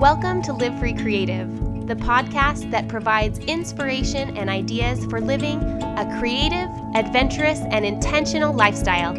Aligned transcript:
Welcome 0.00 0.40
to 0.44 0.54
Live 0.54 0.78
Free 0.78 0.94
Creative, 0.94 1.46
the 1.86 1.94
podcast 1.94 2.70
that 2.70 2.88
provides 2.88 3.38
inspiration 3.40 4.34
and 4.34 4.48
ideas 4.48 5.04
for 5.04 5.20
living 5.20 5.60
a 5.62 6.16
creative, 6.18 6.70
adventurous, 6.94 7.60
and 7.70 7.84
intentional 7.84 8.54
lifestyle. 8.54 9.14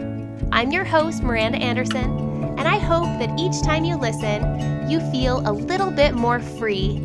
I'm 0.52 0.72
your 0.72 0.84
host, 0.84 1.22
Miranda 1.22 1.60
Anderson, 1.60 2.18
and 2.58 2.62
I 2.62 2.80
hope 2.80 3.05
that 3.20 3.40
each 3.40 3.62
time 3.62 3.86
you 3.86 3.96
listen, 3.96 4.90
you 4.90 5.00
feel 5.12 5.48
a 5.48 5.54
little 5.54 5.91
bit 5.91 6.16
more 6.16 6.40
free 6.40 6.96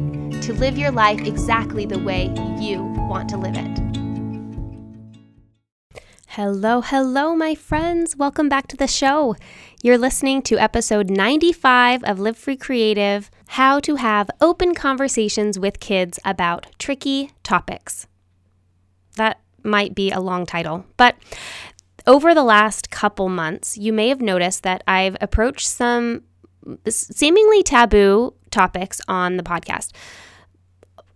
to 0.40 0.54
live 0.54 0.78
your 0.78 0.90
life 0.90 1.20
exactly 1.20 1.84
the 1.84 1.98
way 1.98 2.32
you 2.58 2.82
want 3.10 3.28
to 3.28 3.36
live 3.36 3.56
it. 3.58 3.78
Hello, 6.28 6.80
hello, 6.80 7.36
my 7.36 7.54
friends. 7.54 8.16
Welcome 8.16 8.48
back 8.48 8.68
to 8.68 8.76
the 8.78 8.88
show. 8.88 9.36
You're 9.82 9.98
listening 9.98 10.40
to 10.44 10.58
episode 10.58 11.10
95 11.10 12.04
of 12.04 12.18
Live 12.18 12.38
Free 12.38 12.56
Creative 12.56 13.30
How 13.48 13.80
to 13.80 13.96
Have 13.96 14.30
Open 14.40 14.74
Conversations 14.74 15.58
with 15.58 15.80
Kids 15.80 16.18
About 16.24 16.66
Tricky 16.78 17.30
Topics. 17.42 18.06
That 19.16 19.40
might 19.62 19.94
be 19.94 20.10
a 20.10 20.20
long 20.20 20.46
title, 20.46 20.84
but 20.96 21.16
over 22.06 22.34
the 22.34 22.44
last 22.44 22.90
couple 22.90 23.28
months, 23.28 23.76
you 23.76 23.92
may 23.92 24.08
have 24.08 24.20
noticed 24.20 24.62
that 24.62 24.82
I've 24.86 25.16
approached 25.20 25.66
some 25.66 26.22
seemingly 26.88 27.62
taboo 27.62 28.34
topics 28.50 29.00
on 29.08 29.36
the 29.36 29.42
podcast. 29.42 29.92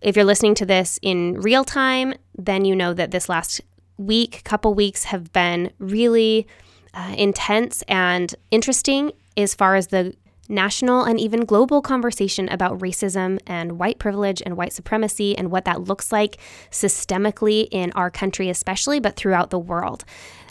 If 0.01 0.15
you're 0.15 0.25
listening 0.25 0.55
to 0.55 0.65
this 0.65 0.99
in 1.01 1.39
real 1.39 1.63
time, 1.63 2.13
then 2.35 2.65
you 2.65 2.75
know 2.75 2.93
that 2.93 3.11
this 3.11 3.29
last 3.29 3.61
week, 3.97 4.43
couple 4.43 4.73
weeks 4.73 5.05
have 5.05 5.31
been 5.31 5.71
really 5.77 6.47
uh, 6.93 7.13
intense 7.17 7.83
and 7.87 8.33
interesting 8.49 9.11
as 9.37 9.53
far 9.53 9.75
as 9.75 9.87
the 9.87 10.15
national 10.51 11.03
and 11.03 11.19
even 11.19 11.45
global 11.45 11.81
conversation 11.81 12.49
about 12.49 12.79
racism 12.79 13.39
and 13.47 13.79
white 13.79 13.97
privilege 13.97 14.41
and 14.45 14.57
white 14.57 14.73
supremacy 14.73 15.37
and 15.37 15.49
what 15.49 15.65
that 15.65 15.81
looks 15.81 16.11
like 16.11 16.37
systemically 16.69 17.67
in 17.71 17.91
our 17.93 18.11
country, 18.11 18.49
especially, 18.49 18.99
but 18.99 19.15
throughout 19.15 19.49
the 19.49 19.59
world. 19.59 20.03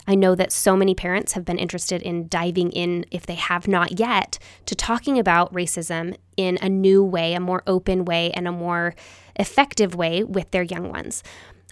I 0.07 0.15
know 0.15 0.33
that 0.35 0.51
so 0.51 0.75
many 0.75 0.95
parents 0.95 1.33
have 1.33 1.45
been 1.45 1.59
interested 1.59 2.01
in 2.01 2.27
diving 2.27 2.71
in, 2.71 3.05
if 3.11 3.25
they 3.25 3.35
have 3.35 3.67
not 3.67 3.99
yet, 3.99 4.39
to 4.65 4.75
talking 4.75 5.19
about 5.19 5.53
racism 5.53 6.17
in 6.35 6.57
a 6.61 6.69
new 6.69 7.03
way, 7.03 7.33
a 7.33 7.39
more 7.39 7.61
open 7.67 8.03
way, 8.03 8.31
and 8.31 8.47
a 8.47 8.51
more 8.51 8.95
effective 9.35 9.95
way 9.95 10.23
with 10.23 10.51
their 10.51 10.63
young 10.63 10.89
ones. 10.89 11.23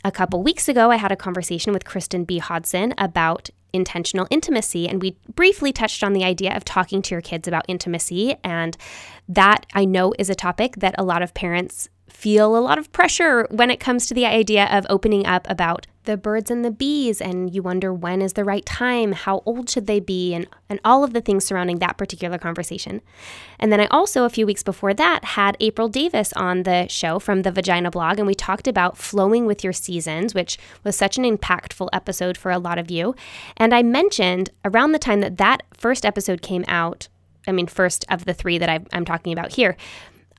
A 0.03 0.11
couple 0.11 0.41
weeks 0.41 0.69
ago, 0.69 0.91
I 0.91 0.95
had 0.95 1.11
a 1.11 1.17
conversation 1.17 1.73
with 1.73 1.85
Kristen 1.85 2.23
B. 2.23 2.37
Hodson 2.37 2.93
about 2.97 3.49
intentional 3.73 4.27
intimacy, 4.29 4.87
and 4.87 5.01
we 5.01 5.17
briefly 5.35 5.73
touched 5.73 6.03
on 6.03 6.13
the 6.13 6.23
idea 6.23 6.55
of 6.55 6.63
talking 6.63 7.01
to 7.03 7.15
your 7.15 7.21
kids 7.21 7.47
about 7.47 7.65
intimacy. 7.67 8.35
And 8.43 8.77
that 9.27 9.65
I 9.73 9.85
know 9.85 10.13
is 10.17 10.29
a 10.29 10.35
topic 10.35 10.77
that 10.77 10.95
a 10.97 11.03
lot 11.03 11.21
of 11.21 11.33
parents 11.33 11.89
feel 12.09 12.57
a 12.57 12.59
lot 12.59 12.77
of 12.79 12.91
pressure 12.91 13.47
when 13.51 13.69
it 13.69 13.79
comes 13.79 14.07
to 14.07 14.13
the 14.13 14.25
idea 14.25 14.65
of 14.65 14.85
opening 14.89 15.25
up 15.25 15.45
about 15.49 15.85
the 16.09 16.17
birds 16.17 16.49
and 16.49 16.65
the 16.65 16.71
bees 16.71 17.21
and 17.21 17.53
you 17.53 17.61
wonder 17.61 17.93
when 17.93 18.19
is 18.19 18.33
the 18.33 18.43
right 18.43 18.65
time 18.65 19.11
how 19.11 19.43
old 19.45 19.69
should 19.69 19.85
they 19.85 19.99
be 19.99 20.33
and, 20.33 20.47
and 20.67 20.79
all 20.83 21.03
of 21.03 21.13
the 21.13 21.21
things 21.21 21.45
surrounding 21.45 21.77
that 21.77 21.97
particular 21.97 22.39
conversation. 22.39 22.99
And 23.59 23.71
then 23.71 23.79
i 23.79 23.85
also 23.91 24.25
a 24.25 24.29
few 24.29 24.47
weeks 24.47 24.63
before 24.63 24.95
that 24.95 25.23
had 25.23 25.55
april 25.59 25.87
davis 25.87 26.33
on 26.33 26.63
the 26.63 26.87
show 26.87 27.19
from 27.19 27.43
the 27.43 27.51
vagina 27.51 27.91
blog 27.91 28.17
and 28.17 28.25
we 28.25 28.33
talked 28.33 28.67
about 28.67 28.97
flowing 28.97 29.45
with 29.45 29.63
your 29.63 29.71
seasons 29.71 30.33
which 30.33 30.57
was 30.83 30.95
such 30.95 31.19
an 31.19 31.25
impactful 31.25 31.89
episode 31.93 32.35
for 32.37 32.49
a 32.49 32.57
lot 32.57 32.79
of 32.79 32.89
you. 32.89 33.15
And 33.55 33.71
i 33.71 33.83
mentioned 33.83 34.49
around 34.65 34.93
the 34.93 34.99
time 34.99 35.19
that 35.19 35.37
that 35.37 35.61
first 35.77 36.07
episode 36.07 36.41
came 36.41 36.65
out 36.67 37.07
i 37.47 37.51
mean 37.51 37.67
first 37.67 38.03
of 38.09 38.25
the 38.25 38.33
three 38.33 38.57
that 38.57 38.69
I, 38.69 38.79
i'm 38.93 39.05
talking 39.05 39.31
about 39.31 39.53
here 39.53 39.77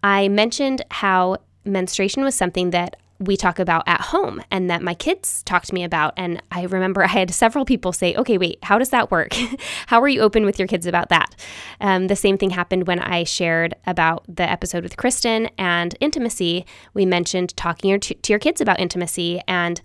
I 0.03 0.29
mentioned 0.29 0.83
how 0.91 1.37
menstruation 1.65 2.25
was 2.25 2.35
something 2.35 2.71
that 2.71 2.97
we 3.21 3.37
talk 3.37 3.59
about 3.59 3.85
at 3.87 4.01
home 4.01 4.43
and 4.51 4.71
that 4.71 4.83
my 4.83 4.95
kids 4.95 5.43
talk 5.43 5.65
to 5.65 5.75
me 5.75 5.85
about. 5.85 6.15
And 6.17 6.43
I 6.51 6.65
remember 6.65 7.05
I 7.05 7.09
had 7.09 7.33
several 7.33 7.67
people 7.67 7.93
say, 7.93 8.17
okay, 8.17 8.39
wait, 8.39 8.59
how 8.63 8.79
does 8.79 8.89
that 8.91 9.11
work? 9.11 9.35
how 9.87 10.01
are 10.01 10.09
you 10.09 10.23
open 10.23 10.47
with 10.47 10.59
your 10.59 10.67
kids 10.67 10.87
about 10.87 11.11
that? 11.11 11.37
Um, 11.81 12.07
the 12.07 12.17
same 12.17 12.39
thing 12.39 12.51
happened 12.51 12.87
when 12.87 12.99
I 12.99 13.25
shared 13.25 13.75
about 13.87 14.25
the 14.27 14.51
episode 14.51 14.83
with 14.83 14.97
Kristen 14.97 15.51
and 15.59 15.95
intimacy. 16.01 16.65
We 16.95 17.05
mentioned 17.05 17.55
talking 17.57 18.01
to 18.01 18.17
your 18.27 18.39
kids 18.39 18.61
about 18.61 18.81
intimacy. 18.81 19.43
And 19.47 19.83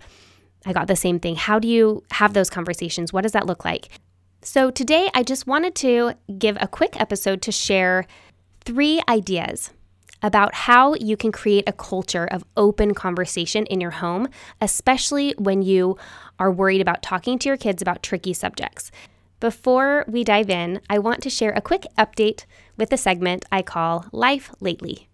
I 0.64 0.72
got 0.72 0.86
the 0.86 0.96
same 0.96 1.20
thing. 1.20 1.36
How 1.36 1.58
do 1.58 1.68
you 1.68 2.02
have 2.12 2.32
those 2.32 2.48
conversations? 2.48 3.12
What 3.12 3.22
does 3.22 3.32
that 3.32 3.46
look 3.46 3.64
like? 3.64 3.90
So 4.40 4.70
today 4.70 5.10
I 5.12 5.22
just 5.22 5.46
wanted 5.46 5.74
to 5.76 6.14
give 6.38 6.56
a 6.60 6.68
quick 6.68 6.98
episode 6.98 7.42
to 7.42 7.52
share 7.52 8.06
three 8.64 9.02
ideas 9.08 9.70
about 10.26 10.52
how 10.54 10.92
you 10.94 11.16
can 11.16 11.30
create 11.30 11.62
a 11.68 11.72
culture 11.72 12.24
of 12.24 12.44
open 12.56 12.94
conversation 12.94 13.64
in 13.66 13.80
your 13.80 13.92
home, 13.92 14.26
especially 14.60 15.32
when 15.38 15.62
you 15.62 15.96
are 16.40 16.50
worried 16.50 16.80
about 16.80 17.00
talking 17.00 17.38
to 17.38 17.48
your 17.48 17.56
kids 17.56 17.80
about 17.80 18.02
tricky 18.02 18.32
subjects. 18.32 18.90
Before 19.38 20.04
we 20.08 20.24
dive 20.24 20.50
in, 20.50 20.80
I 20.90 20.98
want 20.98 21.22
to 21.22 21.30
share 21.30 21.52
a 21.52 21.60
quick 21.60 21.86
update 21.96 22.44
with 22.76 22.90
the 22.90 22.96
segment 22.96 23.44
I 23.52 23.62
call 23.62 24.06
Life 24.10 24.50
Lately. 24.58 25.06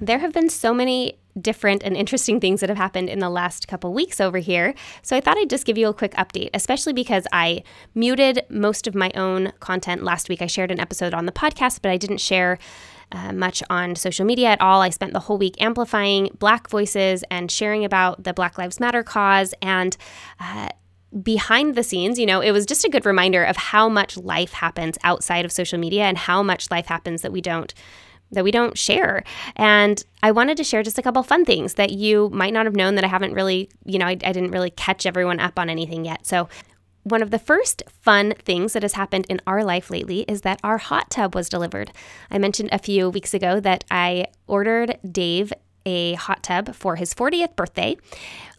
There 0.00 0.18
have 0.18 0.32
been 0.32 0.50
so 0.50 0.74
many 0.74 1.20
different 1.40 1.82
and 1.82 1.96
interesting 1.96 2.40
things 2.40 2.60
that 2.60 2.68
have 2.68 2.78
happened 2.78 3.08
in 3.08 3.18
the 3.18 3.30
last 3.30 3.68
couple 3.68 3.92
weeks 3.92 4.20
over 4.20 4.38
here. 4.38 4.74
So 5.02 5.16
I 5.16 5.20
thought 5.20 5.36
I'd 5.36 5.50
just 5.50 5.66
give 5.66 5.78
you 5.78 5.88
a 5.88 5.94
quick 5.94 6.12
update, 6.14 6.50
especially 6.54 6.92
because 6.92 7.26
I 7.32 7.62
muted 7.94 8.44
most 8.48 8.86
of 8.86 8.94
my 8.94 9.10
own 9.14 9.52
content 9.60 10.02
last 10.02 10.28
week. 10.28 10.42
I 10.42 10.46
shared 10.46 10.70
an 10.70 10.80
episode 10.80 11.14
on 11.14 11.26
the 11.26 11.32
podcast, 11.32 11.80
but 11.82 11.90
I 11.90 11.96
didn't 11.96 12.18
share 12.18 12.58
uh, 13.12 13.32
much 13.32 13.62
on 13.70 13.94
social 13.96 14.24
media 14.24 14.48
at 14.48 14.60
all. 14.60 14.80
I 14.80 14.90
spent 14.90 15.12
the 15.12 15.20
whole 15.20 15.38
week 15.38 15.60
amplifying 15.60 16.30
Black 16.38 16.68
voices 16.68 17.24
and 17.30 17.50
sharing 17.50 17.84
about 17.84 18.24
the 18.24 18.32
Black 18.32 18.58
Lives 18.58 18.80
Matter 18.80 19.02
cause 19.02 19.54
and 19.60 19.96
uh, 20.40 20.68
behind 21.22 21.76
the 21.76 21.82
scenes, 21.82 22.18
you 22.18 22.26
know, 22.26 22.40
it 22.40 22.50
was 22.50 22.66
just 22.66 22.84
a 22.84 22.88
good 22.88 23.06
reminder 23.06 23.44
of 23.44 23.56
how 23.56 23.88
much 23.88 24.16
life 24.16 24.52
happens 24.52 24.98
outside 25.04 25.44
of 25.44 25.52
social 25.52 25.78
media 25.78 26.04
and 26.04 26.18
how 26.18 26.42
much 26.42 26.70
life 26.70 26.86
happens 26.86 27.22
that 27.22 27.32
we 27.32 27.40
don't 27.40 27.72
that 28.34 28.44
we 28.44 28.50
don't 28.50 28.76
share. 28.76 29.24
And 29.56 30.02
I 30.22 30.30
wanted 30.32 30.56
to 30.58 30.64
share 30.64 30.82
just 30.82 30.98
a 30.98 31.02
couple 31.02 31.22
fun 31.22 31.44
things 31.44 31.74
that 31.74 31.90
you 31.90 32.30
might 32.32 32.52
not 32.52 32.66
have 32.66 32.76
known 32.76 32.94
that 32.96 33.04
I 33.04 33.08
haven't 33.08 33.34
really, 33.34 33.68
you 33.84 33.98
know, 33.98 34.06
I, 34.06 34.10
I 34.10 34.32
didn't 34.32 34.50
really 34.50 34.70
catch 34.70 35.06
everyone 35.06 35.40
up 35.40 35.58
on 35.58 35.68
anything 35.70 36.04
yet. 36.04 36.26
So, 36.26 36.48
one 37.04 37.20
of 37.20 37.30
the 37.30 37.38
first 37.38 37.82
fun 38.00 38.32
things 38.38 38.72
that 38.72 38.82
has 38.82 38.94
happened 38.94 39.26
in 39.28 39.38
our 39.46 39.62
life 39.62 39.90
lately 39.90 40.20
is 40.22 40.40
that 40.40 40.58
our 40.64 40.78
hot 40.78 41.10
tub 41.10 41.34
was 41.34 41.50
delivered. 41.50 41.92
I 42.30 42.38
mentioned 42.38 42.70
a 42.72 42.78
few 42.78 43.10
weeks 43.10 43.34
ago 43.34 43.60
that 43.60 43.84
I 43.90 44.28
ordered 44.46 44.98
Dave 45.12 45.52
a 45.84 46.14
hot 46.14 46.42
tub 46.42 46.74
for 46.74 46.96
his 46.96 47.12
40th 47.12 47.56
birthday 47.56 47.98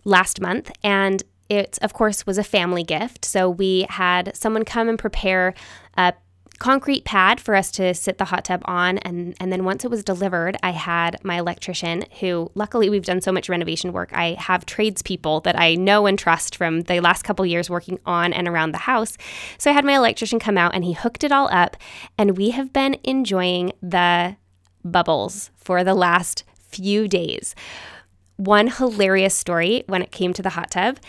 last 0.03 0.39
month, 0.39 0.71
and 0.83 1.23
it, 1.49 1.77
of 1.81 1.93
course, 1.93 2.25
was 2.25 2.37
a 2.37 2.43
family 2.43 2.83
gift. 2.83 3.25
So 3.25 3.49
we 3.49 3.85
had 3.89 4.35
someone 4.35 4.63
come 4.63 4.89
and 4.89 4.97
prepare 4.97 5.53
a 5.95 6.13
concrete 6.59 7.05
pad 7.05 7.39
for 7.39 7.55
us 7.55 7.71
to 7.71 7.93
sit 7.93 8.17
the 8.17 8.25
hot 8.25 8.45
tub 8.45 8.61
on. 8.65 8.97
And 8.99 9.35
and 9.39 9.51
then 9.51 9.65
once 9.65 9.83
it 9.83 9.91
was 9.91 10.03
delivered 10.03 10.57
I 10.63 10.71
had 10.71 11.23
my 11.23 11.37
electrician 11.37 12.05
who 12.19 12.51
luckily 12.55 12.89
we've 12.89 13.05
done 13.05 13.21
so 13.21 13.31
much 13.31 13.49
renovation 13.49 13.93
work. 13.93 14.11
I 14.13 14.35
have 14.39 14.65
tradespeople 14.65 15.41
that 15.41 15.59
I 15.59 15.75
know 15.75 16.05
and 16.05 16.17
trust 16.17 16.55
from 16.55 16.81
the 16.81 16.99
last 16.99 17.23
couple 17.23 17.45
years 17.45 17.69
working 17.69 17.99
on 18.05 18.33
and 18.33 18.47
around 18.47 18.71
the 18.71 18.79
house. 18.79 19.17
So 19.57 19.69
I 19.69 19.73
had 19.73 19.85
my 19.85 19.95
electrician 19.95 20.39
come 20.39 20.57
out 20.57 20.73
and 20.73 20.83
he 20.83 20.93
hooked 20.93 21.23
it 21.23 21.31
all 21.31 21.49
up. 21.51 21.77
And 22.17 22.37
we 22.37 22.51
have 22.51 22.71
been 22.73 22.97
enjoying 23.03 23.73
the 23.81 24.37
bubbles 24.83 25.51
for 25.55 25.83
the 25.83 25.95
last 25.95 26.43
few 26.57 27.07
days. 27.07 27.55
One 28.37 28.67
hilarious 28.67 29.33
story 29.33 29.83
when 29.87 30.01
it 30.01 30.11
came 30.11 30.33
to 30.33 30.41
the 30.41 30.49
hot 30.49 30.71
tub 30.71 30.99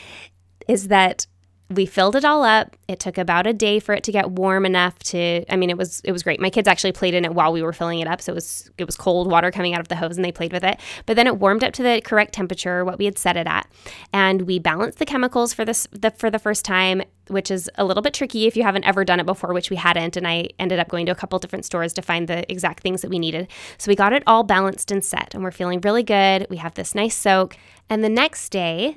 is 0.69 0.89
that 0.89 1.27
we 1.69 1.85
filled 1.85 2.15
it 2.15 2.25
all 2.25 2.45
up. 2.45 2.77
It 2.87 3.01
took 3.01 3.19
about 3.19 3.47
a 3.47 3.53
day 3.53 3.81
for 3.81 3.93
it 3.93 4.05
to 4.05 4.13
get 4.13 4.31
warm 4.31 4.65
enough 4.65 4.99
to 5.01 5.45
I 5.51 5.57
mean 5.57 5.69
it 5.69 5.77
was 5.77 6.01
it 6.05 6.13
was 6.13 6.23
great. 6.23 6.41
My 6.41 6.51
kids 6.51 6.69
actually 6.69 6.93
played 6.93 7.13
in 7.13 7.25
it 7.25 7.35
while 7.35 7.53
we 7.53 7.63
were 7.63 7.73
filling 7.73 7.99
it 7.99 8.07
up, 8.07 8.23
so 8.23 8.33
it 8.33 8.37
was 8.37 8.71
it 8.79 8.85
was 8.85 8.97
cold 8.97 9.29
water 9.31 9.51
coming 9.51 9.75
out 9.75 9.81
of 9.81 9.89
the 9.89 9.97
hose 9.97 10.17
and 10.17 10.25
they 10.25 10.31
played 10.31 10.53
with 10.53 10.63
it. 10.63 10.79
But 11.07 11.17
then 11.17 11.27
it 11.27 11.39
warmed 11.39 11.65
up 11.65 11.73
to 11.75 11.83
the 11.83 12.01
correct 12.05 12.35
temperature, 12.35 12.85
what 12.85 12.99
we 12.99 13.05
had 13.05 13.19
set 13.19 13.37
it 13.37 13.49
at. 13.49 13.69
And 14.13 14.43
we 14.43 14.61
balanced 14.61 14.99
the 14.99 15.07
chemicals 15.07 15.53
for 15.53 15.65
this 15.65 15.89
the 15.91 16.13
for 16.13 16.31
the 16.31 16.39
first 16.39 16.65
time, 16.65 17.03
which 17.29 17.51
is 17.51 17.69
a 17.75 17.85
little 17.85 18.03
bit 18.03 18.15
tricky 18.15 18.47
if 18.47 18.57
you 18.57 18.63
haven't 18.63 18.85
ever 18.85 19.05
done 19.05 19.19
it 19.19 19.27
before, 19.27 19.53
which 19.53 19.71
we 19.71 19.77
hadn't 19.77 20.17
and 20.17 20.27
I 20.27 20.51
ended 20.61 20.79
up 20.79 20.89
going 20.89 21.07
to 21.07 21.13
a 21.13 21.17
couple 21.17 21.39
different 21.41 21.65
stores 21.65 21.93
to 21.95 22.03
find 22.03 22.29
the 22.29 22.51
exact 22.51 22.85
things 22.85 23.03
that 23.03 23.11
we 23.11 23.19
needed. 23.19 23.49
So 23.79 23.89
we 23.89 23.97
got 23.97 24.13
it 24.13 24.23
all 24.29 24.45
balanced 24.45 24.93
and 24.93 25.05
set 25.05 25.35
and 25.35 25.43
we're 25.43 25.51
feeling 25.51 25.81
really 25.81 26.05
good. 26.05 26.47
We 26.49 26.59
have 26.59 26.75
this 26.75 26.95
nice 26.95 27.17
soak. 27.17 27.57
And 27.89 28.03
the 28.03 28.09
next 28.09 28.51
day, 28.51 28.97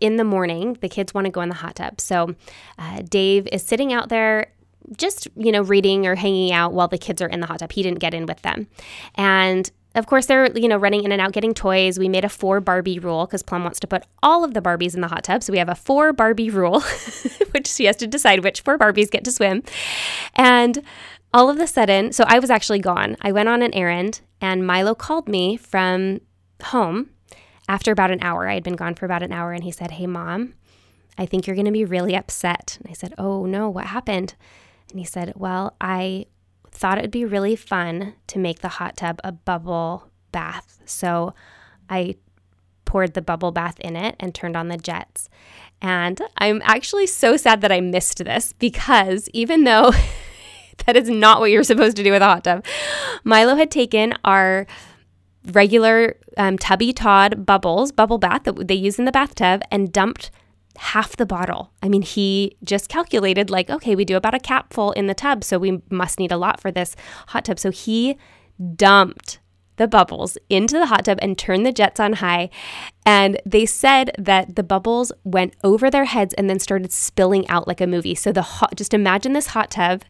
in 0.00 0.16
the 0.16 0.24
morning, 0.24 0.76
the 0.80 0.88
kids 0.88 1.14
want 1.14 1.26
to 1.26 1.30
go 1.30 1.40
in 1.40 1.48
the 1.48 1.54
hot 1.54 1.76
tub. 1.76 2.00
So 2.00 2.34
uh, 2.78 3.02
Dave 3.02 3.48
is 3.52 3.62
sitting 3.62 3.92
out 3.92 4.08
there 4.08 4.48
just, 4.96 5.28
you 5.36 5.50
know, 5.50 5.62
reading 5.62 6.06
or 6.06 6.14
hanging 6.14 6.52
out 6.52 6.72
while 6.72 6.88
the 6.88 6.98
kids 6.98 7.22
are 7.22 7.28
in 7.28 7.40
the 7.40 7.46
hot 7.46 7.60
tub. 7.60 7.72
He 7.72 7.82
didn't 7.82 8.00
get 8.00 8.14
in 8.14 8.26
with 8.26 8.42
them. 8.42 8.68
And 9.14 9.70
of 9.94 10.06
course, 10.06 10.26
they're, 10.26 10.50
you 10.56 10.68
know, 10.68 10.76
running 10.76 11.04
in 11.04 11.12
and 11.12 11.20
out 11.20 11.32
getting 11.32 11.54
toys. 11.54 11.98
We 11.98 12.08
made 12.08 12.24
a 12.24 12.28
four 12.28 12.60
Barbie 12.60 12.98
rule 12.98 13.26
because 13.26 13.42
Plum 13.42 13.62
wants 13.62 13.78
to 13.80 13.86
put 13.86 14.04
all 14.22 14.42
of 14.42 14.52
the 14.52 14.60
Barbies 14.60 14.94
in 14.94 15.00
the 15.00 15.08
hot 15.08 15.24
tub. 15.24 15.42
So 15.42 15.52
we 15.52 15.58
have 15.58 15.68
a 15.68 15.74
four 15.74 16.12
Barbie 16.12 16.50
rule, 16.50 16.80
which 17.52 17.68
she 17.68 17.84
has 17.84 17.96
to 17.96 18.06
decide 18.06 18.42
which 18.42 18.60
four 18.60 18.76
Barbies 18.76 19.10
get 19.10 19.24
to 19.24 19.32
swim. 19.32 19.62
And 20.34 20.82
all 21.32 21.48
of 21.48 21.58
a 21.58 21.66
sudden, 21.66 22.12
so 22.12 22.24
I 22.26 22.38
was 22.38 22.50
actually 22.50 22.80
gone. 22.80 23.16
I 23.20 23.32
went 23.32 23.48
on 23.48 23.62
an 23.62 23.74
errand 23.74 24.20
and 24.40 24.66
Milo 24.66 24.94
called 24.94 25.28
me 25.28 25.56
from 25.56 26.20
home 26.62 27.10
after 27.68 27.92
about 27.92 28.10
an 28.10 28.22
hour, 28.22 28.48
I 28.48 28.54
had 28.54 28.64
been 28.64 28.76
gone 28.76 28.94
for 28.94 29.06
about 29.06 29.22
an 29.22 29.32
hour, 29.32 29.52
and 29.52 29.64
he 29.64 29.70
said, 29.70 29.92
Hey, 29.92 30.06
mom, 30.06 30.54
I 31.16 31.26
think 31.26 31.46
you're 31.46 31.56
going 31.56 31.66
to 31.66 31.72
be 31.72 31.84
really 31.84 32.16
upset. 32.16 32.78
And 32.80 32.90
I 32.90 32.94
said, 32.94 33.14
Oh, 33.18 33.46
no, 33.46 33.68
what 33.68 33.86
happened? 33.86 34.34
And 34.90 34.98
he 34.98 35.04
said, 35.04 35.32
Well, 35.36 35.74
I 35.80 36.26
thought 36.70 36.98
it 36.98 37.02
would 37.02 37.10
be 37.10 37.24
really 37.24 37.56
fun 37.56 38.14
to 38.26 38.38
make 38.38 38.60
the 38.60 38.68
hot 38.68 38.96
tub 38.96 39.20
a 39.22 39.32
bubble 39.32 40.10
bath. 40.32 40.80
So 40.84 41.34
I 41.88 42.16
poured 42.84 43.14
the 43.14 43.22
bubble 43.22 43.52
bath 43.52 43.78
in 43.80 43.96
it 43.96 44.16
and 44.20 44.34
turned 44.34 44.56
on 44.56 44.68
the 44.68 44.76
jets. 44.76 45.28
And 45.80 46.20
I'm 46.38 46.60
actually 46.64 47.06
so 47.06 47.36
sad 47.36 47.60
that 47.60 47.72
I 47.72 47.80
missed 47.80 48.24
this 48.24 48.52
because 48.52 49.28
even 49.32 49.64
though 49.64 49.92
that 50.86 50.96
is 50.96 51.08
not 51.08 51.40
what 51.40 51.50
you're 51.50 51.62
supposed 51.62 51.96
to 51.96 52.02
do 52.02 52.12
with 52.12 52.22
a 52.22 52.26
hot 52.26 52.44
tub, 52.44 52.64
Milo 53.22 53.54
had 53.54 53.70
taken 53.70 54.14
our 54.24 54.66
regular 55.52 56.16
um, 56.36 56.58
tubby 56.58 56.92
Todd 56.92 57.44
bubbles, 57.44 57.92
bubble 57.92 58.18
bath 58.18 58.44
that 58.44 58.68
they 58.68 58.74
use 58.74 58.98
in 58.98 59.04
the 59.04 59.12
bathtub, 59.12 59.62
and 59.70 59.92
dumped 59.92 60.30
half 60.76 61.16
the 61.16 61.26
bottle. 61.26 61.70
I 61.82 61.88
mean, 61.88 62.02
he 62.02 62.56
just 62.64 62.88
calculated, 62.88 63.50
like, 63.50 63.70
okay, 63.70 63.94
we 63.94 64.04
do 64.04 64.16
about 64.16 64.34
a 64.34 64.40
capful 64.40 64.92
in 64.92 65.06
the 65.06 65.14
tub, 65.14 65.44
so 65.44 65.58
we 65.58 65.82
must 65.90 66.18
need 66.18 66.32
a 66.32 66.36
lot 66.36 66.60
for 66.60 66.70
this 66.70 66.96
hot 67.28 67.44
tub. 67.44 67.58
So 67.58 67.70
he 67.70 68.16
dumped 68.74 69.38
the 69.76 69.88
bubbles 69.88 70.38
into 70.48 70.78
the 70.78 70.86
hot 70.86 71.04
tub 71.04 71.18
and 71.20 71.36
turned 71.36 71.66
the 71.66 71.72
jets 71.72 71.98
on 71.98 72.14
high. 72.14 72.48
And 73.04 73.40
they 73.44 73.66
said 73.66 74.12
that 74.18 74.56
the 74.56 74.62
bubbles 74.62 75.12
went 75.24 75.54
over 75.64 75.90
their 75.90 76.04
heads 76.04 76.32
and 76.34 76.48
then 76.48 76.58
started 76.58 76.92
spilling 76.92 77.46
out 77.48 77.66
like 77.66 77.80
a 77.80 77.86
movie. 77.86 78.14
So 78.14 78.32
the 78.32 78.42
hot, 78.42 78.76
just 78.76 78.94
imagine 78.94 79.32
this 79.32 79.48
hot 79.48 79.72
tub, 79.72 80.02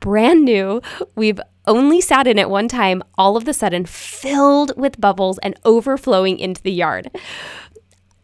brand 0.00 0.44
new. 0.44 0.82
We've 1.14 1.40
only 1.66 2.00
sat 2.00 2.26
in 2.26 2.38
at 2.38 2.50
one 2.50 2.68
time, 2.68 3.02
all 3.16 3.36
of 3.36 3.44
the 3.44 3.54
sudden 3.54 3.86
filled 3.86 4.72
with 4.76 5.00
bubbles 5.00 5.38
and 5.38 5.58
overflowing 5.64 6.38
into 6.38 6.62
the 6.62 6.72
yard. 6.72 7.10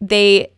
They 0.01 0.51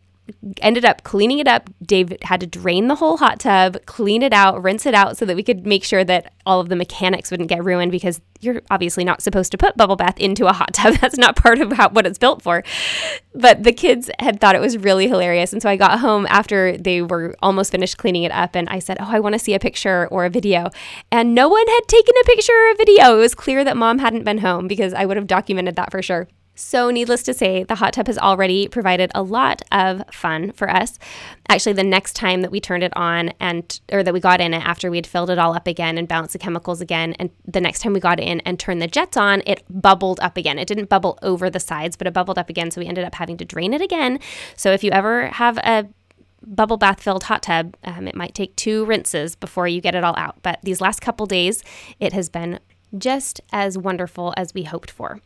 ended 0.62 0.86
up 0.86 1.04
cleaning 1.04 1.40
it 1.40 1.48
up. 1.48 1.70
Dave 1.82 2.14
had 2.24 2.40
to 2.42 2.48
drain 2.48 2.88
the 2.88 2.96
whole 2.96 3.18
hot 3.18 3.40
tub, 3.40 3.78
clean 3.86 4.22
it 4.22 4.34
out, 4.34 4.62
rinse 4.62 4.86
it 4.86 4.94
out 4.94 5.18
so 5.18 5.26
that 5.26 5.36
we 5.36 5.44
could 5.44 5.66
make 5.66 5.84
sure 5.84 6.04
that 6.04 6.34
all 6.46 6.60
of 6.60 6.70
the 6.70 6.76
mechanics 6.76 7.32
wouldn't 7.32 7.50
get 7.50 7.64
ruined 7.64 7.92
because 7.92 8.22
you're 8.40 8.62
obviously 8.72 9.04
not 9.04 9.22
supposed 9.22 9.52
to 9.52 9.58
put 9.58 9.78
bubble 9.78 9.96
bath 9.96 10.20
into 10.20 10.48
a 10.48 10.54
hot 10.54 10.74
tub. 10.74 10.96
That's 10.96 11.18
not 11.18 11.36
part 11.36 11.60
of 11.60 11.72
how, 11.74 11.90
what 11.90 12.06
it's 12.06 12.18
built 12.18 12.42
for. 12.42 12.64
But 13.34 13.64
the 13.64 13.72
kids 13.72 14.10
had 14.20 14.40
thought 14.40 14.56
it 14.56 14.62
was 14.62 14.78
really 14.78 15.08
hilarious. 15.08 15.54
And 15.54 15.62
so 15.62 15.70
I 15.70 15.76
got 15.76 16.00
home 16.00 16.26
after 16.30 16.78
they 16.78 17.02
were 17.02 17.36
almost 17.42 17.72
finished 17.72 17.98
cleaning 17.98 18.24
it 18.24 18.32
up 18.32 18.56
and 18.56 18.68
I 18.70 18.80
said, 18.80 18.98
Oh, 19.00 19.08
I 19.10 19.20
want 19.20 19.34
to 19.34 19.40
see 19.40 19.54
a 19.54 19.60
picture 19.60 20.08
or 20.08 20.26
a 20.26 20.30
video. 20.30 20.70
And 21.12 21.34
no 21.36 21.48
one 21.48 21.68
had 21.68 21.88
taken 21.88 22.16
a 22.20 22.26
picture 22.26 22.54
or 22.54 22.72
a 22.72 22.76
video. 22.76 23.18
It 23.18 23.22
was 23.22 23.36
clear 23.36 23.64
that 23.64 23.78
mom 23.78 24.00
hadn't 24.00 24.24
been 24.24 24.40
home 24.40 24.68
because 24.68 24.94
I 24.94 25.06
would 25.06 25.18
have 25.18 25.28
documented 25.28 25.76
that 25.76 25.92
for 25.92 26.02
sure. 26.02 26.28
So, 26.62 26.92
needless 26.92 27.24
to 27.24 27.34
say, 27.34 27.64
the 27.64 27.76
hot 27.76 27.94
tub 27.94 28.06
has 28.06 28.20
already 28.20 28.68
provided 28.68 29.12
a 29.16 29.24
lot 29.24 29.64
of 29.72 30.04
fun 30.14 30.52
for 30.52 30.70
us. 30.70 31.00
Actually, 31.50 31.74
the 31.74 31.84
next 31.84 32.14
time 32.14 32.42
that 32.42 32.52
we 32.52 32.62
turned 32.62 32.84
it 32.84 32.96
on 32.96 33.32
and, 33.40 33.82
or 33.92 34.04
that 34.04 34.14
we 34.14 34.20
got 34.20 34.40
in 34.40 34.54
it 34.54 34.64
after 34.64 34.92
we 34.92 34.98
had 34.98 35.08
filled 35.08 35.32
it 35.32 35.40
all 35.40 35.56
up 35.56 35.66
again 35.66 35.98
and 35.98 36.08
balanced 36.08 36.34
the 36.34 36.40
chemicals 36.40 36.80
again, 36.80 37.14
and 37.14 37.32
the 37.46 37.60
next 37.60 37.80
time 37.80 37.94
we 37.94 38.00
got 38.00 38.20
in 38.20 38.42
and 38.42 38.60
turned 38.60 38.80
the 38.80 38.88
jets 38.88 39.18
on, 39.18 39.42
it 39.48 39.64
bubbled 39.70 40.20
up 40.20 40.38
again. 40.38 40.60
It 40.60 40.68
didn't 40.68 40.88
bubble 40.88 41.18
over 41.24 41.50
the 41.50 41.60
sides, 41.60 41.98
but 41.98 42.06
it 42.06 42.14
bubbled 42.14 42.38
up 42.38 42.50
again. 42.50 42.70
So, 42.70 42.80
we 42.80 42.88
ended 42.88 43.06
up 43.06 43.16
having 43.16 43.38
to 43.38 43.46
drain 43.46 43.74
it 43.74 43.82
again. 43.82 44.20
So, 44.56 44.72
if 44.72 44.84
you 44.84 44.92
ever 44.92 45.28
have 45.28 45.58
a 45.58 45.90
bubble 46.46 46.78
bath 46.78 47.02
filled 47.02 47.24
hot 47.24 47.42
tub, 47.42 47.76
um, 47.84 48.08
it 48.08 48.16
might 48.16 48.36
take 48.36 48.56
two 48.56 48.86
rinses 48.86 49.36
before 49.36 49.68
you 49.68 49.82
get 49.82 49.96
it 49.96 50.04
all 50.04 50.16
out. 50.16 50.36
But 50.44 50.60
these 50.62 50.80
last 50.80 51.02
couple 51.02 51.26
days, 51.26 51.64
it 52.00 52.14
has 52.14 52.30
been 52.30 52.60
just 52.98 53.42
as 53.52 53.80
wonderful 53.80 54.34
as 54.38 54.54
we 54.54 54.64
hoped 54.64 54.92
for. 54.92 55.20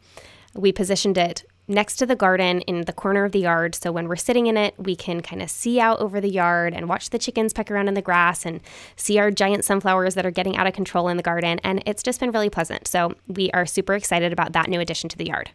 We 0.56 0.72
positioned 0.72 1.18
it 1.18 1.44
next 1.68 1.98
to 1.98 2.06
the 2.06 2.16
garden 2.16 2.62
in 2.62 2.82
the 2.82 2.94
corner 2.94 3.26
of 3.26 3.32
the 3.32 3.40
yard. 3.40 3.76
So 3.76 3.92
when 3.92 4.08
we're 4.08 4.16
sitting 4.16 4.48
in 4.48 4.58
it, 4.58 4.74
we 4.78 4.96
can 4.96 5.22
kind 5.22 5.42
of 5.42 5.50
see 5.50 5.80
out 5.80 6.00
over 6.00 6.22
the 6.22 6.30
yard 6.30 6.74
and 6.74 6.88
watch 6.88 7.10
the 7.10 7.20
chickens 7.20 7.54
peck 7.54 7.70
around 7.72 7.88
in 7.88 7.94
the 7.94 8.02
grass 8.02 8.46
and 8.46 8.62
see 8.96 9.18
our 9.20 9.32
giant 9.32 9.66
sunflowers 9.66 10.16
that 10.16 10.26
are 10.26 10.32
getting 10.32 10.56
out 10.56 10.68
of 10.68 10.74
control 10.74 11.10
in 11.10 11.18
the 11.18 11.24
garden. 11.24 11.60
And 11.64 11.84
it's 11.86 12.04
just 12.04 12.20
been 12.20 12.32
really 12.32 12.50
pleasant. 12.50 12.88
So 12.88 13.16
we 13.28 13.52
are 13.52 13.66
super 13.66 13.94
excited 13.96 14.32
about 14.32 14.54
that 14.54 14.70
new 14.70 14.80
addition 14.80 15.10
to 15.10 15.18
the 15.18 15.28
yard. 15.28 15.52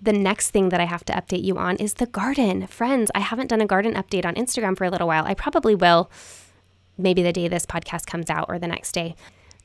The 0.00 0.12
next 0.12 0.50
thing 0.50 0.68
that 0.68 0.80
I 0.80 0.84
have 0.84 1.04
to 1.06 1.14
update 1.14 1.44
you 1.44 1.56
on 1.56 1.76
is 1.76 1.94
the 1.94 2.06
garden. 2.06 2.66
Friends, 2.66 3.10
I 3.14 3.20
haven't 3.20 3.48
done 3.48 3.62
a 3.62 3.66
garden 3.66 3.94
update 3.94 4.26
on 4.26 4.34
Instagram 4.34 4.76
for 4.76 4.84
a 4.84 4.90
little 4.90 5.08
while. 5.08 5.24
I 5.24 5.34
probably 5.34 5.74
will 5.74 6.10
maybe 6.98 7.22
the 7.22 7.32
day 7.32 7.48
this 7.48 7.66
podcast 7.66 8.06
comes 8.06 8.28
out 8.28 8.46
or 8.48 8.58
the 8.58 8.68
next 8.68 8.92
day. 8.92 9.16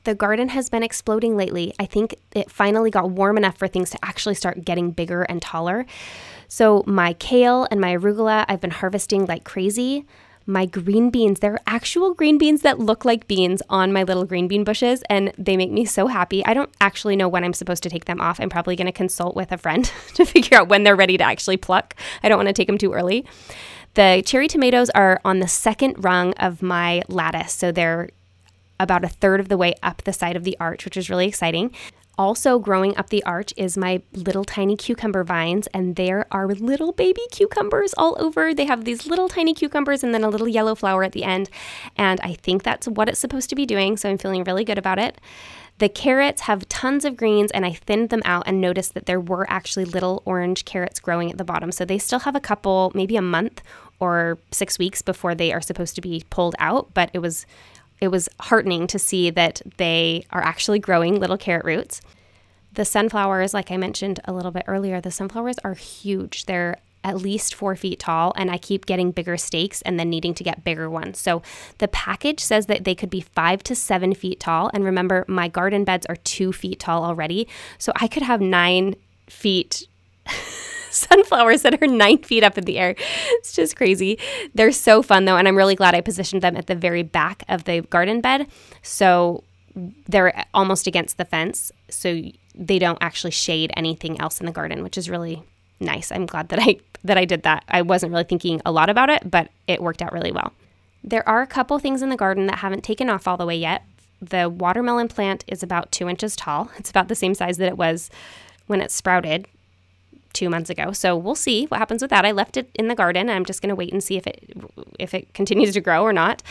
The 0.04 0.14
garden 0.14 0.48
has 0.48 0.70
been 0.70 0.82
exploding 0.82 1.36
lately. 1.36 1.74
I 1.78 1.86
think 1.86 2.16
it 2.32 2.50
finally 2.50 2.90
got 2.90 3.10
warm 3.10 3.36
enough 3.36 3.58
for 3.58 3.68
things 3.68 3.90
to 3.90 3.98
actually 4.02 4.34
start 4.34 4.64
getting 4.64 4.92
bigger 4.92 5.22
and 5.22 5.42
taller. 5.42 5.84
So, 6.48 6.82
my 6.86 7.12
kale 7.12 7.68
and 7.70 7.80
my 7.80 7.96
arugula, 7.96 8.44
I've 8.48 8.60
been 8.60 8.70
harvesting 8.70 9.26
like 9.26 9.44
crazy. 9.44 10.06
My 10.46 10.66
green 10.66 11.10
beans, 11.10 11.40
there 11.40 11.52
are 11.52 11.60
actual 11.66 12.14
green 12.14 12.38
beans 12.38 12.62
that 12.62 12.78
look 12.78 13.04
like 13.04 13.28
beans 13.28 13.62
on 13.68 13.92
my 13.92 14.02
little 14.02 14.24
green 14.24 14.48
bean 14.48 14.64
bushes, 14.64 15.02
and 15.08 15.32
they 15.38 15.56
make 15.56 15.70
me 15.70 15.84
so 15.84 16.06
happy. 16.06 16.44
I 16.44 16.54
don't 16.54 16.72
actually 16.80 17.14
know 17.14 17.28
when 17.28 17.44
I'm 17.44 17.52
supposed 17.52 17.82
to 17.84 17.90
take 17.90 18.06
them 18.06 18.20
off. 18.20 18.40
I'm 18.40 18.48
probably 18.48 18.74
going 18.74 18.86
to 18.86 18.92
consult 18.92 19.36
with 19.36 19.52
a 19.52 19.58
friend 19.58 19.84
to 20.14 20.24
figure 20.24 20.58
out 20.58 20.68
when 20.68 20.82
they're 20.82 20.96
ready 20.96 21.18
to 21.18 21.24
actually 21.24 21.58
pluck. 21.58 21.94
I 22.22 22.28
don't 22.28 22.38
want 22.38 22.48
to 22.48 22.54
take 22.54 22.66
them 22.66 22.78
too 22.78 22.92
early. 22.92 23.26
The 23.94 24.22
cherry 24.24 24.48
tomatoes 24.48 24.88
are 24.90 25.20
on 25.24 25.40
the 25.40 25.48
second 25.48 26.02
rung 26.02 26.32
of 26.34 26.62
my 26.62 27.02
lattice, 27.08 27.52
so 27.52 27.70
they're 27.70 28.08
about 28.80 29.04
a 29.04 29.08
third 29.08 29.38
of 29.38 29.48
the 29.48 29.56
way 29.56 29.74
up 29.82 30.02
the 30.02 30.12
side 30.12 30.34
of 30.34 30.42
the 30.42 30.56
arch, 30.58 30.84
which 30.84 30.96
is 30.96 31.08
really 31.08 31.28
exciting. 31.28 31.72
Also, 32.18 32.58
growing 32.58 32.94
up 32.98 33.08
the 33.08 33.22
arch 33.22 33.54
is 33.56 33.78
my 33.78 34.02
little 34.12 34.44
tiny 34.44 34.76
cucumber 34.76 35.24
vines, 35.24 35.66
and 35.68 35.96
there 35.96 36.26
are 36.30 36.48
little 36.48 36.92
baby 36.92 37.22
cucumbers 37.30 37.94
all 37.96 38.14
over. 38.20 38.52
They 38.52 38.66
have 38.66 38.84
these 38.84 39.06
little 39.06 39.28
tiny 39.28 39.54
cucumbers 39.54 40.02
and 40.02 40.12
then 40.12 40.24
a 40.24 40.28
little 40.28 40.48
yellow 40.48 40.74
flower 40.74 41.02
at 41.04 41.12
the 41.12 41.24
end. 41.24 41.48
And 41.96 42.20
I 42.20 42.34
think 42.34 42.62
that's 42.62 42.88
what 42.88 43.08
it's 43.08 43.20
supposed 43.20 43.48
to 43.50 43.56
be 43.56 43.64
doing, 43.64 43.96
so 43.96 44.10
I'm 44.10 44.18
feeling 44.18 44.44
really 44.44 44.64
good 44.64 44.76
about 44.76 44.98
it. 44.98 45.18
The 45.78 45.88
carrots 45.88 46.42
have 46.42 46.68
tons 46.68 47.06
of 47.06 47.16
greens, 47.16 47.50
and 47.52 47.64
I 47.64 47.72
thinned 47.72 48.10
them 48.10 48.20
out 48.26 48.42
and 48.46 48.60
noticed 48.60 48.92
that 48.92 49.06
there 49.06 49.20
were 49.20 49.46
actually 49.48 49.86
little 49.86 50.22
orange 50.26 50.66
carrots 50.66 51.00
growing 51.00 51.30
at 51.30 51.38
the 51.38 51.44
bottom. 51.44 51.72
So 51.72 51.86
they 51.86 51.96
still 51.98 52.18
have 52.20 52.36
a 52.36 52.40
couple, 52.40 52.92
maybe 52.94 53.16
a 53.16 53.22
month 53.22 53.62
or 53.98 54.38
six 54.50 54.78
weeks 54.78 55.00
before 55.00 55.34
they 55.34 55.54
are 55.54 55.62
supposed 55.62 55.94
to 55.94 56.02
be 56.02 56.24
pulled 56.28 56.54
out, 56.58 56.92
but 56.92 57.08
it 57.14 57.20
was 57.20 57.46
it 58.00 58.08
was 58.08 58.28
heartening 58.40 58.86
to 58.88 58.98
see 58.98 59.30
that 59.30 59.62
they 59.76 60.24
are 60.30 60.42
actually 60.42 60.78
growing 60.78 61.20
little 61.20 61.38
carrot 61.38 61.64
roots. 61.64 62.00
The 62.72 62.84
sunflowers, 62.84 63.52
like 63.52 63.70
I 63.70 63.76
mentioned 63.76 64.20
a 64.24 64.32
little 64.32 64.50
bit 64.50 64.64
earlier, 64.66 65.00
the 65.00 65.10
sunflowers 65.10 65.58
are 65.64 65.74
huge. 65.74 66.46
They're 66.46 66.78
at 67.02 67.16
least 67.16 67.54
four 67.54 67.76
feet 67.76 67.98
tall, 67.98 68.32
and 68.36 68.50
I 68.50 68.58
keep 68.58 68.86
getting 68.86 69.10
bigger 69.10 69.36
stakes 69.36 69.80
and 69.82 69.98
then 69.98 70.10
needing 70.10 70.34
to 70.34 70.44
get 70.44 70.64
bigger 70.64 70.88
ones. 70.88 71.18
So 71.18 71.42
the 71.78 71.88
package 71.88 72.40
says 72.40 72.66
that 72.66 72.84
they 72.84 72.94
could 72.94 73.10
be 73.10 73.20
five 73.20 73.62
to 73.64 73.74
seven 73.74 74.14
feet 74.14 74.38
tall. 74.38 74.70
And 74.74 74.84
remember, 74.84 75.24
my 75.26 75.48
garden 75.48 75.84
beds 75.84 76.06
are 76.06 76.16
two 76.16 76.52
feet 76.52 76.78
tall 76.78 77.04
already. 77.04 77.48
So 77.78 77.92
I 77.96 78.06
could 78.06 78.22
have 78.22 78.40
nine 78.40 78.96
feet 79.28 79.88
sunflowers 80.94 81.62
that 81.62 81.82
are 81.82 81.86
nine 81.86 82.18
feet 82.18 82.42
up 82.42 82.58
in 82.58 82.64
the 82.64 82.78
air. 82.78 82.94
It's 82.98 83.52
just 83.52 83.76
crazy. 83.76 84.18
They're 84.54 84.72
so 84.72 85.02
fun 85.02 85.24
though, 85.24 85.36
and 85.36 85.46
I'm 85.46 85.56
really 85.56 85.76
glad 85.76 85.94
I 85.94 86.00
positioned 86.00 86.42
them 86.42 86.56
at 86.56 86.66
the 86.66 86.74
very 86.74 87.02
back 87.02 87.42
of 87.48 87.64
the 87.64 87.82
garden 87.82 88.20
bed. 88.20 88.46
So 88.82 89.44
they're 89.74 90.44
almost 90.52 90.86
against 90.86 91.16
the 91.18 91.24
fence. 91.24 91.72
So 91.88 92.22
they 92.54 92.78
don't 92.78 92.98
actually 93.00 93.30
shade 93.30 93.72
anything 93.76 94.20
else 94.20 94.40
in 94.40 94.46
the 94.46 94.52
garden, 94.52 94.82
which 94.82 94.98
is 94.98 95.08
really 95.08 95.42
nice. 95.78 96.12
I'm 96.12 96.26
glad 96.26 96.48
that 96.50 96.58
I 96.60 96.78
that 97.04 97.16
I 97.16 97.24
did 97.24 97.44
that. 97.44 97.64
I 97.68 97.82
wasn't 97.82 98.12
really 98.12 98.24
thinking 98.24 98.60
a 98.66 98.72
lot 98.72 98.90
about 98.90 99.08
it, 99.08 99.30
but 99.30 99.50
it 99.66 99.82
worked 99.82 100.02
out 100.02 100.12
really 100.12 100.32
well. 100.32 100.52
There 101.02 101.26
are 101.26 101.40
a 101.40 101.46
couple 101.46 101.78
things 101.78 102.02
in 102.02 102.10
the 102.10 102.16
garden 102.16 102.46
that 102.46 102.58
haven't 102.58 102.84
taken 102.84 103.08
off 103.08 103.26
all 103.26 103.38
the 103.38 103.46
way 103.46 103.56
yet. 103.56 103.84
The 104.20 104.50
watermelon 104.50 105.08
plant 105.08 105.44
is 105.46 105.62
about 105.62 105.92
two 105.92 106.08
inches 106.08 106.36
tall. 106.36 106.70
It's 106.76 106.90
about 106.90 107.08
the 107.08 107.14
same 107.14 107.34
size 107.34 107.56
that 107.56 107.68
it 107.68 107.78
was 107.78 108.10
when 108.66 108.82
it 108.82 108.90
sprouted 108.90 109.46
two 110.32 110.48
months 110.48 110.70
ago. 110.70 110.92
So 110.92 111.16
we'll 111.16 111.34
see 111.34 111.66
what 111.66 111.78
happens 111.78 112.02
with 112.02 112.10
that. 112.10 112.24
I 112.24 112.32
left 112.32 112.56
it 112.56 112.70
in 112.74 112.88
the 112.88 112.94
garden. 112.94 113.28
I'm 113.28 113.44
just 113.44 113.62
going 113.62 113.70
to 113.70 113.74
wait 113.74 113.92
and 113.92 114.02
see 114.02 114.16
if 114.16 114.26
it 114.26 114.52
if 114.98 115.14
it 115.14 115.32
continues 115.34 115.74
to 115.74 115.80
grow 115.80 116.02
or 116.02 116.12
not. 116.12 116.42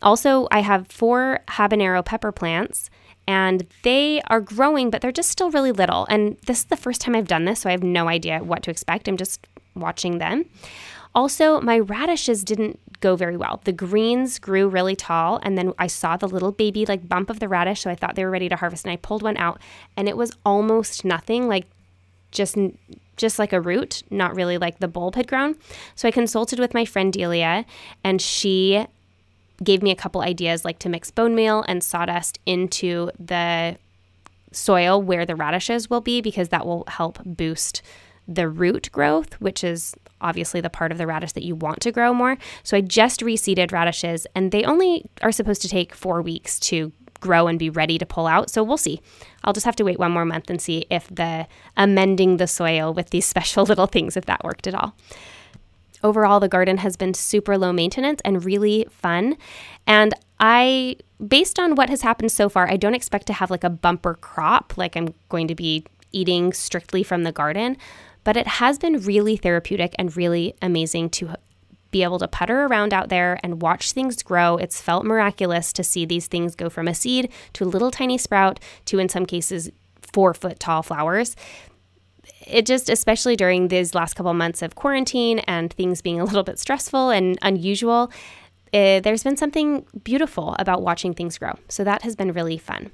Also, 0.00 0.46
I 0.50 0.60
have 0.60 0.86
four 0.88 1.40
habanero 1.48 2.04
pepper 2.04 2.30
plants 2.30 2.88
and 3.26 3.66
they 3.82 4.22
are 4.28 4.40
growing, 4.40 4.90
but 4.90 5.02
they're 5.02 5.12
just 5.12 5.28
still 5.28 5.50
really 5.50 5.72
little. 5.72 6.06
And 6.08 6.38
this 6.46 6.60
is 6.60 6.64
the 6.64 6.76
first 6.76 7.02
time 7.02 7.14
I've 7.14 7.28
done 7.28 7.44
this, 7.44 7.60
so 7.60 7.68
I 7.68 7.72
have 7.72 7.82
no 7.82 8.08
idea 8.08 8.42
what 8.42 8.62
to 8.62 8.70
expect. 8.70 9.06
I'm 9.06 9.18
just 9.18 9.46
watching 9.74 10.16
them. 10.16 10.46
Also, 11.14 11.60
my 11.60 11.78
radishes 11.78 12.42
didn't 12.42 12.78
go 13.00 13.16
very 13.16 13.36
well. 13.36 13.60
The 13.64 13.72
greens 13.72 14.38
grew 14.38 14.66
really 14.68 14.96
tall, 14.96 15.40
and 15.42 15.58
then 15.58 15.72
I 15.78 15.88
saw 15.88 16.16
the 16.16 16.28
little 16.28 16.52
baby 16.52 16.86
like 16.86 17.08
bump 17.08 17.28
of 17.28 17.38
the 17.38 17.48
radish, 17.48 17.82
so 17.82 17.90
I 17.90 17.94
thought 17.94 18.14
they 18.14 18.24
were 18.24 18.30
ready 18.30 18.48
to 18.48 18.56
harvest, 18.56 18.84
and 18.84 18.92
I 18.92 18.96
pulled 18.96 19.22
one 19.22 19.36
out, 19.36 19.60
and 19.96 20.08
it 20.08 20.16
was 20.16 20.32
almost 20.46 21.04
nothing, 21.04 21.48
like 21.48 21.66
just 22.30 22.56
just 23.18 23.38
like 23.38 23.52
a 23.52 23.60
root, 23.60 24.02
not 24.10 24.34
really 24.34 24.56
like 24.56 24.78
the 24.78 24.88
bulb 24.88 25.14
had 25.14 25.28
grown. 25.28 25.56
So 25.94 26.08
I 26.08 26.10
consulted 26.10 26.58
with 26.58 26.72
my 26.72 26.86
friend 26.86 27.12
Delia, 27.12 27.66
and 28.02 28.22
she 28.22 28.86
gave 29.62 29.82
me 29.82 29.90
a 29.90 29.96
couple 29.96 30.22
ideas, 30.22 30.64
like 30.64 30.78
to 30.78 30.88
mix 30.88 31.10
bone 31.10 31.34
meal 31.34 31.64
and 31.68 31.84
sawdust 31.84 32.38
into 32.46 33.10
the 33.18 33.76
soil 34.52 35.02
where 35.02 35.26
the 35.26 35.36
radishes 35.36 35.90
will 35.90 36.00
be, 36.00 36.20
because 36.20 36.48
that 36.48 36.64
will 36.64 36.84
help 36.88 37.18
boost 37.24 37.82
the 38.26 38.48
root 38.48 38.90
growth, 38.92 39.40
which 39.40 39.64
is 39.64 39.94
obviously 40.20 40.60
the 40.60 40.70
part 40.70 40.92
of 40.92 40.98
the 40.98 41.06
radish 41.06 41.32
that 41.32 41.44
you 41.44 41.54
want 41.54 41.80
to 41.80 41.92
grow 41.92 42.12
more. 42.12 42.36
So 42.62 42.76
I 42.76 42.80
just 42.80 43.20
reseeded 43.20 43.72
radishes, 43.72 44.26
and 44.34 44.52
they 44.52 44.64
only 44.64 45.04
are 45.22 45.32
supposed 45.32 45.62
to 45.62 45.68
take 45.68 45.94
four 45.94 46.22
weeks 46.22 46.58
to 46.60 46.92
grow 47.20 47.46
and 47.46 47.58
be 47.58 47.70
ready 47.70 47.98
to 47.98 48.06
pull 48.06 48.26
out. 48.26 48.50
So 48.50 48.62
we'll 48.62 48.76
see. 48.76 49.00
I'll 49.44 49.52
just 49.52 49.66
have 49.66 49.76
to 49.76 49.84
wait 49.84 49.98
one 49.98 50.12
more 50.12 50.24
month 50.24 50.50
and 50.50 50.60
see 50.60 50.86
if 50.90 51.08
the 51.08 51.46
amending 51.76 52.36
the 52.36 52.46
soil 52.46 52.92
with 52.92 53.10
these 53.10 53.26
special 53.34 53.64
little 53.64 53.86
things, 53.86 54.16
if 54.16 54.26
that 54.26 54.44
worked 54.44 54.66
at 54.66 54.74
all. 54.74 54.94
Overall, 56.02 56.38
the 56.38 56.48
garden 56.48 56.78
has 56.78 56.96
been 56.96 57.12
super 57.12 57.58
low 57.58 57.72
maintenance 57.72 58.20
and 58.24 58.44
really 58.44 58.86
fun. 58.90 59.36
And 59.86 60.14
I, 60.38 60.96
based 61.26 61.58
on 61.58 61.74
what 61.74 61.90
has 61.90 62.02
happened 62.02 62.30
so 62.30 62.48
far, 62.48 62.70
I 62.70 62.76
don't 62.76 62.94
expect 62.94 63.26
to 63.26 63.32
have 63.32 63.50
like 63.50 63.64
a 63.64 63.70
bumper 63.70 64.14
crop, 64.14 64.76
like 64.76 64.96
I'm 64.96 65.12
going 65.28 65.48
to 65.48 65.56
be 65.56 65.84
eating 66.12 66.52
strictly 66.52 67.02
from 67.02 67.24
the 67.24 67.32
garden 67.32 67.76
but 68.28 68.36
it 68.36 68.46
has 68.46 68.78
been 68.78 69.00
really 69.00 69.38
therapeutic 69.38 69.94
and 69.98 70.14
really 70.14 70.54
amazing 70.60 71.08
to 71.08 71.34
be 71.90 72.02
able 72.02 72.18
to 72.18 72.28
putter 72.28 72.64
around 72.64 72.92
out 72.92 73.08
there 73.08 73.38
and 73.42 73.62
watch 73.62 73.92
things 73.92 74.22
grow. 74.22 74.56
It's 74.56 74.80
felt 74.80 75.04
miraculous 75.04 75.72
to 75.74 75.84
see 75.84 76.04
these 76.04 76.26
things 76.26 76.54
go 76.54 76.68
from 76.68 76.88
a 76.88 76.94
seed 76.94 77.30
to 77.54 77.64
a 77.64 77.66
little 77.66 77.90
tiny 77.90 78.18
sprout 78.18 78.60
to, 78.86 78.98
in 78.98 79.08
some 79.08 79.26
cases, 79.26 79.70
four 80.00 80.34
foot 80.34 80.60
tall 80.60 80.82
flowers. 80.82 81.36
It 82.46 82.66
just, 82.66 82.88
especially 82.88 83.36
during 83.36 83.68
these 83.68 83.94
last 83.94 84.14
couple 84.14 84.32
months 84.34 84.62
of 84.62 84.74
quarantine 84.74 85.40
and 85.40 85.72
things 85.72 86.02
being 86.02 86.20
a 86.20 86.24
little 86.24 86.42
bit 86.42 86.58
stressful 86.58 87.10
and 87.10 87.38
unusual, 87.42 88.10
uh, 88.74 89.00
there's 89.00 89.22
been 89.22 89.36
something 89.36 89.86
beautiful 90.04 90.54
about 90.58 90.82
watching 90.82 91.14
things 91.14 91.38
grow. 91.38 91.54
So 91.68 91.84
that 91.84 92.02
has 92.02 92.16
been 92.16 92.32
really 92.32 92.58
fun. 92.58 92.90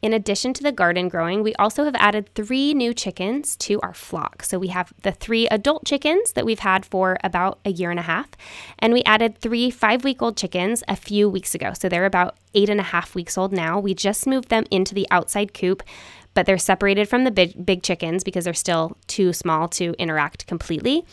In 0.00 0.12
addition 0.12 0.52
to 0.54 0.62
the 0.62 0.70
garden 0.70 1.08
growing, 1.08 1.42
we 1.42 1.54
also 1.56 1.84
have 1.84 1.96
added 1.96 2.32
three 2.34 2.72
new 2.72 2.94
chickens 2.94 3.56
to 3.56 3.80
our 3.80 3.94
flock. 3.94 4.44
So 4.44 4.56
we 4.58 4.68
have 4.68 4.92
the 5.02 5.10
three 5.10 5.48
adult 5.48 5.84
chickens 5.84 6.32
that 6.32 6.46
we've 6.46 6.60
had 6.60 6.86
for 6.86 7.18
about 7.24 7.58
a 7.64 7.70
year 7.70 7.90
and 7.90 7.98
a 7.98 8.04
half, 8.04 8.28
and 8.78 8.92
we 8.92 9.02
added 9.02 9.38
three 9.38 9.70
five 9.70 10.04
week 10.04 10.22
old 10.22 10.36
chickens 10.36 10.84
a 10.86 10.94
few 10.94 11.28
weeks 11.28 11.54
ago. 11.54 11.72
So 11.72 11.88
they're 11.88 12.06
about 12.06 12.36
eight 12.54 12.68
and 12.68 12.78
a 12.78 12.84
half 12.84 13.16
weeks 13.16 13.36
old 13.36 13.52
now. 13.52 13.80
We 13.80 13.92
just 13.92 14.26
moved 14.26 14.50
them 14.50 14.66
into 14.70 14.94
the 14.94 15.08
outside 15.10 15.52
coop, 15.52 15.82
but 16.32 16.46
they're 16.46 16.58
separated 16.58 17.08
from 17.08 17.24
the 17.24 17.32
big, 17.32 17.66
big 17.66 17.82
chickens 17.82 18.22
because 18.22 18.44
they're 18.44 18.54
still 18.54 18.96
too 19.08 19.32
small 19.32 19.66
to 19.70 19.94
interact 19.98 20.46
completely. 20.46 21.04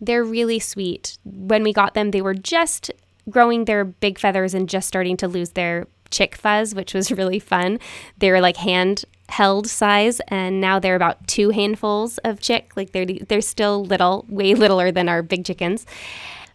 They're 0.00 0.24
really 0.24 0.58
sweet. 0.58 1.16
When 1.24 1.62
we 1.62 1.72
got 1.72 1.94
them, 1.94 2.10
they 2.10 2.22
were 2.22 2.34
just 2.34 2.90
growing 3.30 3.66
their 3.66 3.84
big 3.84 4.18
feathers 4.18 4.52
and 4.52 4.68
just 4.68 4.88
starting 4.88 5.16
to 5.18 5.28
lose 5.28 5.50
their 5.50 5.86
chick 6.12 6.36
fuzz, 6.36 6.74
which 6.74 6.94
was 6.94 7.10
really 7.20 7.38
fun. 7.38 7.80
They 8.18 8.30
were 8.30 8.40
like 8.40 8.58
hand 8.58 9.04
held 9.28 9.66
size 9.66 10.20
and 10.28 10.60
now 10.60 10.78
they're 10.78 10.94
about 10.94 11.26
two 11.26 11.50
handfuls 11.50 12.18
of 12.18 12.40
chick. 12.40 12.72
Like 12.76 12.92
they're 12.92 13.06
they're 13.06 13.40
still 13.40 13.84
little 13.84 14.26
way 14.28 14.54
littler 14.54 14.92
than 14.92 15.08
our 15.08 15.22
big 15.22 15.44
chickens. 15.44 15.86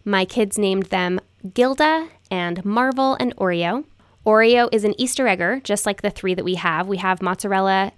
My 0.05 0.23
kids 0.23 0.57
named 0.57 0.83
them 0.83 1.19
gilda 1.53 2.07
and 2.31 2.63
marvel 2.63 3.17
and 3.19 3.35
oreo. 3.37 3.83
Oreo 4.25 4.69
is 4.71 4.83
an 4.83 4.93
easter 4.99 5.27
egger 5.27 5.59
just 5.63 5.85
like 5.85 6.01
the 6.01 6.09
three 6.09 6.33
that 6.33 6.45
we 6.45 6.55
have. 6.55 6.87
We 6.87 6.97
have 6.97 7.21
mozzarella 7.21 7.93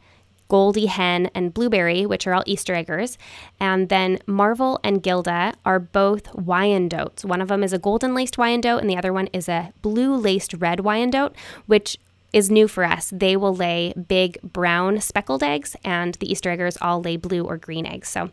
Goldie 0.50 0.88
Hen 0.88 1.30
and 1.34 1.54
Blueberry, 1.54 2.06
which 2.06 2.28
are 2.28 2.34
all 2.34 2.44
Easter 2.46 2.74
eggers. 2.74 3.18
And 3.60 3.88
then 3.88 4.20
Marvel 4.26 4.80
and 4.84 5.02
Gilda 5.02 5.54
are 5.66 5.80
both 5.80 6.26
Wyandottes. 6.34 7.24
One 7.24 7.42
of 7.42 7.48
them 7.48 7.64
is 7.64 7.72
a 7.72 7.80
golden 7.80 8.14
laced 8.14 8.38
Wyandotte, 8.38 8.82
and 8.82 8.90
the 8.90 8.98
other 8.98 9.14
one 9.14 9.28
is 9.28 9.48
a 9.48 9.72
blue 9.82 10.16
laced 10.16 10.56
red 10.56 10.82
Wyandotte, 10.82 11.36
which 11.68 11.98
is 12.34 12.52
new 12.52 12.68
for 12.68 12.84
us. 12.84 13.12
They 13.16 13.36
will 13.38 13.56
lay 13.56 13.94
big 13.94 14.40
brown 14.42 15.02
speckled 15.02 15.44
eggs, 15.44 15.76
and 15.84 16.16
the 16.16 16.32
Easter 16.32 16.50
eggers 16.50 16.78
all 16.82 17.02
lay 17.02 17.16
blue 17.16 17.44
or 17.46 17.58
green 17.58 17.86
eggs. 17.86 18.10
So, 18.10 18.32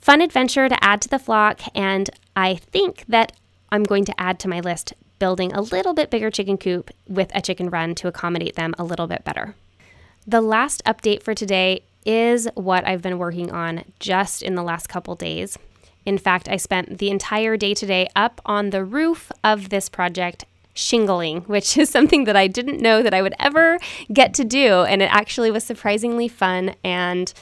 fun 0.00 0.20
adventure 0.20 0.68
to 0.68 0.84
add 0.84 1.02
to 1.02 1.08
the 1.08 1.18
flock. 1.18 1.60
And 1.74 2.10
I 2.36 2.54
think 2.54 3.04
that 3.08 3.32
I'm 3.72 3.82
going 3.82 4.04
to 4.06 4.20
add 4.20 4.38
to 4.40 4.48
my 4.48 4.60
list 4.60 4.94
building 5.18 5.52
a 5.52 5.60
little 5.60 5.94
bit 5.94 6.10
bigger 6.10 6.30
chicken 6.30 6.56
coop 6.56 6.90
with 7.06 7.30
a 7.34 7.42
chicken 7.42 7.70
run 7.70 7.94
to 7.94 8.08
accommodate 8.08 8.56
them 8.56 8.74
a 8.78 8.84
little 8.84 9.06
bit 9.06 9.22
better. 9.22 9.54
The 10.26 10.40
last 10.42 10.82
update 10.84 11.22
for 11.22 11.34
today 11.34 11.82
is 12.04 12.46
what 12.54 12.86
I've 12.86 13.02
been 13.02 13.18
working 13.18 13.50
on 13.50 13.84
just 13.98 14.42
in 14.42 14.54
the 14.54 14.62
last 14.62 14.88
couple 14.88 15.14
days. 15.14 15.58
In 16.04 16.18
fact, 16.18 16.48
I 16.48 16.56
spent 16.56 16.98
the 16.98 17.10
entire 17.10 17.56
day 17.56 17.72
today 17.72 18.06
up 18.14 18.40
on 18.44 18.70
the 18.70 18.84
roof 18.84 19.32
of 19.42 19.70
this 19.70 19.88
project 19.88 20.44
shingling, 20.74 21.40
which 21.46 21.78
is 21.78 21.88
something 21.88 22.24
that 22.24 22.36
I 22.36 22.48
didn't 22.48 22.80
know 22.80 23.02
that 23.02 23.14
I 23.14 23.22
would 23.22 23.34
ever 23.38 23.78
get 24.12 24.34
to 24.34 24.44
do. 24.44 24.82
And 24.82 25.02
it 25.02 25.10
actually 25.12 25.50
was 25.50 25.64
surprisingly 25.64 26.28
fun 26.28 26.74
and 26.84 27.32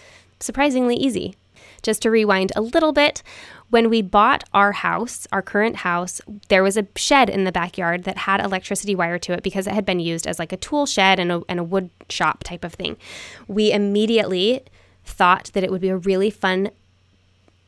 surprisingly 0.40 0.94
easy. 0.94 1.34
Just 1.82 2.02
to 2.02 2.10
rewind 2.10 2.52
a 2.56 2.60
little 2.60 2.92
bit, 2.92 3.22
when 3.70 3.90
we 3.90 4.02
bought 4.02 4.44
our 4.54 4.72
house, 4.72 5.26
our 5.30 5.42
current 5.42 5.76
house, 5.76 6.20
there 6.48 6.62
was 6.62 6.76
a 6.76 6.86
shed 6.96 7.28
in 7.28 7.44
the 7.44 7.52
backyard 7.52 8.04
that 8.04 8.18
had 8.18 8.40
electricity 8.40 8.94
wire 8.94 9.18
to 9.18 9.32
it 9.32 9.42
because 9.42 9.66
it 9.66 9.74
had 9.74 9.84
been 9.84 10.00
used 10.00 10.26
as 10.26 10.38
like 10.38 10.52
a 10.52 10.56
tool 10.56 10.86
shed 10.86 11.18
and 11.18 11.30
a, 11.30 11.42
and 11.48 11.60
a 11.60 11.64
wood 11.64 11.90
shop 12.08 12.44
type 12.44 12.64
of 12.64 12.74
thing. 12.74 12.96
We 13.46 13.72
immediately 13.72 14.64
thought 15.04 15.50
that 15.54 15.64
it 15.64 15.70
would 15.70 15.80
be 15.80 15.90
a 15.90 15.96
really 15.96 16.30
fun 16.30 16.70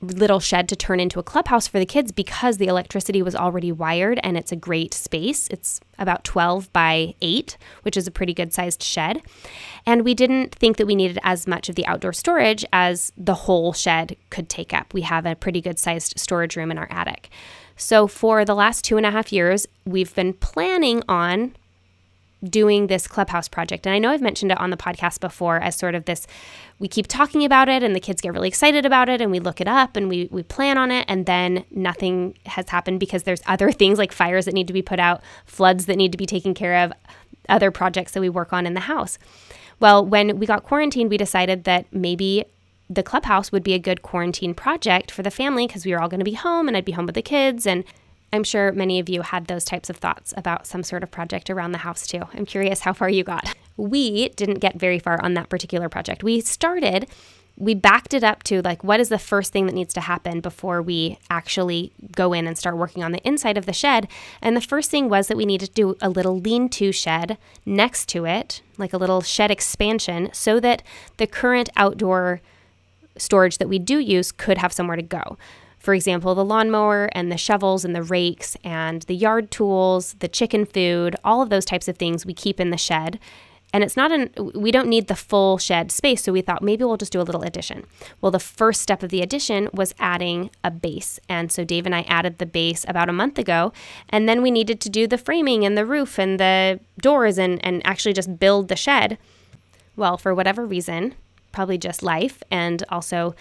little 0.00 0.40
shed 0.40 0.69
to 0.69 0.76
turn 0.76 1.00
into 1.00 1.19
a 1.19 1.23
clubhouse 1.23 1.66
for 1.66 1.78
the 1.78 1.87
kids 1.87 2.11
because 2.12 2.57
the 2.57 2.66
electricity 2.66 3.23
was 3.23 3.35
already 3.35 3.71
wired 3.71 4.19
and 4.23 4.37
it's 4.37 4.52
a 4.52 4.57
great 4.57 4.95
space. 4.95 5.49
It's 5.49 5.80
about 5.99 6.25
12 6.25 6.73
by 6.73 7.14
8, 7.21 7.59
which 7.83 7.97
is 7.97 8.07
a 8.07 8.11
pretty 8.11 8.33
good 8.33 8.52
sized 8.52 8.83
shed. 8.83 9.23
And 9.85 10.02
we 10.02 10.14
didn't 10.14 10.54
think 10.54 10.78
that 10.78 10.87
we 10.87 10.95
needed 10.95 11.19
as 11.23 11.47
much 11.47 11.69
of 11.69 11.75
the 11.75 11.87
outdoor 11.87 12.12
storage 12.12 12.64
as 12.73 13.12
the 13.16 13.35
whole 13.35 13.73
shed 13.73 14.16
could 14.30 14.49
take 14.49 14.73
up. 14.73 14.95
We 14.95 15.02
have 15.02 15.26
a 15.26 15.37
pretty 15.37 15.61
good 15.61 15.78
sized 15.78 16.19
storage 16.19 16.57
room 16.57 16.71
in 16.71 16.78
our 16.78 16.88
attic. 16.90 17.28
So, 17.76 18.07
for 18.07 18.45
the 18.45 18.54
last 18.54 18.85
two 18.85 18.99
and 18.99 19.07
a 19.07 19.11
half 19.11 19.33
years, 19.33 19.66
we've 19.87 20.14
been 20.14 20.35
planning 20.35 21.02
on 21.09 21.57
doing 22.42 22.87
this 22.87 23.06
clubhouse 23.06 23.49
project. 23.49 23.87
And 23.87 23.94
I 23.94 23.99
know 23.99 24.11
I've 24.11 24.23
mentioned 24.23 24.52
it 24.52 24.59
on 24.59 24.70
the 24.70 24.76
podcast 24.76 25.20
before 25.20 25.59
as 25.59 25.76
sort 25.76 25.94
of 25.94 26.04
this 26.06 26.26
we 26.78 26.88
keep 26.88 27.06
talking 27.06 27.44
about 27.44 27.68
it 27.68 27.82
and 27.82 27.94
the 27.94 28.00
kids 28.00 28.23
get 28.23 28.32
really 28.32 28.49
excited 28.49 28.87
about 28.87 29.09
it 29.11 29.20
and 29.20 29.30
we 29.30 29.38
look 29.38 29.61
it 29.61 29.68
up 29.68 29.97
and 29.97 30.09
we 30.09 30.28
we 30.30 30.42
plan 30.42 30.78
on 30.78 30.90
it 30.90 31.04
and 31.09 31.26
then 31.26 31.64
nothing 31.70 32.37
has 32.47 32.70
happened 32.70 32.99
because 32.99 33.25
there's 33.25 33.42
other 33.47 33.70
things 33.80 33.99
like 33.99 34.12
fires 34.12 34.47
that 34.47 34.54
need 34.54 34.66
to 34.66 34.73
be 34.73 34.82
put 34.82 34.99
out, 34.99 35.23
floods 35.44 35.87
that 35.87 35.97
need 35.97 36.12
to 36.12 36.18
be 36.18 36.26
taken 36.26 36.54
care 36.54 36.85
of, 36.85 36.92
other 37.49 37.70
projects 37.70 38.12
that 38.12 38.20
we 38.20 38.28
work 38.28 38.52
on 38.52 38.66
in 38.66 38.75
the 38.75 38.80
house. 38.80 39.18
Well, 39.78 40.04
when 40.04 40.38
we 40.38 40.47
got 40.47 40.62
quarantined, 40.62 41.11
we 41.11 41.16
decided 41.16 41.64
that 41.64 41.87
maybe 41.92 42.44
the 42.88 43.02
clubhouse 43.02 43.52
would 43.52 43.62
be 43.62 43.73
a 43.73 43.78
good 43.78 44.02
quarantine 44.02 44.52
project 44.52 45.11
for 45.11 45.23
the 45.23 45.30
family 45.30 45.66
because 45.66 45.87
we 45.87 45.92
were 45.92 46.02
all 46.02 46.09
going 46.09 46.20
to 46.20 46.25
be 46.25 46.32
home 46.32 46.66
and 46.66 46.76
I'd 46.76 46.85
be 46.85 46.92
home 46.92 47.06
with 47.06 47.14
the 47.14 47.23
kids 47.23 47.66
and 47.66 47.85
I'm 48.32 48.44
sure 48.44 48.72
many 48.72 49.00
of 49.00 49.08
you 49.08 49.22
had 49.22 49.46
those 49.46 49.64
types 49.64 49.90
of 49.90 49.96
thoughts 49.96 50.32
about 50.37 50.66
some 50.66 50.82
sort 50.82 51.02
of 51.02 51.10
project 51.10 51.50
around 51.50 51.72
the 51.72 51.78
house 51.78 52.06
too. 52.06 52.22
I'm 52.32 52.46
curious 52.46 52.80
how 52.80 52.92
far 52.92 53.10
you 53.10 53.25
got. 53.25 53.54
We 53.76 54.28
didn't 54.30 54.60
get 54.60 54.78
very 54.78 54.99
far 54.99 55.20
on 55.22 55.34
that 55.34 55.49
particular 55.49 55.88
project. 55.88 56.22
We 56.22 56.40
started, 56.40 57.08
we 57.56 57.75
backed 57.75 58.14
it 58.14 58.22
up 58.22 58.42
to 58.44 58.62
like, 58.62 58.84
what 58.84 59.00
is 59.00 59.08
the 59.08 59.18
first 59.18 59.52
thing 59.52 59.66
that 59.66 59.75
needs 59.75 59.92
to 59.94 60.00
happen 60.00 60.40
before 60.40 60.80
we 60.80 61.18
actually 61.28 61.92
go 62.14 62.32
in 62.32 62.46
and 62.46 62.56
start 62.56 62.76
working 62.76 63.02
on 63.02 63.12
the 63.12 63.26
inside 63.26 63.58
of 63.58 63.66
the 63.66 63.72
shed? 63.72 64.06
And 64.40 64.56
the 64.56 64.60
first 64.60 64.90
thing 64.90 65.08
was 65.08 65.26
that 65.26 65.37
we 65.37 65.46
needed 65.46 65.66
to 65.66 65.75
do 65.75 65.96
a 66.00 66.08
little 66.08 66.38
lean 66.38 66.68
to 66.70 66.92
shed 66.92 67.37
next 67.66 68.08
to 68.10 68.26
it, 68.26 68.62
like 68.78 68.92
a 68.92 68.99
little 68.99 69.22
shed 69.22 69.50
expansion, 69.50 70.30
so 70.32 70.60
that 70.60 70.82
the 71.16 71.26
current 71.26 71.68
outdoor 71.76 72.40
storage 73.16 73.58
that 73.58 73.68
we 73.68 73.78
do 73.78 73.99
use 73.99 74.30
could 74.30 74.58
have 74.58 74.72
somewhere 74.72 74.96
to 74.96 75.02
go 75.02 75.37
For 75.80 75.94
example, 75.94 76.34
the 76.34 76.44
lawnmower 76.44 77.08
and 77.12 77.32
the 77.32 77.38
shovels 77.38 77.84
and 77.84 77.96
the 77.96 78.02
rakes 78.02 78.56
and 78.62 79.02
the 79.02 79.16
yard 79.16 79.50
tools, 79.50 80.14
the 80.20 80.28
chicken 80.28 80.66
food, 80.66 81.16
all 81.25 81.40
of 81.42 81.49
those 81.49 81.64
types 81.64 81.88
of 81.88 81.96
things 81.96 82.26
we 82.26 82.34
keep 82.34 82.60
in 82.60 82.70
the 82.70 82.76
shed. 82.76 83.18
And 83.72 83.82
it's 83.82 83.96
not 83.96 84.12
an 84.12 84.30
we 84.54 84.72
don't 84.72 84.88
need 84.88 85.06
the 85.06 85.14
full 85.14 85.56
shed 85.56 85.92
space 85.92 86.25
so 86.25 86.32
we 86.32 86.42
thought 86.42 86.62
maybe 86.62 86.84
we'll 86.84 86.96
just 86.96 87.12
do 87.12 87.20
a 87.20 87.22
little 87.22 87.42
addition. 87.42 87.87
Well 88.20 88.32
the 88.32 88.40
first 88.40 88.82
step 88.82 89.02
of 89.02 89.10
the 89.10 89.22
addition 89.22 89.68
was 89.72 89.94
adding 89.99 90.50
a 90.64 90.70
base. 90.70 91.18
And 91.28 91.50
so 91.50 91.64
dave 91.64 91.87
and 91.87 91.94
i 91.94 92.02
added 92.02 92.38
the 92.38 92.46
base 92.46 92.84
about 92.88 93.08
a 93.08 93.12
month 93.12 93.38
ago. 93.38 93.72
And 94.08 94.28
then 94.28 94.42
we 94.42 94.50
needed 94.50 94.80
to 94.80 94.90
do 94.90 95.06
the 95.06 95.16
framing 95.16 95.64
and 95.64 95.78
the 95.78 95.87
roof 95.87 96.18
and 96.18 96.38
the 96.38 96.80
doors 97.00 97.38
and, 97.38 97.64
and 97.64 97.80
actually 97.87 98.12
just 98.12 98.38
build 98.38 98.68
the 98.68 98.76
shed. 98.76 99.18
Well 99.96 100.18
for 100.18 100.34
whatever 100.34 100.66
reason 100.66 101.14
probably 101.52 101.78
just 101.78 102.02
life 102.02 102.42
and 102.50 102.82
also 102.88 103.34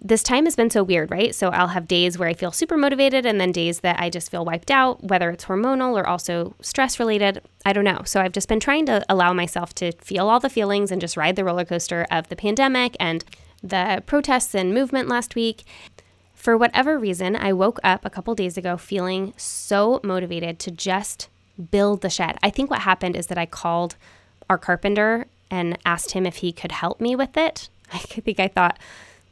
this 0.00 0.22
time 0.22 0.44
has 0.44 0.54
been 0.54 0.70
so 0.70 0.82
weird, 0.82 1.10
right? 1.10 1.34
So 1.34 1.48
I'll 1.48 1.68
have 1.68 1.88
days 1.88 2.18
where 2.18 2.28
I 2.28 2.34
feel 2.34 2.52
super 2.52 2.76
motivated 2.76 3.26
and 3.26 3.40
then 3.40 3.52
days 3.52 3.80
that 3.80 3.98
I 3.98 4.10
just 4.10 4.30
feel 4.30 4.44
wiped 4.44 4.70
out, 4.70 5.02
whether 5.02 5.30
it's 5.30 5.46
hormonal 5.46 6.00
or 6.00 6.06
also 6.06 6.54
stress 6.60 7.00
related. 7.00 7.42
I 7.66 7.72
don't 7.72 7.84
know. 7.84 8.02
So 8.04 8.20
I've 8.20 8.32
just 8.32 8.48
been 8.48 8.60
trying 8.60 8.86
to 8.86 9.04
allow 9.08 9.32
myself 9.32 9.74
to 9.76 9.92
feel 9.92 10.28
all 10.28 10.40
the 10.40 10.50
feelings 10.50 10.92
and 10.92 11.00
just 11.00 11.16
ride 11.16 11.36
the 11.36 11.44
roller 11.44 11.64
coaster 11.64 12.06
of 12.10 12.28
the 12.28 12.36
pandemic 12.36 12.96
and 13.00 13.24
the 13.62 14.02
protests 14.06 14.54
and 14.54 14.72
movement 14.72 15.08
last 15.08 15.34
week. 15.34 15.64
For 16.34 16.56
whatever 16.56 16.98
reason, 16.98 17.34
I 17.34 17.52
woke 17.52 17.80
up 17.82 18.04
a 18.04 18.10
couple 18.10 18.34
days 18.36 18.56
ago 18.56 18.76
feeling 18.76 19.34
so 19.36 20.00
motivated 20.04 20.60
to 20.60 20.70
just 20.70 21.28
build 21.70 22.02
the 22.02 22.10
shed. 22.10 22.38
I 22.42 22.50
think 22.50 22.70
what 22.70 22.82
happened 22.82 23.16
is 23.16 23.26
that 23.26 23.38
I 23.38 23.46
called 23.46 23.96
our 24.48 24.58
carpenter 24.58 25.26
and 25.50 25.76
asked 25.84 26.12
him 26.12 26.24
if 26.26 26.36
he 26.36 26.52
could 26.52 26.72
help 26.72 27.00
me 27.00 27.16
with 27.16 27.36
it. 27.36 27.68
I 27.92 27.98
think 27.98 28.38
I 28.38 28.48
thought, 28.48 28.78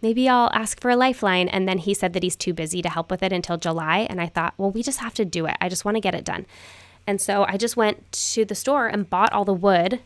maybe 0.03 0.29
I'll 0.29 0.51
ask 0.53 0.81
for 0.81 0.91
a 0.91 0.97
lifeline. 0.97 1.49
And 1.49 1.69
then 1.69 1.79
he 1.79 1.95
said 1.95 2.13
that 2.13 2.23
he's 2.23 2.37
too 2.37 2.53
busy 2.53 2.83
to 2.83 2.89
help 2.89 3.11
with 3.11 3.23
it 3.23 3.33
until 3.33 3.57
July. 3.57 4.07
And 4.09 4.21
I 4.21 4.27
thought, 4.27 4.55
well, 4.57 4.71
we 4.71 4.83
just 4.83 5.01
have 5.01 5.15
to 5.15 5.25
do 5.25 5.47
it. 5.47 5.57
I 5.61 5.69
just 5.69 5.85
want 5.85 5.97
to 5.97 6.01
get 6.01 6.15
it 6.15 6.25
done. 6.25 6.47
And 7.07 7.21
so 7.21 7.45
I 7.49 7.57
just 7.57 7.77
went 7.77 8.11
to 8.35 8.45
the 8.45 8.55
store 8.55 8.89
and 8.89 9.09
bought 9.09 9.33
all 9.33 9.45
the 9.45 9.55
wood 9.55 10.01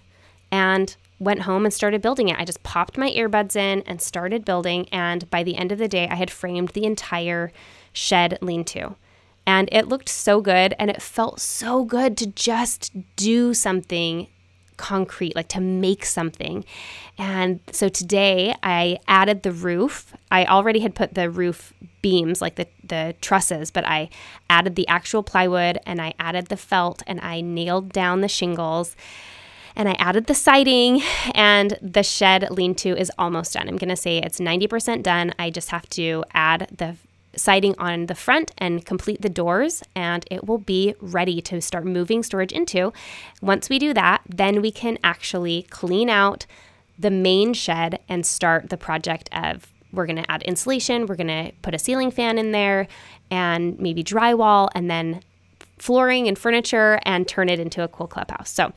and 0.52 0.94
went 1.18 1.42
home 1.42 1.64
and 1.64 1.72
started 1.72 2.02
building 2.02 2.28
it. 2.28 2.38
I 2.38 2.44
just 2.44 2.62
popped 2.62 2.98
my 2.98 3.10
earbuds 3.10 3.56
in 3.56 3.82
and 3.86 4.00
started 4.00 4.44
building. 4.44 4.88
And 4.90 5.28
by 5.30 5.42
the 5.42 5.56
end 5.56 5.72
of 5.72 5.78
the 5.78 5.88
day, 5.88 6.08
I 6.08 6.14
had 6.14 6.30
framed 6.30 6.70
the 6.70 6.84
entire 6.84 7.52
shed 7.92 8.38
lean 8.40 8.64
to. 8.64 8.96
And 9.46 9.68
it 9.72 9.88
looked 9.88 10.08
so 10.08 10.40
good 10.40 10.74
and 10.78 10.90
it 10.90 11.02
felt 11.02 11.40
so 11.40 11.84
good 11.84 12.16
to 12.18 12.26
just 12.26 12.92
do 13.16 13.54
something 13.54 14.28
concrete, 14.80 15.36
like 15.36 15.48
to 15.48 15.60
make 15.60 16.06
something. 16.06 16.64
And 17.18 17.60
so 17.70 17.90
today 17.90 18.54
I 18.62 18.98
added 19.06 19.42
the 19.42 19.52
roof. 19.52 20.14
I 20.30 20.46
already 20.46 20.80
had 20.80 20.94
put 20.94 21.14
the 21.14 21.28
roof 21.28 21.74
beams, 22.00 22.40
like 22.40 22.56
the, 22.56 22.66
the 22.82 23.14
trusses, 23.20 23.70
but 23.70 23.86
I 23.86 24.08
added 24.48 24.74
the 24.74 24.88
actual 24.88 25.22
plywood 25.22 25.78
and 25.84 26.00
I 26.00 26.14
added 26.18 26.46
the 26.46 26.56
felt 26.56 27.02
and 27.06 27.20
I 27.20 27.42
nailed 27.42 27.92
down 27.92 28.22
the 28.22 28.28
shingles 28.28 28.96
and 29.76 29.86
I 29.86 29.92
added 29.98 30.26
the 30.26 30.34
siding 30.34 31.02
and 31.34 31.78
the 31.82 32.02
shed 32.02 32.50
lean 32.50 32.74
to 32.76 32.96
is 32.96 33.12
almost 33.18 33.52
done. 33.52 33.68
I'm 33.68 33.76
going 33.76 33.90
to 33.90 33.96
say 33.96 34.18
it's 34.18 34.40
90% 34.40 35.02
done. 35.02 35.34
I 35.38 35.50
just 35.50 35.68
have 35.70 35.88
to 35.90 36.24
add 36.32 36.68
the 36.74 36.96
siding 37.36 37.74
on 37.78 38.06
the 38.06 38.14
front 38.14 38.52
and 38.58 38.84
complete 38.84 39.22
the 39.22 39.28
doors, 39.28 39.82
and 39.94 40.24
it 40.30 40.46
will 40.46 40.58
be 40.58 40.94
ready 41.00 41.40
to 41.42 41.60
start 41.60 41.84
moving 41.84 42.22
storage 42.22 42.52
into. 42.52 42.92
Once 43.40 43.68
we 43.68 43.78
do 43.78 43.94
that, 43.94 44.22
then 44.28 44.60
we 44.60 44.70
can 44.70 44.98
actually 45.04 45.62
clean 45.70 46.10
out 46.10 46.46
the 46.98 47.10
main 47.10 47.54
shed 47.54 48.00
and 48.08 48.26
start 48.26 48.68
the 48.68 48.76
project 48.76 49.28
of 49.32 49.72
we're 49.92 50.06
going 50.06 50.22
to 50.22 50.30
add 50.30 50.42
insulation, 50.42 51.06
we're 51.06 51.16
going 51.16 51.26
to 51.26 51.52
put 51.62 51.74
a 51.74 51.78
ceiling 51.78 52.10
fan 52.10 52.38
in 52.38 52.52
there, 52.52 52.86
and 53.30 53.78
maybe 53.80 54.04
drywall, 54.04 54.68
and 54.74 54.90
then 54.90 55.22
flooring 55.78 56.28
and 56.28 56.38
furniture, 56.38 57.00
and 57.04 57.26
turn 57.26 57.48
it 57.48 57.58
into 57.58 57.82
a 57.82 57.88
cool 57.88 58.06
clubhouse. 58.06 58.50
So, 58.50 58.72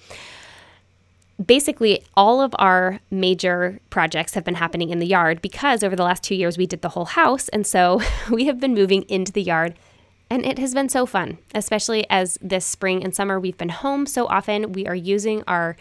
basically 1.44 2.04
all 2.16 2.42
of 2.42 2.54
our 2.60 3.00
major 3.10 3.80
projects 3.90 4.34
have 4.34 4.44
been 4.44 4.56
happening 4.56 4.90
in 4.90 5.00
the 5.00 5.08
yard 5.08 5.42
because 5.42 5.84
over 5.84 5.96
the 5.96 6.04
last 6.04 6.24
two 6.24 6.36
years 6.36 6.58
we 6.58 6.68
did 6.68 6.82
the 6.82 6.90
whole 6.90 7.06
house. 7.06 7.50
And 7.50 7.66
so 7.66 8.02
we 8.32 8.46
have 8.46 8.60
been 8.60 8.74
moving 8.74 9.04
into 9.04 9.32
the 9.32 9.42
yard. 9.42 9.76
And 10.30 10.46
it 10.46 10.58
has 10.58 10.74
been 10.74 10.90
so 10.90 11.06
fun, 11.06 11.38
especially 11.54 12.10
as 12.10 12.40
this 12.42 12.66
spring 12.66 13.04
and 13.04 13.14
summer 13.14 13.40
we've 13.40 13.58
been 13.58 13.70
home 13.70 14.06
so 14.06 14.26
often. 14.28 14.72
We 14.72 14.88
are 14.88 14.96
using 14.96 15.44
our 15.48 15.76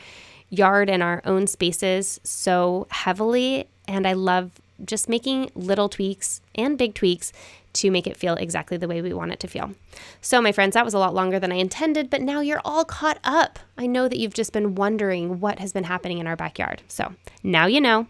yard 0.51 0.91
and 0.91 1.03
our 1.03 1.23
own 1.25 1.47
spaces 1.47 2.21
so 2.23 2.87
heavily. 2.91 3.69
And 3.89 4.07
I 4.07 4.13
love 4.13 4.61
just 4.85 5.09
making 5.09 5.51
little 5.55 5.89
tweaks 5.89 6.41
and 6.55 6.77
big 6.77 6.95
tweaks 6.95 7.33
to 7.75 7.91
make 7.91 8.07
it 8.07 8.17
feel 8.17 8.35
exactly 8.35 8.77
the 8.77 8.89
way 8.89 9.03
we 9.03 9.13
want 9.13 9.33
it 9.33 9.41
to 9.41 9.49
feel. 9.49 9.73
So, 10.21 10.41
my 10.41 10.53
friends, 10.53 10.75
that 10.75 10.85
was 10.85 10.95
a 10.95 10.99
lot 10.99 11.15
longer 11.15 11.39
than 11.39 11.53
I 11.53 11.57
intended, 11.57 12.11
but 12.11 12.23
now 12.23 12.41
you're 12.41 12.61
all 12.65 12.85
caught 12.85 13.19
up. 13.25 13.59
I 13.77 13.87
know 13.87 14.09
that 14.09 14.19
you've 14.19 14.35
just 14.35 14.53
been 14.53 14.75
wondering 14.75 15.41
what 15.41 15.59
has 15.59 15.73
been 15.73 15.85
happening 15.85 16.19
in 16.19 16.27
our 16.27 16.37
backyard. 16.37 16.83
So, 16.89 17.15
now 17.43 17.67
you 17.67 17.81
know. 17.81 18.07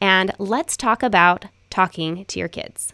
And 0.00 0.32
let's 0.38 0.76
talk 0.76 1.02
about 1.02 1.46
talking 1.70 2.24
to 2.26 2.38
your 2.38 2.48
kids. 2.48 2.92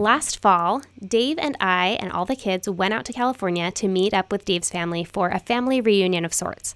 Last 0.00 0.40
fall, 0.40 0.80
Dave 1.06 1.38
and 1.38 1.58
I 1.60 1.98
and 2.00 2.10
all 2.10 2.24
the 2.24 2.34
kids 2.34 2.66
went 2.66 2.94
out 2.94 3.04
to 3.04 3.12
California 3.12 3.70
to 3.72 3.86
meet 3.86 4.14
up 4.14 4.32
with 4.32 4.46
Dave's 4.46 4.70
family 4.70 5.04
for 5.04 5.28
a 5.28 5.38
family 5.38 5.82
reunion 5.82 6.24
of 6.24 6.32
sorts. 6.32 6.74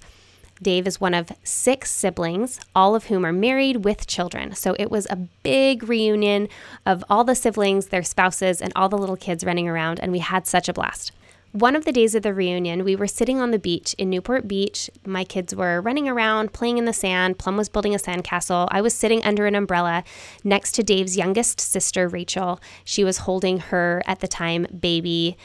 Dave 0.62 0.87
is 0.87 1.01
one 1.01 1.14
of 1.14 1.33
six 1.43 1.90
siblings, 1.90 2.61
all 2.75 2.95
of 2.95 3.07
whom 3.07 3.25
are 3.27 3.33
married 3.33 3.85
with 3.85 4.07
children. 4.07 4.55
So 4.55 4.77
it 4.79 4.90
was 4.90 5.07
a 5.11 5.17
big 5.43 5.88
reunion 5.88 6.49
of 6.87 7.05
all 7.11 7.25
the 7.25 7.35
siblings, 7.35 7.87
their 7.87 8.03
spouses, 8.03 8.62
and 8.62 8.73
all 8.77 8.88
the 8.88 8.99
little 8.99 9.17
kids 9.17 9.45
running 9.45 9.69
around, 9.69 10.01
and 10.01 10.12
we 10.12 10.21
had 10.21 10.47
such 10.47 10.69
a 10.69 10.73
blast. 10.73 11.12
One 11.53 11.77
of 11.77 11.85
the 11.85 11.93
days 11.93 12.17
of 12.17 12.25
the 12.25 12.35
reunion, 12.35 12.83
we 12.83 12.97
were 12.97 13.07
sitting 13.07 13.40
on 13.40 13.53
the 13.53 13.61
beach 13.61 13.95
in 13.95 14.11
Newport 14.11 14.49
Beach. 14.49 14.90
My 15.07 15.23
kids 15.23 15.55
were 15.55 15.81
running 15.81 16.09
around, 16.09 16.53
playing 16.53 16.79
in 16.79 16.85
the 16.85 16.93
sand. 16.93 17.38
Plum 17.38 17.57
was 17.57 17.69
building 17.69 17.95
a 17.95 17.99
sandcastle. 17.99 18.67
I 18.73 18.81
was 18.81 18.93
sitting 18.93 19.23
under 19.23 19.47
an 19.47 19.55
umbrella 19.55 20.03
next 20.43 20.73
to 20.73 20.83
Dave's 20.83 21.17
youngest 21.17 21.61
sister, 21.61 22.09
Rachel. 22.09 22.61
She 22.85 23.05
was 23.05 23.19
holding 23.19 23.59
her, 23.59 24.03
at 24.05 24.19
the 24.19 24.27
time, 24.27 24.67
baby, 24.81 25.37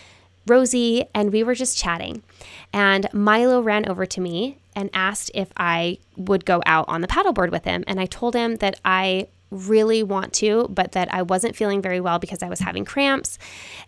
Rosie, 0.48 1.06
and 1.13 1.32
we 1.32 1.43
were 1.43 1.54
just 1.54 1.78
chatting. 1.78 2.24
And 2.74 3.08
Milo 3.13 3.62
ran 3.62 3.88
over 3.88 4.08
to 4.08 4.19
me 4.19 4.58
and 4.80 4.89
asked 4.94 5.30
if 5.34 5.50
I 5.58 5.98
would 6.15 6.46
go 6.46 6.63
out 6.65 6.86
on 6.88 7.02
the 7.02 7.08
paddleboard 7.08 7.52
with 7.52 7.65
him. 7.65 7.84
And 7.86 8.00
I 8.00 8.06
told 8.06 8.34
him 8.34 8.56
that 8.58 8.80
I 8.86 9.28
really 9.51 10.03
want 10.03 10.33
to, 10.33 10.67
but 10.69 10.91
that 10.91 11.13
I 11.13 11.21
wasn't 11.21 11.55
feeling 11.55 11.81
very 11.81 11.99
well 11.99 12.19
because 12.19 12.43
I 12.43 12.49
was 12.49 12.59
having 12.59 12.85
cramps 12.85 13.38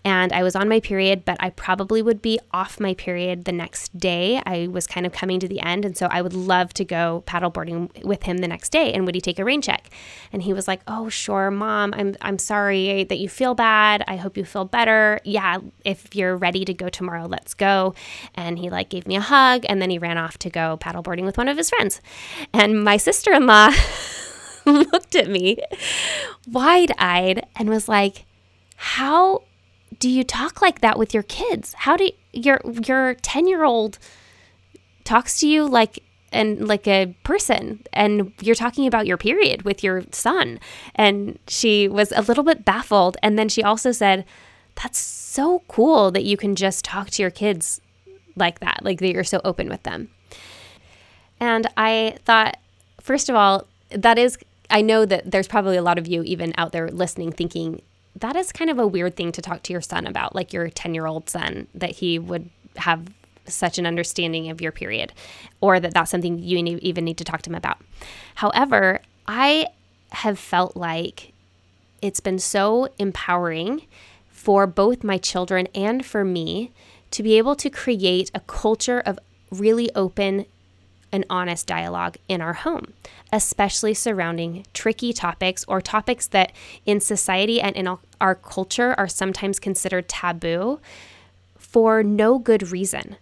and 0.04 0.34
I 0.34 0.44
was 0.44 0.56
on 0.56 0.68
my 0.68 0.80
period, 0.80 1.24
but 1.26 1.38
I 1.40 1.52
probably 1.52 2.02
would 2.02 2.22
be 2.22 2.40
off 2.52 2.80
my 2.80 2.94
period 2.94 3.46
the 3.46 3.52
next 3.52 3.98
day. 3.98 4.42
I 4.46 4.68
was 4.68 4.88
kind 4.88 5.06
of 5.06 5.12
coming 5.12 5.40
to 5.40 5.48
the 5.48 5.60
end. 5.60 5.86
And 5.86 5.96
so 5.96 6.08
I 6.10 6.22
would 6.22 6.34
love 6.34 6.74
to 6.74 6.86
go 6.86 7.24
paddleboarding 7.28 8.04
with 8.04 8.24
him 8.24 8.38
the 8.38 8.48
next 8.48 8.70
day. 8.70 8.92
And 8.94 9.06
would 9.06 9.16
he 9.16 9.22
take 9.22 9.40
a 9.40 9.46
rain 9.46 9.62
check? 9.62 9.90
And 10.34 10.42
he 10.42 10.54
was 10.54 10.68
like, 10.68 10.82
Oh, 10.88 11.10
sure, 11.10 11.52
mom. 11.52 11.94
I'm, 11.96 12.16
I'm 12.22 12.40
sorry 12.40 13.04
that 13.04 13.20
you 13.20 13.30
feel 13.30 13.54
bad. 13.54 14.04
I 14.08 14.16
hope 14.16 14.38
you 14.38 14.46
feel 14.46 14.66
better. 14.66 15.20
Yeah, 15.24 15.60
if 15.86 16.16
you're 16.16 16.36
ready 16.36 16.66
to 16.66 16.74
go 16.74 16.90
tomorrow, 16.90 17.28
let's 17.28 17.54
go. 17.54 17.94
And 18.36 18.58
he 18.58 18.70
like 18.70 18.90
gave 18.90 19.08
me 19.08 19.16
a 19.16 19.22
hug 19.22 19.66
and 19.70 19.82
then 19.82 19.90
he 19.90 20.00
ran 20.00 20.18
off 20.18 20.38
to 20.40 20.50
go 20.50 20.78
paddleboarding 20.82 21.24
with 21.24 21.38
one 21.38 21.48
of 21.48 21.58
his 21.58 21.70
friends. 21.70 22.02
And 22.54 22.84
my 22.84 22.98
sister 22.98 23.32
in 23.32 23.46
law, 23.46 23.72
looked 24.66 25.16
at 25.16 25.30
me 25.30 25.58
wide 26.48 26.92
eyed 26.98 27.46
and 27.56 27.70
was 27.70 27.88
like, 27.88 28.26
How 28.76 29.44
do 30.00 30.10
you 30.10 30.24
talk 30.24 30.62
like 30.62 30.82
that 30.82 30.98
with 30.98 31.14
your 31.14 31.24
kids? 31.24 31.74
How 31.74 31.98
do 31.98 32.06
you, 32.06 32.12
your 32.34 32.62
your 32.86 33.16
10 33.16 33.48
year 33.48 33.64
old 33.64 33.98
talks 35.04 35.40
to 35.40 35.48
you 35.48 35.68
like 35.68 36.04
and 36.32 36.68
like 36.68 36.88
a 36.88 37.14
person 37.24 37.82
and 37.92 38.32
you're 38.42 38.56
talking 38.56 38.88
about 38.88 39.06
your 39.06 39.18
period 39.18 39.64
with 39.64 39.84
your 39.84 40.04
son 40.12 40.60
and 40.96 41.38
she 41.48 41.88
was 41.88 42.12
a 42.14 42.22
little 42.22 42.44
bit 42.44 42.64
baffled 42.64 43.18
and 43.22 43.38
then 43.38 43.50
she 43.50 43.62
also 43.62 43.92
said 43.92 44.24
that's 44.82 44.98
so 44.98 45.62
cool 45.68 46.12
that 46.12 46.24
you 46.24 46.38
can 46.38 46.56
just 46.56 46.86
talk 46.86 47.10
to 47.10 47.22
your 47.22 47.32
kids 47.32 47.82
like 48.36 48.60
that 48.60 48.80
like 48.84 49.00
that 49.00 49.12
you're 49.12 49.24
so 49.24 49.42
open 49.44 49.68
with 49.68 49.84
them 49.84 50.10
and 51.40 51.68
i 51.76 52.18
thought 52.24 52.58
first 53.02 53.28
of 53.30 53.36
all 53.36 53.68
that 53.90 54.18
is 54.18 54.38
I 54.72 54.82
know 54.82 55.06
that 55.06 55.30
there's 55.30 55.48
probably 55.48 55.78
a 55.78 55.82
lot 55.84 55.98
of 55.98 56.08
you 56.08 56.24
even 56.24 56.54
out 56.58 56.72
there 56.72 56.90
listening 56.90 57.32
thinking 57.32 57.82
that 58.16 58.36
is 58.36 58.52
kind 58.52 58.70
of 58.70 58.80
a 58.80 58.88
weird 58.88 59.16
thing 59.16 59.32
to 59.32 59.42
talk 59.42 59.64
to 59.64 59.74
your 59.74 59.82
son 59.82 60.06
about, 60.06 60.36
like 60.36 60.54
your 60.54 60.70
10 60.70 60.94
year 60.94 61.06
old 61.06 61.30
son, 61.30 61.68
that 61.74 61.92
he 61.92 62.20
would 62.20 62.50
have 62.78 63.08
such 63.46 63.78
an 63.78 63.86
understanding 63.86 64.50
of 64.50 64.62
your 64.62 64.72
period, 64.72 65.14
or 65.60 65.80
that 65.80 65.94
that's 65.94 66.12
something 66.12 66.40
you 66.40 66.80
even 66.82 67.06
need 67.06 67.18
to 67.18 67.24
talk 67.24 67.42
to 67.44 67.50
him 67.50 67.56
about. 67.56 67.78
However, 68.36 69.02
I 69.28 69.68
have 70.12 70.38
felt 70.38 70.76
like 70.76 71.34
it's 72.02 72.20
been 72.20 72.40
so 72.40 72.90
empowering 72.98 73.84
for 74.30 74.68
both 74.68 75.04
my 75.04 75.18
children 75.18 75.68
and 75.74 76.06
for 76.06 76.24
me 76.24 76.72
to 77.12 77.24
be 77.24 77.38
able 77.38 77.56
to 77.56 77.70
create 77.70 78.32
a 78.34 78.40
culture 78.42 79.00
of 79.00 79.20
really 79.52 79.94
open 79.96 80.46
an 81.12 81.26
honest 81.30 81.68
dialogue 81.68 82.18
in 82.28 82.42
our 82.42 82.54
home, 82.54 82.94
especially 83.32 83.94
surrounding 83.94 84.66
tricky 84.74 85.14
topics 85.14 85.66
or 85.68 85.82
topics 85.82 86.28
that 86.28 86.52
in 86.86 87.00
society 87.00 87.62
and 87.62 87.76
in 87.76 87.98
our 88.20 88.36
culture 88.36 88.96
are 88.98 89.08
sometimes 89.08 89.60
considered 89.60 90.08
taboo 90.08 90.80
for 91.58 92.04
no 92.04 92.40
good 92.40 92.72
reason. 92.72 93.18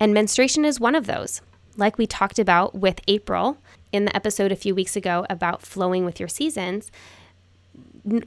And 0.00 0.12
menstruation 0.12 0.64
is 0.64 0.80
one 0.80 0.94
of 0.94 1.06
those. 1.06 1.40
Like 1.76 1.98
we 1.98 2.06
talked 2.06 2.38
about 2.38 2.74
with 2.74 3.00
April 3.08 3.58
in 3.92 4.04
the 4.04 4.16
episode 4.16 4.52
a 4.52 4.56
few 4.56 4.74
weeks 4.74 4.96
ago 4.96 5.26
about 5.28 5.62
flowing 5.62 6.04
with 6.04 6.20
your 6.20 6.28
seasons, 6.28 6.90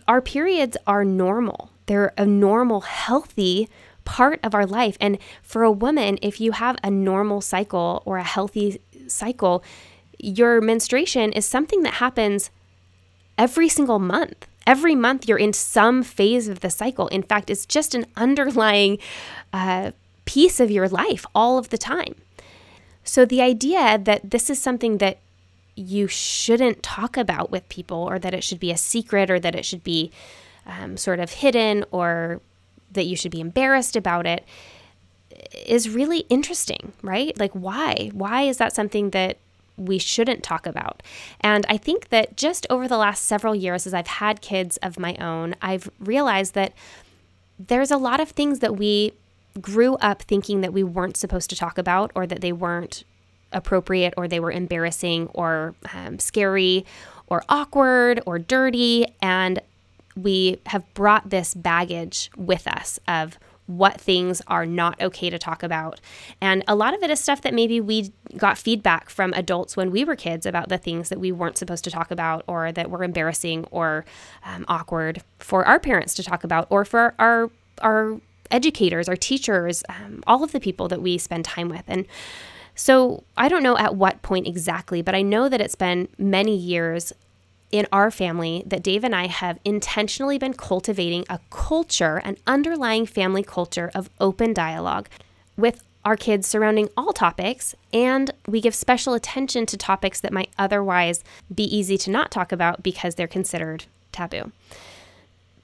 our 0.08 0.22
periods 0.22 0.78
are 0.86 1.06
normal. 1.06 1.70
They're 1.86 2.14
a 2.18 2.26
normal, 2.26 2.82
healthy 2.82 3.70
part 4.08 4.40
of 4.42 4.56
our 4.56 4.66
life. 4.66 4.98
And 5.02 5.18
for 5.44 5.64
a 5.64 5.72
woman, 5.72 6.18
if 6.22 6.40
you 6.40 6.54
have 6.54 6.78
a 6.82 6.90
normal 6.90 7.42
cycle 7.42 8.02
or 8.06 8.18
a 8.18 8.24
healthy 8.24 8.80
cycle, 9.08 9.64
your 10.18 10.62
menstruation 10.62 11.34
is 11.34 11.46
something 11.46 11.84
that 11.84 11.96
happens 11.96 12.50
every 13.38 13.68
single 13.68 14.00
month. 14.00 14.48
Every 14.66 14.96
month, 14.96 15.28
you're 15.28 15.38
in 15.38 15.52
some 15.54 16.04
phase 16.04 16.48
of 16.48 16.62
the 16.62 16.70
cycle. 16.70 17.08
In 17.10 17.22
fact, 17.22 17.50
it's 17.50 17.66
just 17.66 17.94
an 17.96 18.06
underlying 18.16 18.98
uh, 19.52 19.92
piece 20.24 20.60
of 20.62 20.72
your 20.72 20.88
life 20.88 21.26
all 21.36 21.58
of 21.58 21.70
the 21.70 21.78
time. 21.78 22.16
So, 23.04 23.26
the 23.26 23.42
idea 23.42 23.98
that 23.98 24.32
this 24.32 24.50
is 24.50 24.62
something 24.62 24.98
that 24.98 25.18
you 25.76 26.08
shouldn't 26.08 26.82
talk 26.82 27.16
about 27.18 27.52
with 27.52 27.70
people, 27.70 27.98
or 27.98 28.20
that 28.20 28.34
it 28.34 28.44
should 28.44 28.60
be 28.60 28.72
a 28.72 28.78
secret, 28.78 29.30
or 29.30 29.40
that 29.40 29.56
it 29.56 29.66
should 29.66 29.84
be 29.84 30.12
um, 30.66 30.98
sort 30.98 31.20
of 31.20 31.32
hidden, 31.32 31.86
or 31.92 32.42
that 32.92 33.06
you 33.06 33.16
should 33.16 33.32
be 33.32 33.42
embarrassed 33.42 33.96
about 33.96 34.26
it, 34.26 34.46
is 35.66 35.90
really 35.90 36.20
interesting, 36.30 36.94
right? 37.02 37.38
Like, 37.40 37.52
why? 37.54 38.10
Why 38.14 38.44
is 38.44 38.58
that 38.58 38.74
something 38.74 39.12
that 39.12 39.38
we 39.78 40.00
shouldn't 40.00 40.44
talk 40.44 40.66
about. 40.66 41.04
And 41.40 41.66
I 41.70 41.78
think 41.78 42.10
that 42.10 42.36
just 42.36 42.66
over 42.70 42.88
the 42.88 42.98
last 42.98 43.26
several 43.26 43.56
years, 43.56 43.86
as 43.86 43.94
I've 43.94 44.08
had 44.08 44.42
kids 44.42 44.78
of 44.78 45.00
my 45.00 45.16
own, 45.16 45.56
I've 45.62 45.90
realized 46.00 46.56
that 46.56 46.74
there's 47.60 47.92
a 47.92 47.98
lot 47.98 48.20
of 48.20 48.30
things 48.30 48.60
that 48.60 48.76
we 48.76 49.14
grew 49.62 49.96
up 49.96 50.24
thinking 50.24 50.62
that 50.62 50.74
we 50.74 50.84
weren't 50.84 51.18
supposed 51.18 51.50
to 51.52 51.56
talk 51.56 51.78
about 51.78 52.12
or 52.16 52.28
that 52.28 52.42
they 52.42 52.52
weren't 52.52 53.04
appropriate 53.52 54.14
or 54.18 54.28
they 54.28 54.40
were 54.40 54.52
embarrassing 54.52 55.28
or 55.34 55.74
um, 55.94 56.20
scary 56.20 56.86
or 57.28 57.44
awkward 57.48 58.22
or 58.26 58.40
dirty. 58.40 59.06
And 59.22 59.62
we 60.18 60.60
have 60.68 60.84
brought 60.94 61.30
this 61.30 61.54
baggage 61.54 62.30
with 62.36 62.68
us 62.68 63.00
of 63.08 63.38
what 63.68 64.00
things 64.00 64.42
are 64.48 64.66
not 64.66 65.00
okay 65.02 65.30
to 65.30 65.38
talk 65.38 65.62
about. 65.62 66.00
And 66.40 66.64
a 66.68 66.76
lot 66.76 66.94
of 66.94 67.04
it 67.04 67.10
is 67.10 67.20
stuff 67.20 67.42
that 67.42 67.54
maybe 67.54 67.82
we 67.82 68.14
got 68.38 68.58
feedback 68.58 69.10
from 69.10 69.34
adults 69.34 69.76
when 69.76 69.92
we 69.92 70.06
were 70.06 70.16
kids 70.16 70.46
about 70.46 70.70
the 70.70 70.78
things 70.78 71.10
that 71.10 71.20
we 71.20 71.34
weren't 71.34 71.58
supposed 71.58 71.84
to 71.84 71.92
talk 71.92 72.10
about 72.10 72.46
or 72.48 72.72
that 72.72 72.90
were 72.90 73.04
embarrassing 73.04 73.66
or 73.70 74.06
um, 74.46 74.64
awkward 74.70 75.22
for 75.40 75.66
our 75.66 75.80
parents 75.80 76.14
to 76.16 76.24
talk 76.24 76.44
about 76.44 76.66
or 76.70 76.86
for 76.86 77.14
our 77.20 77.52
our 77.82 78.20
educators, 78.50 79.10
our 79.10 79.16
teachers, 79.16 79.84
um, 79.90 80.24
all 80.26 80.44
of 80.44 80.54
the 80.54 80.60
people 80.60 80.88
that 80.88 81.02
we 81.02 81.18
spend 81.18 81.44
time 81.44 81.68
with. 81.68 81.84
And 81.88 82.06
so 82.76 83.24
I 83.36 83.50
don't 83.50 83.64
know 83.64 83.78
at 83.78 83.96
what 83.96 84.22
point 84.22 84.48
exactly, 84.48 85.02
but 85.02 85.14
I 85.14 85.22
know 85.22 85.50
that 85.50 85.60
it's 85.60 85.76
been 85.76 86.08
many 86.18 86.56
years 86.56 87.12
in 87.72 87.88
our 87.92 88.10
family 88.10 88.64
that 88.66 88.84
Dave 88.84 89.04
and 89.04 89.16
I 89.16 89.28
have 89.28 89.60
intentionally 89.66 90.38
been 90.38 90.54
cultivating 90.54 91.26
a 91.30 91.40
culture, 91.50 92.18
an 92.18 92.38
underlying 92.48 93.06
family 93.06 93.44
culture 93.44 93.92
of 93.94 94.10
open 94.20 94.54
dialogue 94.54 95.10
with 95.58 95.84
our 96.06 96.16
kids 96.16 96.48
surrounding 96.48 96.88
all 96.96 97.12
topics, 97.12 97.76
and 97.92 98.32
we 98.48 98.62
give 98.62 98.74
special 98.74 99.14
attention 99.14 99.66
to 99.66 99.76
topics 99.76 100.22
that 100.22 100.32
might 100.32 100.50
otherwise 100.58 101.24
be 101.54 101.64
easy 101.64 101.98
to 101.98 102.10
not 102.10 102.32
talk 102.32 102.54
about 102.54 102.82
because 102.82 103.16
they're 103.16 103.28
considered 103.28 103.84
taboo. 104.14 104.52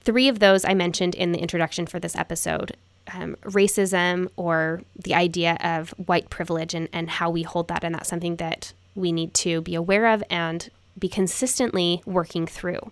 Three 0.02 0.28
of 0.28 0.40
those 0.40 0.66
I 0.66 0.74
mentioned 0.74 1.14
in 1.14 1.32
the 1.32 1.38
introduction 1.38 1.86
for 1.86 1.98
this 1.98 2.14
episode 2.14 2.76
um, 3.12 3.36
racism 3.42 4.28
or 4.36 4.82
the 4.96 5.14
idea 5.14 5.56
of 5.60 5.90
white 5.92 6.30
privilege 6.30 6.74
and, 6.74 6.88
and 6.92 7.08
how 7.08 7.30
we 7.30 7.42
hold 7.42 7.68
that. 7.68 7.84
And 7.84 7.94
that's 7.94 8.08
something 8.08 8.36
that 8.36 8.72
we 8.94 9.12
need 9.12 9.34
to 9.34 9.60
be 9.62 9.74
aware 9.74 10.06
of 10.06 10.22
and 10.30 10.68
be 10.98 11.08
consistently 11.08 12.02
working 12.06 12.46
through. 12.46 12.90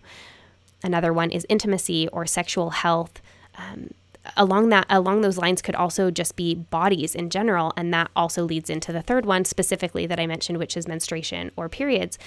Another 0.82 1.12
one 1.12 1.30
is 1.30 1.46
intimacy 1.48 2.08
or 2.08 2.26
sexual 2.26 2.70
health. 2.70 3.20
Um, 3.56 3.90
along 4.36 4.68
that 4.68 4.86
along 4.88 5.20
those 5.20 5.38
lines 5.38 5.62
could 5.62 5.74
also 5.74 6.10
just 6.10 6.36
be 6.36 6.54
bodies 6.54 7.14
in 7.14 7.28
general 7.28 7.72
and 7.76 7.92
that 7.92 8.08
also 8.14 8.44
leads 8.44 8.70
into 8.70 8.92
the 8.92 9.02
third 9.02 9.26
one 9.26 9.44
specifically 9.44 10.06
that 10.06 10.20
I 10.20 10.26
mentioned 10.26 10.58
which 10.58 10.76
is 10.76 10.86
menstruation 10.86 11.50
or 11.56 11.68
periods. 11.68 12.18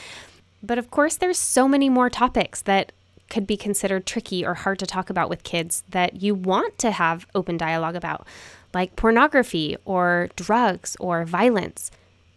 But 0.62 0.78
of 0.78 0.92
course 0.92 1.16
there's 1.16 1.40
so 1.40 1.68
many 1.68 1.90
more 1.90 2.10
topics 2.10 2.62
that 2.64 2.92
could 3.30 3.48
be 3.48 3.58
considered 3.58 4.06
tricky 4.06 4.46
or 4.46 4.54
hard 4.54 4.80
to 4.80 4.86
talk 4.86 5.10
about 5.10 5.30
with 5.30 5.44
kids 5.44 5.84
that 5.90 6.22
you 6.22 6.36
want 6.36 6.78
to 6.80 6.92
have 6.92 7.26
open 7.34 7.58
dialogue 7.58 7.96
about 7.96 8.28
like 8.74 8.96
pornography 8.96 9.78
or 9.86 10.30
drugs 10.36 10.98
or 11.00 11.26
violence, 11.26 11.90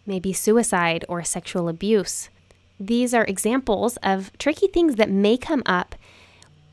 maybe 0.05 0.33
suicide 0.33 1.05
or 1.09 1.23
sexual 1.23 1.67
abuse. 1.67 2.29
These 2.79 3.13
are 3.13 3.25
examples 3.25 3.97
of 3.97 4.31
tricky 4.37 4.67
things 4.67 4.95
that 4.95 5.09
may 5.09 5.37
come 5.37 5.63
up 5.65 5.95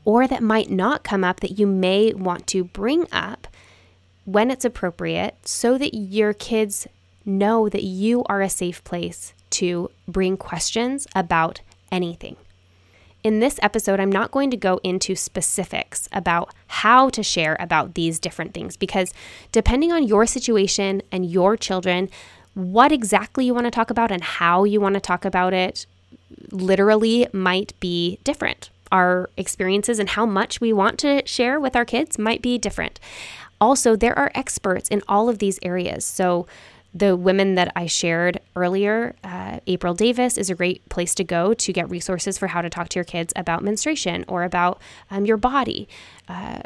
or 0.05 0.25
that 0.25 0.41
might 0.41 0.71
not 0.71 1.03
come 1.03 1.23
up 1.23 1.41
that 1.41 1.59
you 1.59 1.67
may 1.67 2.13
want 2.13 2.47
to 2.47 2.63
bring 2.63 3.07
up 3.11 3.47
when 4.23 4.49
it's 4.49 4.63
appropriate 4.63 5.35
so 5.43 5.77
that 5.77 5.93
your 5.93 6.33
kids 6.33 6.87
know 7.25 7.67
that 7.67 7.83
you 7.83 8.23
are 8.27 8.41
a 8.41 8.49
safe 8.49 8.81
place 8.85 9.33
to 9.49 9.91
bring 10.07 10.37
questions 10.37 11.07
about 11.13 11.59
anything. 11.91 12.37
In 13.23 13.41
this 13.41 13.59
episode, 13.61 13.99
I'm 13.99 14.11
not 14.11 14.31
going 14.31 14.49
to 14.51 14.57
go 14.57 14.79
into 14.83 15.13
specifics 15.13 16.07
about 16.13 16.53
how 16.67 17.09
to 17.09 17.21
share 17.21 17.57
about 17.59 17.95
these 17.95 18.19
different 18.19 18.53
things 18.53 18.77
because 18.77 19.13
depending 19.51 19.91
on 19.91 20.07
your 20.07 20.25
situation 20.25 21.01
and 21.11 21.29
your 21.29 21.57
children, 21.57 22.09
what 22.53 22.93
exactly 22.93 23.45
you 23.45 23.53
want 23.53 23.65
to 23.65 23.71
talk 23.71 23.89
about 23.89 24.11
and 24.11 24.23
how 24.23 24.63
you 24.63 24.79
want 24.79 24.93
to 24.93 25.01
talk 25.01 25.25
about 25.25 25.53
it 25.53 25.85
literally 26.51 27.27
might 27.33 27.73
be 27.79 28.19
different. 28.23 28.69
Our 28.91 29.29
experiences 29.37 29.99
and 29.99 30.09
how 30.09 30.25
much 30.25 30.61
we 30.61 30.71
want 30.71 30.97
to 30.99 31.25
share 31.25 31.59
with 31.59 31.75
our 31.75 31.85
kids 31.85 32.17
might 32.17 32.41
be 32.41 32.57
different. 32.57 32.99
Also, 33.59 33.95
there 33.95 34.17
are 34.17 34.31
experts 34.35 34.87
in 34.89 35.01
all 35.07 35.29
of 35.29 35.39
these 35.39 35.59
areas. 35.61 36.05
So, 36.05 36.47
the 36.93 37.15
women 37.15 37.55
that 37.55 37.71
I 37.75 37.85
shared 37.85 38.39
earlier, 38.55 39.15
uh, 39.23 39.59
April 39.67 39.93
Davis, 39.93 40.37
is 40.37 40.49
a 40.49 40.55
great 40.55 40.87
place 40.89 41.13
to 41.15 41.23
go 41.23 41.53
to 41.53 41.73
get 41.73 41.89
resources 41.89 42.37
for 42.37 42.47
how 42.47 42.61
to 42.61 42.69
talk 42.69 42.89
to 42.89 42.95
your 42.95 43.03
kids 43.03 43.33
about 43.35 43.63
menstruation 43.63 44.25
or 44.27 44.43
about 44.43 44.81
um, 45.11 45.25
your 45.25 45.37
body. 45.37 45.87
Uh, 46.27 46.61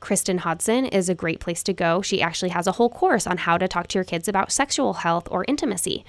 Kristen 0.00 0.38
Hodson 0.38 0.86
is 0.86 1.08
a 1.08 1.14
great 1.14 1.40
place 1.40 1.62
to 1.62 1.72
go. 1.72 2.02
She 2.02 2.20
actually 2.20 2.50
has 2.50 2.66
a 2.66 2.72
whole 2.72 2.90
course 2.90 3.26
on 3.26 3.38
how 3.38 3.56
to 3.56 3.68
talk 3.68 3.86
to 3.88 3.98
your 3.98 4.04
kids 4.04 4.26
about 4.26 4.50
sexual 4.50 4.94
health 4.94 5.28
or 5.30 5.44
intimacy. 5.48 6.04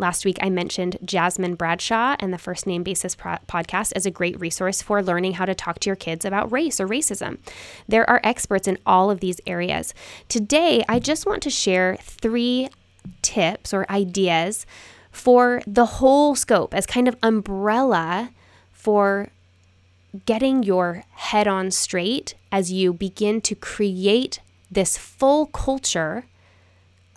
Last 0.00 0.24
week, 0.24 0.38
I 0.40 0.48
mentioned 0.48 0.96
Jasmine 1.04 1.56
Bradshaw 1.56 2.16
and 2.20 2.32
the 2.32 2.38
First 2.38 2.66
Name 2.66 2.82
Basis 2.82 3.14
pro- 3.14 3.36
podcast 3.46 3.92
as 3.94 4.06
a 4.06 4.10
great 4.10 4.40
resource 4.40 4.80
for 4.80 5.02
learning 5.02 5.34
how 5.34 5.44
to 5.44 5.54
talk 5.54 5.78
to 5.80 5.90
your 5.90 5.96
kids 5.96 6.24
about 6.24 6.50
race 6.50 6.80
or 6.80 6.88
racism. 6.88 7.36
There 7.86 8.08
are 8.08 8.18
experts 8.24 8.66
in 8.66 8.78
all 8.86 9.10
of 9.10 9.20
these 9.20 9.42
areas. 9.46 9.92
Today, 10.26 10.82
I 10.88 11.00
just 11.00 11.26
want 11.26 11.42
to 11.42 11.50
share 11.50 11.98
three 12.00 12.70
tips 13.20 13.74
or 13.74 13.84
ideas 13.90 14.64
for 15.12 15.60
the 15.66 15.84
whole 15.84 16.34
scope 16.34 16.72
as 16.72 16.86
kind 16.86 17.06
of 17.06 17.16
umbrella 17.22 18.30
for 18.72 19.28
getting 20.24 20.62
your 20.62 21.04
head 21.10 21.46
on 21.46 21.70
straight 21.70 22.34
as 22.50 22.72
you 22.72 22.94
begin 22.94 23.42
to 23.42 23.54
create 23.54 24.40
this 24.70 24.96
full 24.96 25.44
culture 25.44 26.24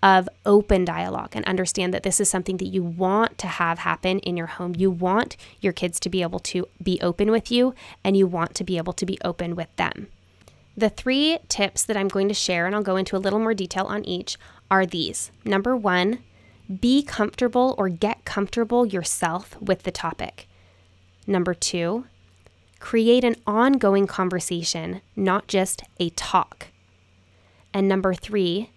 of 0.04 0.28
open 0.46 0.84
dialogue 0.84 1.32
and 1.34 1.46
understand 1.46 1.94
that 1.94 2.04
this 2.04 2.20
is 2.20 2.30
something 2.30 2.58
that 2.58 2.68
you 2.68 2.84
want 2.84 3.38
to 3.38 3.48
have 3.48 3.80
happen 3.80 4.20
in 4.20 4.36
your 4.36 4.48
home. 4.48 4.76
You 4.76 4.92
want 4.92 5.38
your 5.62 5.72
kids 5.72 5.98
to 6.02 6.10
be 6.10 6.22
able 6.22 6.40
to 6.40 6.68
be 6.84 7.00
open 7.02 7.32
with 7.32 7.50
you 7.50 7.74
and 8.04 8.18
you 8.18 8.28
want 8.28 8.54
to 8.56 8.66
be 8.66 8.78
able 8.78 8.92
to 8.92 9.06
be 9.06 9.18
open 9.24 9.56
with 9.56 9.74
them. 9.78 10.10
The 10.76 10.90
three 10.90 11.40
tips 11.48 11.86
that 11.86 11.96
I'm 11.96 12.10
going 12.10 12.28
to 12.28 12.34
share, 12.34 12.66
and 12.66 12.76
I'll 12.76 12.84
go 12.84 12.98
into 12.98 13.16
a 13.16 13.20
little 13.20 13.40
more 13.40 13.54
detail 13.54 13.86
on 13.86 14.04
each, 14.04 14.38
are 14.70 14.86
these. 14.86 15.32
Number 15.46 15.74
one, 15.74 16.20
be 16.82 17.02
comfortable 17.02 17.74
or 17.78 17.88
get 17.88 18.26
comfortable 18.26 18.86
yourself 18.86 19.56
with 19.62 19.84
the 19.84 19.92
topic. 19.92 20.48
Number 21.26 21.54
two, 21.54 22.06
create 22.80 23.24
an 23.24 23.38
ongoing 23.48 24.08
conversation, 24.08 25.00
not 25.16 25.48
just 25.48 25.84
a 25.98 26.10
talk. 26.10 26.68
And 27.74 27.88
number 27.88 28.14
three, 28.14 28.72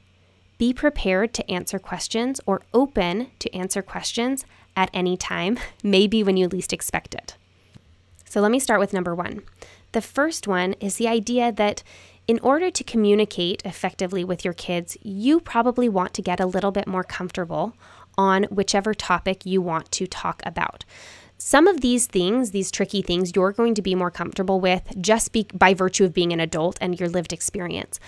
be 0.58 0.72
prepared 0.72 1.34
to 1.34 1.50
answer 1.50 1.78
questions 1.78 2.40
or 2.46 2.62
open 2.72 3.28
to 3.38 3.54
answer 3.54 3.82
questions 3.82 4.44
at 4.76 4.90
any 4.92 5.16
time, 5.16 5.58
maybe 5.82 6.22
when 6.22 6.36
you 6.36 6.48
least 6.48 6.72
expect 6.72 7.14
it. 7.14 7.36
So 8.24 8.40
let 8.40 8.50
me 8.50 8.58
start 8.58 8.80
with 8.80 8.92
number 8.92 9.14
one. 9.14 9.42
The 9.92 10.02
first 10.02 10.46
one 10.46 10.74
is 10.74 10.96
the 10.96 11.08
idea 11.08 11.52
that 11.52 11.82
in 12.28 12.40
order 12.40 12.70
to 12.70 12.84
communicate 12.84 13.62
effectively 13.64 14.24
with 14.24 14.44
your 14.44 14.54
kids, 14.54 14.96
you 15.02 15.40
probably 15.40 15.88
want 15.88 16.12
to 16.14 16.22
get 16.22 16.40
a 16.40 16.46
little 16.46 16.72
bit 16.72 16.86
more 16.86 17.04
comfortable 17.04 17.74
on 18.18 18.44
whichever 18.44 18.94
topic 18.94 19.46
you 19.46 19.62
want 19.62 19.90
to 19.92 20.06
talk 20.06 20.42
about. 20.44 20.84
Some 21.38 21.66
of 21.66 21.82
these 21.82 22.06
things, 22.06 22.50
these 22.50 22.70
tricky 22.70 23.02
things, 23.02 23.32
you're 23.36 23.52
going 23.52 23.74
to 23.74 23.82
be 23.82 23.94
more 23.94 24.10
comfortable 24.10 24.58
with 24.58 25.00
just 25.00 25.32
be, 25.32 25.46
by 25.54 25.74
virtue 25.74 26.04
of 26.04 26.14
being 26.14 26.32
an 26.32 26.40
adult 26.40 26.78
and 26.80 26.98
your 26.98 27.08
lived 27.08 27.32
experience. 27.32 28.00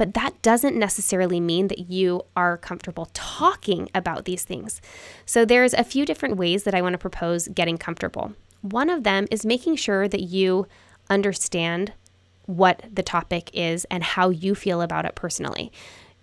But 0.00 0.14
that 0.14 0.40
doesn't 0.40 0.78
necessarily 0.78 1.40
mean 1.40 1.68
that 1.68 1.90
you 1.90 2.22
are 2.34 2.56
comfortable 2.56 3.10
talking 3.12 3.90
about 3.94 4.24
these 4.24 4.44
things. 4.44 4.80
So 5.26 5.44
there's 5.44 5.74
a 5.74 5.84
few 5.84 6.06
different 6.06 6.38
ways 6.38 6.64
that 6.64 6.74
I 6.74 6.80
want 6.80 6.94
to 6.94 6.98
propose 6.98 7.48
getting 7.48 7.76
comfortable. 7.76 8.32
One 8.62 8.88
of 8.88 9.04
them 9.04 9.26
is 9.30 9.44
making 9.44 9.76
sure 9.76 10.08
that 10.08 10.22
you 10.22 10.66
understand 11.10 11.92
what 12.46 12.82
the 12.90 13.02
topic 13.02 13.50
is 13.52 13.84
and 13.90 14.02
how 14.02 14.30
you 14.30 14.54
feel 14.54 14.80
about 14.80 15.04
it 15.04 15.16
personally. 15.16 15.70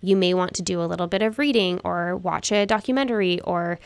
You 0.01 0.15
may 0.15 0.33
want 0.33 0.55
to 0.55 0.63
do 0.63 0.81
a 0.81 0.89
little 0.89 1.05
bit 1.05 1.21
of 1.21 1.37
reading 1.37 1.79
or 1.83 2.17
watch 2.17 2.51
a 2.51 2.65
documentary 2.65 3.39
or 3.41 3.77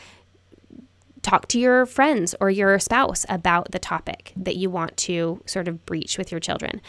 talk 1.20 1.48
to 1.48 1.60
your 1.60 1.84
friends 1.84 2.34
or 2.40 2.48
your 2.48 2.78
spouse 2.78 3.26
about 3.28 3.72
the 3.72 3.78
topic 3.78 4.32
that 4.36 4.56
you 4.56 4.70
want 4.70 4.96
to 4.96 5.42
sort 5.44 5.68
of 5.68 5.84
breach 5.84 6.16
with 6.16 6.30
your 6.30 6.40
children. 6.40 6.80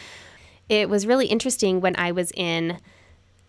It 0.70 0.88
was 0.88 1.06
really 1.06 1.26
interesting 1.26 1.82
when 1.82 1.94
I 1.96 2.10
was 2.10 2.32
in 2.32 2.78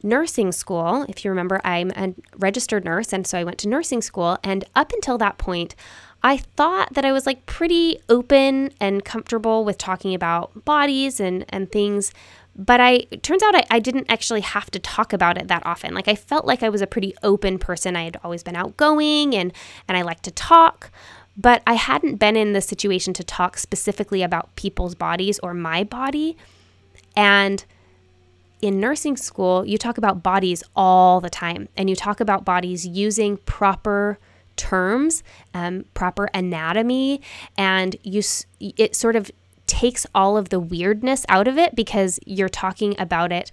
nursing 0.06 0.52
school. 0.52 1.06
If 1.10 1.26
you 1.26 1.32
remember, 1.32 1.60
I'm 1.64 1.92
a 1.92 2.14
registered 2.38 2.86
nurse, 2.86 3.12
and 3.12 3.26
so 3.28 3.38
I 3.38 3.44
went 3.44 3.58
to 3.60 3.70
nursing 3.70 4.02
school. 4.02 4.38
And 4.44 4.64
up 4.76 4.94
until 4.94 5.18
that 5.18 5.38
point, 5.38 5.76
I 6.24 6.38
thought 6.38 6.94
that 6.94 7.06
I 7.06 7.12
was 7.12 7.26
like 7.26 7.46
pretty 7.46 8.00
open 8.08 8.72
and 8.80 9.04
comfortable 9.04 9.66
with 9.66 9.78
talking 9.78 10.14
about 10.14 10.66
bodies 10.66 11.20
and, 11.20 11.46
and 11.50 11.72
things 11.72 12.14
but 12.56 12.80
I 12.80 13.00
turns 13.22 13.44
out 13.44 13.56
I, 13.56 13.66
I 13.70 13.80
didn't 13.80 14.10
actually 14.10 14.42
have 14.42 14.72
to 14.72 14.80
talk 14.80 15.12
about 15.12 15.38
it 15.38 15.50
that 15.50 15.66
often. 15.66 15.94
Like 15.94 16.08
I 16.08 16.16
felt 16.16 16.46
like 16.46 16.64
I 16.64 16.70
was 16.70 16.82
a 16.82 16.88
pretty 16.88 17.14
open 17.22 17.60
person. 17.60 17.96
I 17.96 18.06
had 18.06 18.18
always 18.24 18.44
been 18.44 18.56
outgoing 18.56 19.36
and 19.36 19.52
and 19.88 19.98
I 19.98 20.04
like 20.04 20.22
to 20.22 20.32
talk, 20.32 20.90
but 21.36 21.62
I 21.68 21.74
hadn't 21.74 22.16
been 22.16 22.38
in 22.38 22.54
the 22.54 22.62
situation 22.62 23.14
to 23.16 23.24
talk 23.24 23.58
specifically 23.58 24.24
about 24.24 24.56
people's 24.56 24.96
bodies 24.96 25.38
or 25.40 25.54
my 25.54 25.84
body. 25.84 26.38
And 27.16 27.66
in 28.66 28.80
nursing 28.80 29.16
school, 29.16 29.64
you 29.64 29.78
talk 29.78 29.98
about 30.00 30.24
bodies 30.24 30.64
all 30.76 31.22
the 31.22 31.30
time, 31.30 31.70
and 31.78 31.88
you 31.88 31.96
talk 31.96 32.20
about 32.20 32.44
bodies 32.44 32.86
using 32.86 33.38
proper 33.38 34.18
terms, 34.56 35.22
um, 35.54 35.86
proper 35.94 36.30
anatomy, 36.34 37.22
and 37.58 37.96
you 38.04 38.24
it 38.60 38.96
sort 38.96 39.16
of 39.16 39.30
takes 39.68 40.08
all 40.16 40.36
of 40.36 40.50
the 40.50 40.60
weirdness 40.60 41.26
out 41.30 41.48
of 41.48 41.58
it 41.58 41.76
because 41.76 42.20
you're 42.26 42.50
talking 42.50 43.00
about 43.00 43.32
it 43.32 43.52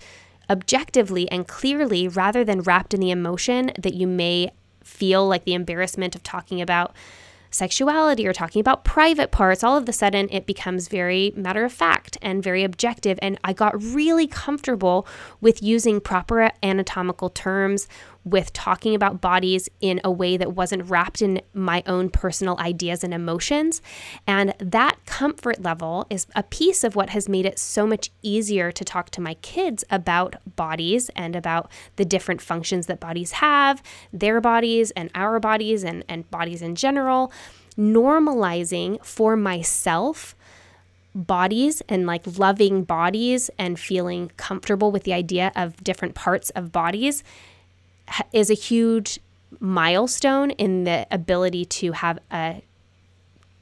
objectively 0.48 1.30
and 1.30 1.46
clearly 1.46 2.08
rather 2.08 2.44
than 2.44 2.60
wrapped 2.62 2.94
in 2.94 3.00
the 3.00 3.10
emotion 3.10 3.70
that 3.78 3.94
you 3.94 4.06
may 4.06 4.50
feel 4.82 5.26
like 5.26 5.44
the 5.44 5.54
embarrassment 5.54 6.14
of 6.14 6.22
talking 6.22 6.60
about 6.60 6.94
sexuality 7.52 8.26
or 8.26 8.32
talking 8.32 8.60
about 8.60 8.84
private 8.84 9.30
parts, 9.30 9.62
all 9.62 9.76
of 9.76 9.88
a 9.88 9.92
sudden 9.92 10.28
it 10.32 10.46
becomes 10.46 10.88
very 10.88 11.32
matter 11.36 11.64
of 11.64 11.72
fact 11.72 12.18
and 12.20 12.42
very 12.42 12.64
objective. 12.64 13.18
And 13.22 13.38
I 13.44 13.52
got 13.52 13.80
really 13.80 14.26
comfortable 14.26 15.06
with 15.40 15.62
using 15.62 16.00
proper 16.00 16.50
anatomical 16.62 17.30
terms, 17.30 17.86
with 18.24 18.52
talking 18.52 18.94
about 18.94 19.20
bodies 19.20 19.68
in 19.80 20.00
a 20.04 20.10
way 20.10 20.36
that 20.36 20.52
wasn't 20.52 20.88
wrapped 20.88 21.20
in 21.20 21.40
my 21.52 21.82
own 21.86 22.08
personal 22.08 22.58
ideas 22.58 23.02
and 23.02 23.12
emotions. 23.12 23.82
And 24.26 24.54
that 24.58 25.04
comfort 25.06 25.60
level 25.60 26.06
is 26.08 26.26
a 26.36 26.42
piece 26.42 26.84
of 26.84 26.94
what 26.94 27.10
has 27.10 27.28
made 27.28 27.46
it 27.46 27.58
so 27.58 27.86
much 27.86 28.10
easier 28.22 28.70
to 28.72 28.84
talk 28.84 29.10
to 29.10 29.20
my 29.20 29.34
kids 29.34 29.84
about 29.90 30.36
bodies 30.56 31.10
and 31.16 31.34
about 31.34 31.70
the 31.96 32.04
different 32.04 32.40
functions 32.40 32.86
that 32.86 33.00
bodies 33.00 33.32
have, 33.32 33.82
their 34.12 34.40
bodies 34.40 34.90
and 34.92 35.10
our 35.14 35.40
bodies 35.40 35.82
and, 35.82 36.04
and 36.08 36.30
bodies 36.30 36.62
in 36.62 36.74
general. 36.74 37.32
Normalizing 37.76 39.04
for 39.04 39.36
myself 39.36 40.36
bodies 41.14 41.82
and 41.88 42.06
like 42.06 42.38
loving 42.38 42.84
bodies 42.84 43.50
and 43.58 43.78
feeling 43.78 44.30
comfortable 44.36 44.90
with 44.90 45.04
the 45.04 45.12
idea 45.12 45.52
of 45.54 45.82
different 45.82 46.14
parts 46.14 46.50
of 46.50 46.72
bodies 46.72 47.22
is 48.32 48.50
a 48.50 48.54
huge 48.54 49.20
milestone 49.60 50.50
in 50.52 50.84
the 50.84 51.06
ability 51.10 51.64
to 51.64 51.92
have 51.92 52.18
a 52.30 52.62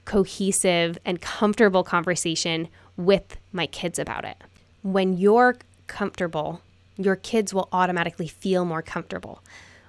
cohesive 0.04 0.98
and 1.04 1.20
comfortable 1.20 1.84
conversation 1.84 2.68
with 2.96 3.36
my 3.52 3.66
kids 3.66 3.98
about 3.98 4.24
it. 4.24 4.36
When 4.82 5.16
you're 5.16 5.56
comfortable, 5.86 6.62
your 6.96 7.16
kids 7.16 7.54
will 7.54 7.68
automatically 7.72 8.28
feel 8.28 8.64
more 8.64 8.82
comfortable. 8.82 9.42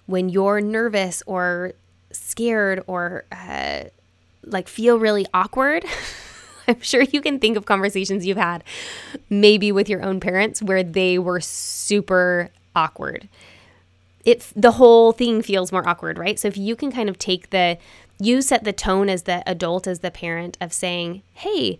When 0.05 0.29
you're 0.29 0.61
nervous 0.61 1.23
or 1.25 1.73
scared 2.11 2.83
or 2.87 3.25
uh, 3.31 3.85
like 4.43 4.67
feel 4.67 4.99
really 4.99 5.25
awkward, 5.33 5.85
I'm 6.67 6.81
sure 6.81 7.01
you 7.01 7.21
can 7.21 7.39
think 7.39 7.57
of 7.57 7.65
conversations 7.65 8.25
you've 8.25 8.37
had, 8.37 8.63
maybe 9.29 9.71
with 9.71 9.89
your 9.89 10.03
own 10.03 10.19
parents, 10.19 10.61
where 10.61 10.83
they 10.83 11.17
were 11.17 11.41
super 11.41 12.49
awkward 12.75 13.27
it 14.25 14.51
the 14.55 14.71
whole 14.71 15.11
thing 15.11 15.41
feels 15.41 15.71
more 15.71 15.87
awkward, 15.87 16.17
right? 16.17 16.39
So 16.39 16.47
if 16.47 16.57
you 16.57 16.75
can 16.75 16.91
kind 16.91 17.09
of 17.09 17.17
take 17.17 17.49
the 17.49 17.77
you 18.19 18.41
set 18.41 18.63
the 18.63 18.73
tone 18.73 19.09
as 19.09 19.23
the 19.23 19.47
adult 19.49 19.87
as 19.87 19.99
the 19.99 20.11
parent 20.11 20.57
of 20.61 20.73
saying, 20.73 21.23
"Hey, 21.33 21.79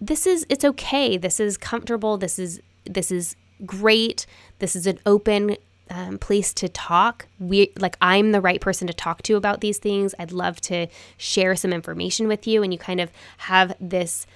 this 0.00 0.26
is 0.26 0.46
it's 0.48 0.64
okay. 0.64 1.16
This 1.16 1.40
is 1.40 1.56
comfortable. 1.56 2.16
This 2.16 2.38
is 2.38 2.60
this 2.84 3.10
is 3.10 3.36
great. 3.64 4.26
This 4.58 4.76
is 4.76 4.86
an 4.86 4.98
open 5.06 5.56
um, 5.90 6.18
place 6.18 6.52
to 6.54 6.68
talk. 6.68 7.26
We 7.38 7.72
like 7.78 7.96
I'm 8.00 8.32
the 8.32 8.40
right 8.40 8.60
person 8.60 8.86
to 8.86 8.92
talk 8.94 9.22
to 9.22 9.36
about 9.36 9.60
these 9.60 9.78
things. 9.78 10.14
I'd 10.18 10.32
love 10.32 10.60
to 10.62 10.86
share 11.16 11.56
some 11.56 11.72
information 11.72 12.28
with 12.28 12.46
you, 12.46 12.62
and 12.62 12.72
you 12.72 12.78
kind 12.78 13.00
of 13.00 13.10
have 13.38 13.74
this 13.80 14.26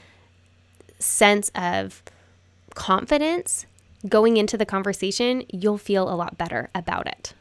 sense 0.99 1.51
of 1.55 2.03
confidence 2.75 3.67
going 4.09 4.37
into 4.37 4.57
the 4.57 4.67
conversation, 4.67 5.45
you'll 5.51 5.79
feel 5.79 6.09
a 6.09 6.17
lot 6.17 6.39
better 6.39 6.71
about 6.75 7.07
it. 7.07 7.35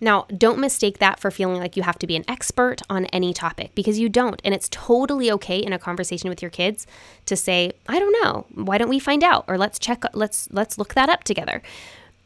Now, 0.00 0.26
don't 0.36 0.58
mistake 0.58 0.98
that 0.98 1.20
for 1.20 1.30
feeling 1.30 1.58
like 1.58 1.76
you 1.76 1.82
have 1.82 1.98
to 2.00 2.06
be 2.06 2.16
an 2.16 2.24
expert 2.28 2.82
on 2.90 3.06
any 3.06 3.32
topic 3.32 3.74
because 3.74 3.98
you 3.98 4.08
don't. 4.08 4.40
And 4.44 4.52
it's 4.52 4.68
totally 4.70 5.30
okay 5.32 5.58
in 5.58 5.72
a 5.72 5.78
conversation 5.78 6.28
with 6.28 6.42
your 6.42 6.50
kids 6.50 6.86
to 7.26 7.36
say, 7.36 7.72
"I 7.88 7.98
don't 7.98 8.16
know. 8.22 8.44
Why 8.54 8.76
don't 8.76 8.90
we 8.90 8.98
find 8.98 9.22
out?" 9.22 9.44
or 9.46 9.56
"Let's 9.56 9.78
check 9.78 10.02
let's 10.12 10.48
let's 10.50 10.78
look 10.78 10.94
that 10.94 11.08
up 11.08 11.24
together." 11.24 11.62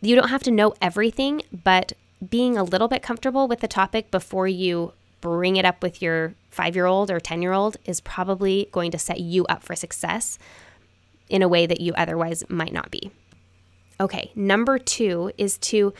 You 0.00 0.16
don't 0.16 0.30
have 0.30 0.42
to 0.44 0.50
know 0.50 0.74
everything, 0.80 1.42
but 1.52 1.92
being 2.28 2.56
a 2.56 2.64
little 2.64 2.88
bit 2.88 3.02
comfortable 3.02 3.46
with 3.46 3.60
the 3.60 3.68
topic 3.68 4.10
before 4.10 4.48
you 4.48 4.92
bring 5.20 5.56
it 5.56 5.64
up 5.64 5.82
with 5.82 6.00
your 6.00 6.34
5-year-old 6.50 7.10
or 7.10 7.20
10-year-old 7.20 7.76
is 7.84 8.00
probably 8.00 8.68
going 8.72 8.90
to 8.92 8.98
set 8.98 9.20
you 9.20 9.44
up 9.46 9.62
for 9.62 9.76
success 9.76 10.38
in 11.28 11.42
a 11.42 11.48
way 11.48 11.66
that 11.66 11.80
you 11.80 11.92
otherwise 11.94 12.42
might 12.48 12.72
not 12.72 12.90
be. 12.90 13.10
Okay, 14.00 14.30
number 14.34 14.78
two 14.78 15.32
is 15.36 15.58
to 15.58 15.92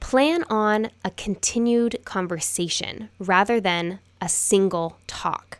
plan 0.00 0.44
on 0.50 0.90
a 1.04 1.10
continued 1.12 1.98
conversation 2.04 3.08
rather 3.18 3.60
than 3.60 4.00
a 4.20 4.28
single 4.28 4.96
talk. 5.06 5.58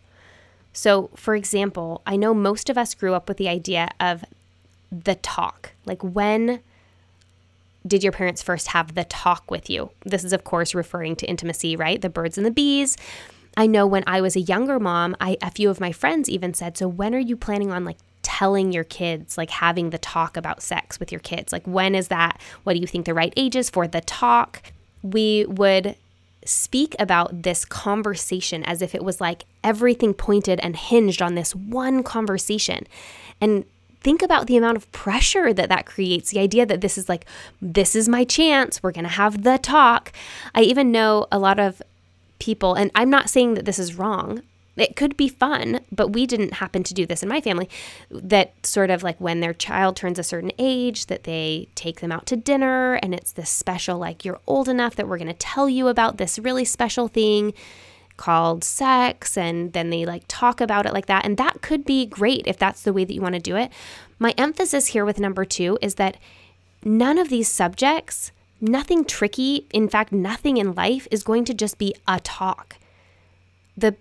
So, 0.73 1.11
for 1.15 1.35
example, 1.35 2.03
I 2.07 2.17
know 2.17 2.35
most 2.35 2.69
of 2.71 2.79
us 2.79 2.95
grew 2.95 3.15
up 3.15 3.29
with 3.29 3.37
the 3.37 3.49
idea 3.49 3.91
of 4.01 4.25
the 4.91 5.17
talk. 5.17 5.73
Like, 5.87 6.03
when 6.03 6.61
did 7.87 8.03
your 8.03 8.13
parents 8.13 8.43
first 8.43 8.69
have 8.69 8.95
the 8.95 9.05
talk 9.05 9.51
with 9.51 9.71
you? 9.71 9.91
This 10.05 10.25
is, 10.25 10.33
of 10.33 10.45
course, 10.45 10.75
referring 10.75 11.17
to 11.17 11.27
intimacy, 11.27 11.77
right? 11.77 12.01
The 12.01 12.09
birds 12.09 12.37
and 12.37 12.47
the 12.47 12.51
bees. 12.51 12.97
I 13.57 13.67
know 13.67 13.87
when 13.87 14.05
I 14.07 14.21
was 14.21 14.37
a 14.37 14.41
younger 14.41 14.79
mom, 14.79 15.17
I, 15.21 15.37
a 15.43 15.51
few 15.51 15.71
of 15.71 15.81
my 15.81 15.91
friends 15.91 16.29
even 16.29 16.55
said, 16.55 16.77
So, 16.77 16.87
when 16.87 17.15
are 17.15 17.19
you 17.19 17.37
planning 17.37 17.73
on 17.73 17.85
like 17.85 17.99
telling 18.23 18.73
your 18.73 18.85
kids, 18.85 19.39
like 19.39 19.51
having 19.51 19.91
the 19.91 19.99
talk 19.99 20.37
about 20.37 20.63
sex 20.63 20.99
with 21.01 21.13
your 21.13 21.21
kids? 21.21 21.53
Like, 21.53 21.67
when 21.67 21.95
is 21.95 22.09
that? 22.09 22.41
What 22.65 22.75
do 22.75 22.81
you 22.81 22.87
think 22.87 23.07
the 23.07 23.15
right 23.15 23.33
age 23.37 23.57
is 23.57 23.71
for 23.71 23.87
the 23.87 24.01
talk? 24.01 24.73
We 25.03 25.45
would 25.47 25.97
speak 26.45 26.97
about 26.99 27.43
this 27.43 27.65
conversation 27.65 28.65
as 28.65 28.81
if 28.81 28.95
it 28.95 29.05
was 29.05 29.21
like 29.21 29.45
everything 29.63 30.15
pointed 30.15 30.61
and 30.61 30.77
hinged 30.77 31.21
on 31.21 31.35
this 31.35 31.55
one 31.55 32.03
conversation. 32.03 32.87
And 33.41 33.65
think 34.01 34.23
about 34.23 34.47
the 34.47 34.57
amount 34.57 34.77
of 34.77 34.91
pressure 34.93 35.53
that 35.53 35.69
that 35.69 35.87
creates. 35.87 36.31
The 36.31 36.41
idea 36.41 36.65
that 36.67 36.81
this 36.81 36.97
is 36.97 37.09
like, 37.09 37.27
this 37.61 37.95
is 37.95 38.09
my 38.09 38.25
chance, 38.25 38.83
we're 38.83 38.93
going 38.93 39.05
to 39.05 39.11
have 39.11 39.43
the 39.43 39.59
talk. 39.59 40.13
I 40.55 40.63
even 40.63 40.93
know 40.93 41.27
a 41.31 41.39
lot 41.39 41.59
of 41.59 41.83
people, 42.39 42.75
and 42.75 42.91
I'm 42.95 43.11
not 43.11 43.29
saying 43.29 43.55
that 43.55 43.65
this 43.65 43.79
is 43.79 43.97
wrong, 43.97 44.43
it 44.81 44.97
could 44.97 45.17
be 45.17 45.29
fun, 45.29 45.81
but 45.91 46.09
we 46.09 46.27
didn't 46.27 46.55
happen 46.55 46.83
to 46.85 46.95
do 46.95 47.07
this 47.07 47.23
in 47.23 47.29
my 47.29 47.41
family. 47.41 47.69
That 48.11 48.55
sort 48.67 48.91
of 48.91 49.03
like 49.03 49.21
when 49.21 49.41
their 49.41 49.55
child 49.55 49.97
turns 49.97 50.19
a 50.19 50.23
certain 50.23 50.53
age, 50.59 51.07
that 51.07 51.25
they 51.25 51.69
take 51.75 52.01
them 52.01 52.13
out 52.13 52.27
to 52.27 52.37
dinner 52.37 52.95
and 52.95 53.15
it's 53.15 53.33
this 53.33 53.51
special, 53.51 53.99
like, 53.99 54.25
you're 54.25 54.41
old 54.47 54.69
enough 54.69 54.97
that 54.97 55.09
we're 55.09 55.19
going 55.19 55.29
to 55.29 55.35
tell 55.35 55.69
you 55.69 55.89
about 55.89 56.17
this 56.17 56.39
really 56.39 56.65
special 56.65 57.09
thing 57.09 57.55
called 58.17 58.65
sex. 58.65 59.37
And 59.37 59.73
then 59.73 59.91
they 59.91 60.05
like 60.05 60.25
talk 60.29 60.61
about 60.61 60.87
it 60.87 60.93
like 60.93 61.07
that. 61.07 61.25
And 61.25 61.37
that 61.39 61.63
could 61.63 61.85
be 61.85 62.05
great 62.05 62.47
if 62.47 62.59
that's 62.59 62.83
the 62.83 62.93
way 62.93 63.05
that 63.05 63.15
you 63.15 63.23
want 63.23 63.35
to 63.35 63.41
do 63.41 63.57
it. 63.57 63.73
My 64.19 64.35
emphasis 64.37 64.89
here 64.89 65.05
with 65.05 65.21
number 65.21 65.45
two 65.45 65.79
is 65.81 65.95
that 65.95 66.17
none 66.85 67.17
of 67.17 67.29
these 67.29 67.49
subjects, 67.49 68.33
nothing 68.61 69.05
tricky, 69.05 69.67
in 69.73 69.89
fact, 69.89 70.13
nothing 70.13 70.57
in 70.57 70.75
life 70.75 71.07
is 71.11 71.23
going 71.23 71.45
to 71.45 71.55
just 71.55 71.79
be 71.79 71.95
a 72.07 72.19
talk. 72.21 72.77
The 73.77 73.95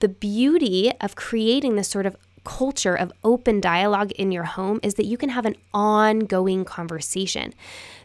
the 0.00 0.08
beauty 0.08 0.92
of 1.00 1.14
creating 1.14 1.76
this 1.76 1.88
sort 1.88 2.06
of 2.06 2.16
culture 2.44 2.94
of 2.94 3.12
open 3.22 3.60
dialogue 3.60 4.10
in 4.12 4.32
your 4.32 4.44
home 4.44 4.80
is 4.82 4.94
that 4.94 5.04
you 5.04 5.16
can 5.16 5.28
have 5.28 5.46
an 5.46 5.56
ongoing 5.72 6.64
conversation. 6.64 7.52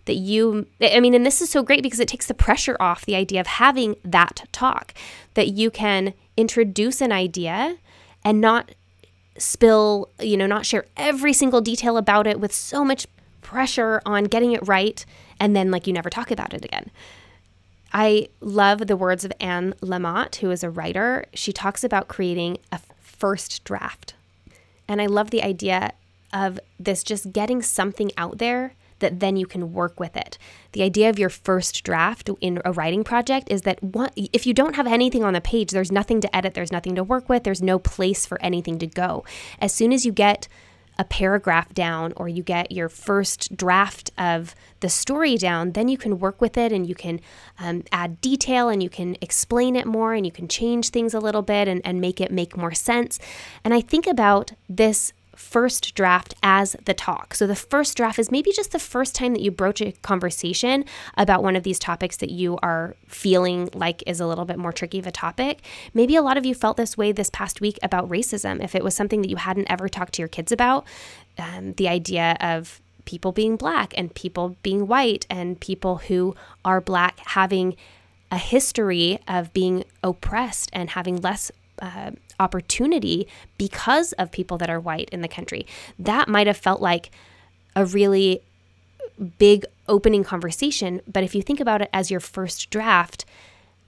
That 0.05 0.15
you, 0.15 0.67
I 0.81 0.99
mean, 0.99 1.13
and 1.13 1.25
this 1.25 1.41
is 1.41 1.49
so 1.49 1.63
great 1.63 1.81
because 1.81 1.99
it 1.99 2.07
takes 2.07 2.27
the 2.27 2.33
pressure 2.33 2.77
off 2.79 3.05
the 3.05 3.15
idea 3.15 3.41
of 3.41 3.47
having 3.47 3.95
that 4.03 4.43
talk, 4.51 4.93
that 5.33 5.49
you 5.49 5.71
can 5.71 6.13
introduce 6.37 7.01
an 7.01 7.11
idea 7.11 7.77
and 8.23 8.39
not 8.39 8.75
spill, 9.37 10.09
you 10.19 10.37
know, 10.37 10.47
not 10.47 10.65
share 10.65 10.85
every 10.95 11.33
single 11.33 11.61
detail 11.61 11.97
about 11.97 12.27
it 12.27 12.39
with 12.39 12.53
so 12.53 12.85
much 12.85 13.07
pressure 13.41 14.01
on 14.05 14.25
getting 14.25 14.51
it 14.51 14.67
right 14.67 15.05
and 15.39 15.55
then 15.55 15.71
like 15.71 15.87
you 15.87 15.93
never 15.93 16.09
talk 16.09 16.31
about 16.31 16.53
it 16.53 16.63
again. 16.65 16.89
I 17.97 18.27
love 18.41 18.87
the 18.87 18.97
words 18.97 19.23
of 19.23 19.31
Anne 19.39 19.73
Lamott, 19.81 20.35
who 20.35 20.51
is 20.51 20.65
a 20.65 20.69
writer. 20.69 21.25
She 21.33 21.53
talks 21.53 21.81
about 21.81 22.09
creating 22.09 22.57
a 22.69 22.81
first 22.99 23.63
draft. 23.63 24.15
And 24.85 25.01
I 25.01 25.05
love 25.05 25.29
the 25.29 25.41
idea 25.41 25.93
of 26.33 26.59
this 26.77 27.03
just 27.03 27.31
getting 27.31 27.61
something 27.61 28.11
out 28.17 28.37
there 28.37 28.73
that 28.99 29.21
then 29.21 29.37
you 29.37 29.45
can 29.45 29.71
work 29.71 29.97
with 29.97 30.17
it. 30.17 30.37
The 30.73 30.83
idea 30.83 31.09
of 31.09 31.17
your 31.17 31.29
first 31.29 31.85
draft 31.85 32.29
in 32.41 32.61
a 32.65 32.73
writing 32.73 33.05
project 33.05 33.49
is 33.49 33.61
that 33.61 33.79
if 34.17 34.45
you 34.45 34.53
don't 34.53 34.75
have 34.75 34.87
anything 34.87 35.23
on 35.23 35.33
the 35.33 35.39
page, 35.39 35.71
there's 35.71 35.91
nothing 35.91 36.19
to 36.19 36.35
edit, 36.35 36.53
there's 36.53 36.73
nothing 36.73 36.95
to 36.95 37.03
work 37.03 37.29
with, 37.29 37.45
there's 37.45 37.61
no 37.61 37.79
place 37.79 38.25
for 38.25 38.41
anything 38.41 38.77
to 38.79 38.87
go. 38.87 39.23
As 39.59 39.73
soon 39.73 39.93
as 39.93 40.05
you 40.05 40.11
get 40.11 40.49
a 40.97 41.03
paragraph 41.03 41.73
down 41.73 42.13
or 42.15 42.27
you 42.27 42.43
get 42.43 42.71
your 42.71 42.89
first 42.89 43.55
draft 43.55 44.11
of 44.17 44.55
the 44.79 44.89
story 44.89 45.37
down, 45.37 45.71
then 45.71 45.87
you 45.87 45.97
can 45.97 46.19
work 46.19 46.41
with 46.41 46.57
it 46.57 46.71
and 46.71 46.87
you 46.87 46.95
can 46.95 47.19
um, 47.59 47.83
add 47.91 48.21
detail 48.21 48.69
and 48.69 48.81
you 48.81 48.89
can 48.89 49.17
explain 49.21 49.75
it 49.75 49.85
more 49.85 50.13
and 50.13 50.25
you 50.25 50.31
can 50.31 50.47
change 50.47 50.89
things 50.89 51.13
a 51.13 51.19
little 51.19 51.41
bit 51.41 51.67
and, 51.67 51.81
and 51.85 51.99
make 51.99 52.21
it 52.21 52.31
make 52.31 52.55
more 52.55 52.73
sense. 52.73 53.19
And 53.63 53.73
I 53.73 53.81
think 53.81 54.07
about 54.07 54.51
this 54.69 55.13
first 55.35 55.95
draft 55.95 56.33
as 56.41 56.75
the 56.85 56.93
talk. 56.93 57.35
So 57.35 57.47
the 57.47 57.55
first 57.55 57.97
draft 57.97 58.19
is 58.19 58.31
maybe 58.31 58.51
just 58.51 58.71
the 58.71 58.79
first 58.79 59.15
time 59.15 59.33
that 59.33 59.41
you 59.41 59.51
broach 59.51 59.81
a 59.81 59.91
conversation 60.01 60.85
about 61.17 61.43
one 61.43 61.55
of 61.55 61.63
these 61.63 61.79
topics 61.79 62.17
that 62.17 62.31
you 62.31 62.57
are 62.63 62.95
feeling 63.07 63.69
like 63.73 64.03
is 64.07 64.19
a 64.19 64.27
little 64.27 64.45
bit 64.45 64.57
more 64.57 64.71
tricky 64.71 64.99
of 64.99 65.07
a 65.07 65.11
topic. 65.11 65.61
Maybe 65.93 66.15
a 66.15 66.21
lot 66.21 66.37
of 66.37 66.45
you 66.45 66.55
felt 66.55 66.77
this 66.77 66.97
way 66.97 67.11
this 67.11 67.29
past 67.29 67.61
week 67.61 67.77
about 67.83 68.09
racism. 68.09 68.63
If 68.63 68.75
it 68.75 68.83
was 68.83 68.95
something 68.95 69.21
that 69.21 69.29
you 69.29 69.37
hadn't 69.37 69.69
ever 69.69 69.87
talked 69.87 70.13
to 70.13 70.21
your 70.21 70.29
kids 70.29 70.51
about, 70.51 70.85
um, 71.37 71.73
the 71.73 71.87
idea 71.87 72.37
of 72.39 72.81
people 73.05 73.31
being 73.31 73.55
black 73.55 73.93
and 73.97 74.13
people 74.13 74.55
being 74.63 74.87
white 74.87 75.25
and 75.29 75.59
people 75.59 75.97
who 75.97 76.35
are 76.63 76.81
black 76.81 77.19
having 77.19 77.75
a 78.31 78.37
history 78.37 79.19
of 79.27 79.53
being 79.53 79.83
oppressed 80.03 80.69
and 80.73 80.89
having 80.89 81.21
less 81.21 81.51
uh, 81.79 82.11
opportunity 82.39 83.27
because 83.57 84.13
of 84.13 84.31
people 84.31 84.57
that 84.57 84.69
are 84.69 84.79
white 84.79 85.09
in 85.09 85.21
the 85.21 85.27
country. 85.27 85.65
That 85.99 86.27
might 86.27 86.47
have 86.47 86.57
felt 86.57 86.81
like 86.81 87.11
a 87.75 87.85
really 87.85 88.41
big 89.37 89.65
opening 89.87 90.23
conversation. 90.23 91.01
But 91.11 91.23
if 91.23 91.35
you 91.35 91.41
think 91.41 91.59
about 91.59 91.81
it 91.81 91.89
as 91.93 92.11
your 92.11 92.19
first 92.19 92.69
draft, 92.69 93.25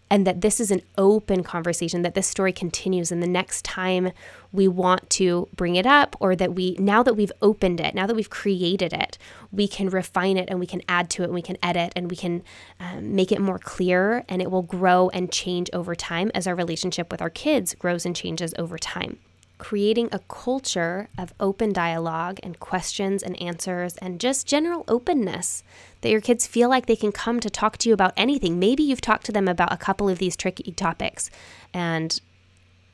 and 0.09 0.25
that 0.25 0.41
this 0.41 0.59
is 0.59 0.71
an 0.71 0.81
open 0.97 1.43
conversation, 1.43 2.01
that 2.01 2.15
this 2.15 2.27
story 2.27 2.53
continues. 2.53 3.11
And 3.11 3.21
the 3.21 3.27
next 3.27 3.65
time 3.65 4.11
we 4.51 4.67
want 4.67 5.09
to 5.11 5.47
bring 5.55 5.75
it 5.75 5.85
up, 5.85 6.15
or 6.19 6.35
that 6.35 6.53
we, 6.53 6.75
now 6.79 7.03
that 7.03 7.15
we've 7.15 7.31
opened 7.41 7.79
it, 7.79 7.93
now 7.93 8.07
that 8.07 8.15
we've 8.15 8.29
created 8.29 8.93
it, 8.93 9.17
we 9.51 9.67
can 9.67 9.89
refine 9.89 10.37
it 10.37 10.49
and 10.49 10.59
we 10.59 10.65
can 10.65 10.81
add 10.87 11.09
to 11.11 11.23
it 11.23 11.25
and 11.25 11.33
we 11.33 11.41
can 11.41 11.57
edit 11.61 11.93
and 11.95 12.09
we 12.09 12.15
can 12.15 12.43
um, 12.79 13.15
make 13.15 13.31
it 13.31 13.41
more 13.41 13.59
clear 13.59 14.23
and 14.29 14.41
it 14.41 14.49
will 14.49 14.61
grow 14.61 15.09
and 15.09 15.31
change 15.31 15.69
over 15.73 15.95
time 15.95 16.31
as 16.33 16.47
our 16.47 16.55
relationship 16.55 17.11
with 17.11 17.21
our 17.21 17.29
kids 17.29 17.75
grows 17.75 18.05
and 18.05 18.15
changes 18.15 18.53
over 18.57 18.77
time 18.77 19.19
creating 19.57 20.09
a 20.11 20.19
culture 20.19 21.09
of 21.17 21.33
open 21.39 21.73
dialogue 21.73 22.39
and 22.43 22.59
questions 22.59 23.23
and 23.23 23.39
answers 23.41 23.97
and 23.97 24.19
just 24.19 24.47
general 24.47 24.83
openness 24.87 25.63
that 26.01 26.09
your 26.09 26.21
kids 26.21 26.45
feel 26.45 26.69
like 26.69 26.85
they 26.85 26.95
can 26.95 27.11
come 27.11 27.39
to 27.39 27.49
talk 27.49 27.77
to 27.77 27.89
you 27.89 27.93
about 27.93 28.13
anything. 28.15 28.59
Maybe 28.59 28.83
you've 28.83 29.01
talked 29.01 29.25
to 29.25 29.31
them 29.31 29.47
about 29.47 29.73
a 29.73 29.77
couple 29.77 30.09
of 30.09 30.19
these 30.19 30.35
tricky 30.35 30.71
topics 30.71 31.29
and 31.73 32.19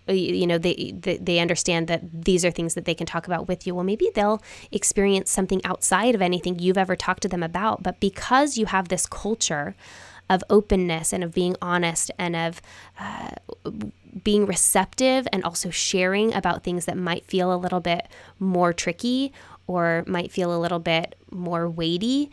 you 0.07 0.45
know 0.45 0.57
they, 0.57 0.93
they, 0.97 1.17
they 1.17 1.39
understand 1.39 1.87
that 1.87 2.25
these 2.25 2.43
are 2.43 2.51
things 2.51 2.73
that 2.73 2.83
they 2.83 2.93
can 2.93 3.07
talk 3.07 3.25
about 3.25 3.47
with 3.47 3.65
you 3.65 3.73
well 3.73 3.85
maybe 3.85 4.09
they'll 4.13 4.43
experience 4.69 5.31
something 5.31 5.63
outside 5.63 6.13
of 6.13 6.21
anything 6.21 6.59
you've 6.59 6.77
ever 6.77 6.93
talked 6.93 7.21
to 7.21 7.29
them 7.29 7.41
about 7.41 7.81
but 7.81 8.01
because 8.01 8.57
you 8.57 8.65
have 8.65 8.89
this 8.89 9.05
culture 9.05 9.75
of 10.29 10.43
openness 10.49 11.13
and 11.13 11.23
of 11.23 11.33
being 11.33 11.55
honest 11.61 12.11
and 12.19 12.35
of 12.35 12.61
uh, 12.99 13.29
being 14.23 14.45
receptive 14.45 15.27
and 15.31 15.43
also 15.43 15.69
sharing 15.69 16.33
about 16.33 16.63
things 16.63 16.85
that 16.85 16.97
might 16.97 17.25
feel 17.25 17.53
a 17.53 17.57
little 17.57 17.79
bit 17.79 18.07
more 18.39 18.73
tricky 18.73 19.33
or 19.65 20.03
might 20.05 20.31
feel 20.31 20.55
a 20.55 20.59
little 20.59 20.79
bit 20.79 21.15
more 21.31 21.69
weighty, 21.69 22.29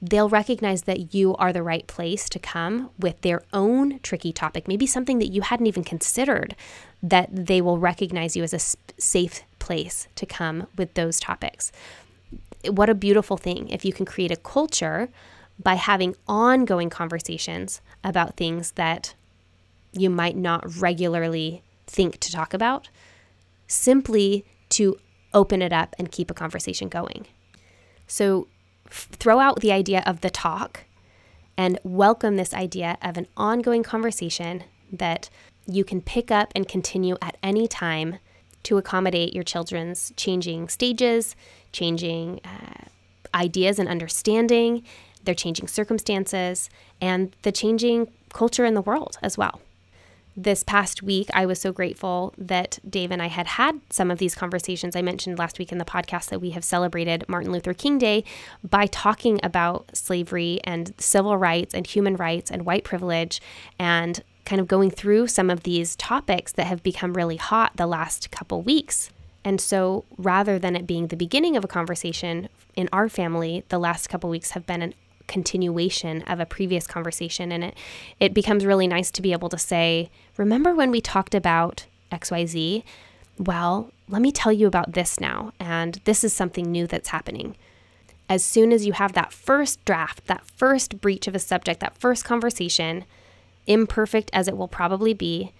they'll 0.00 0.28
recognize 0.28 0.82
that 0.82 1.14
you 1.14 1.36
are 1.36 1.52
the 1.52 1.62
right 1.62 1.86
place 1.86 2.28
to 2.28 2.38
come 2.38 2.90
with 2.98 3.20
their 3.20 3.42
own 3.52 4.00
tricky 4.00 4.32
topic, 4.32 4.66
maybe 4.66 4.86
something 4.86 5.18
that 5.18 5.28
you 5.28 5.42
hadn't 5.42 5.66
even 5.66 5.84
considered, 5.84 6.56
that 7.02 7.28
they 7.30 7.60
will 7.60 7.78
recognize 7.78 8.36
you 8.36 8.42
as 8.42 8.52
a 8.52 9.00
safe 9.00 9.42
place 9.60 10.08
to 10.16 10.26
come 10.26 10.66
with 10.76 10.94
those 10.94 11.20
topics. 11.20 11.70
What 12.68 12.88
a 12.88 12.94
beautiful 12.94 13.36
thing 13.36 13.68
if 13.68 13.84
you 13.84 13.92
can 13.92 14.04
create 14.04 14.32
a 14.32 14.36
culture 14.36 15.08
by 15.62 15.74
having 15.74 16.16
ongoing 16.26 16.90
conversations 16.90 17.80
about 18.02 18.36
things 18.36 18.72
that 18.72 19.14
you 19.92 20.10
might 20.10 20.36
not 20.36 20.80
regularly 20.80 21.62
think 21.86 22.18
to 22.20 22.32
talk 22.32 22.54
about, 22.54 22.88
simply 23.66 24.44
to 24.70 24.98
open 25.34 25.62
it 25.62 25.72
up 25.72 25.94
and 25.98 26.10
keep 26.10 26.30
a 26.30 26.34
conversation 26.34 26.88
going. 26.88 27.26
So 28.06 28.48
f- 28.86 29.08
throw 29.12 29.38
out 29.38 29.60
the 29.60 29.72
idea 29.72 30.02
of 30.06 30.20
the 30.20 30.30
talk 30.30 30.84
and 31.56 31.78
welcome 31.84 32.36
this 32.36 32.54
idea 32.54 32.96
of 33.02 33.16
an 33.16 33.26
ongoing 33.36 33.82
conversation 33.82 34.64
that 34.90 35.28
you 35.66 35.84
can 35.84 36.00
pick 36.00 36.30
up 36.30 36.52
and 36.54 36.66
continue 36.66 37.16
at 37.22 37.36
any 37.42 37.68
time 37.68 38.18
to 38.64 38.78
accommodate 38.78 39.34
your 39.34 39.44
children's 39.44 40.12
changing 40.16 40.68
stages, 40.68 41.36
changing 41.72 42.40
uh, 42.44 42.84
ideas 43.34 43.78
and 43.78 43.88
understanding, 43.88 44.82
their 45.24 45.34
changing 45.34 45.68
circumstances, 45.68 46.70
and 47.00 47.34
the 47.42 47.52
changing 47.52 48.08
culture 48.32 48.64
in 48.64 48.74
the 48.74 48.82
world 48.82 49.18
as 49.22 49.36
well 49.36 49.60
this 50.36 50.62
past 50.62 51.02
week, 51.02 51.28
I 51.34 51.46
was 51.46 51.60
so 51.60 51.72
grateful 51.72 52.34
that 52.38 52.78
Dave 52.88 53.10
and 53.10 53.20
I 53.20 53.28
had 53.28 53.46
had 53.46 53.80
some 53.90 54.10
of 54.10 54.18
these 54.18 54.34
conversations. 54.34 54.96
I 54.96 55.02
mentioned 55.02 55.38
last 55.38 55.58
week 55.58 55.72
in 55.72 55.78
the 55.78 55.84
podcast 55.84 56.30
that 56.30 56.40
we 56.40 56.50
have 56.50 56.64
celebrated 56.64 57.28
Martin 57.28 57.52
Luther 57.52 57.74
King 57.74 57.98
Day 57.98 58.24
by 58.62 58.86
talking 58.86 59.40
about 59.42 59.96
slavery 59.96 60.60
and 60.64 60.94
civil 60.98 61.36
rights 61.36 61.74
and 61.74 61.86
human 61.86 62.16
rights 62.16 62.50
and 62.50 62.64
white 62.64 62.84
privilege 62.84 63.40
and 63.78 64.22
kind 64.44 64.60
of 64.60 64.68
going 64.68 64.90
through 64.90 65.26
some 65.26 65.50
of 65.50 65.62
these 65.62 65.96
topics 65.96 66.52
that 66.52 66.66
have 66.66 66.82
become 66.82 67.14
really 67.14 67.36
hot 67.36 67.76
the 67.76 67.86
last 67.86 68.30
couple 68.30 68.62
weeks. 68.62 69.10
And 69.44 69.60
so 69.60 70.04
rather 70.16 70.58
than 70.58 70.76
it 70.76 70.86
being 70.86 71.08
the 71.08 71.16
beginning 71.16 71.56
of 71.56 71.64
a 71.64 71.68
conversation 71.68 72.48
in 72.76 72.88
our 72.92 73.08
family, 73.08 73.64
the 73.68 73.78
last 73.78 74.08
couple 74.08 74.30
weeks 74.30 74.52
have 74.52 74.66
been 74.66 74.82
an 74.82 74.94
continuation 75.26 76.22
of 76.22 76.40
a 76.40 76.46
previous 76.46 76.86
conversation 76.86 77.52
and 77.52 77.64
it 77.64 77.76
it 78.20 78.34
becomes 78.34 78.66
really 78.66 78.86
nice 78.86 79.10
to 79.10 79.22
be 79.22 79.32
able 79.32 79.48
to 79.48 79.58
say 79.58 80.10
remember 80.36 80.74
when 80.74 80.90
we 80.90 81.00
talked 81.00 81.34
about 81.34 81.86
xyz 82.12 82.82
well 83.38 83.90
let 84.12 84.20
me 84.20 84.30
tell 84.30 84.52
you 84.52 84.66
about 84.66 84.92
this 84.92 85.18
now 85.18 85.52
and 85.58 86.00
this 86.04 86.22
is 86.22 86.32
something 86.34 86.70
new 86.70 86.86
that's 86.86 87.08
happening. 87.08 87.56
As 88.28 88.44
soon 88.44 88.72
as 88.72 88.86
you 88.86 88.92
have 88.92 89.14
that 89.14 89.32
first 89.32 89.82
draft 89.86 90.26
that 90.26 90.44
first 90.56 91.00
breach 91.00 91.26
of 91.26 91.34
a 91.34 91.38
subject 91.38 91.80
that 91.80 91.96
first 91.96 92.24
conversation 92.24 93.04
imperfect 93.66 94.30
as 94.34 94.48
it 94.48 94.56
will 94.56 94.68
probably 94.68 95.14
be 95.14 95.52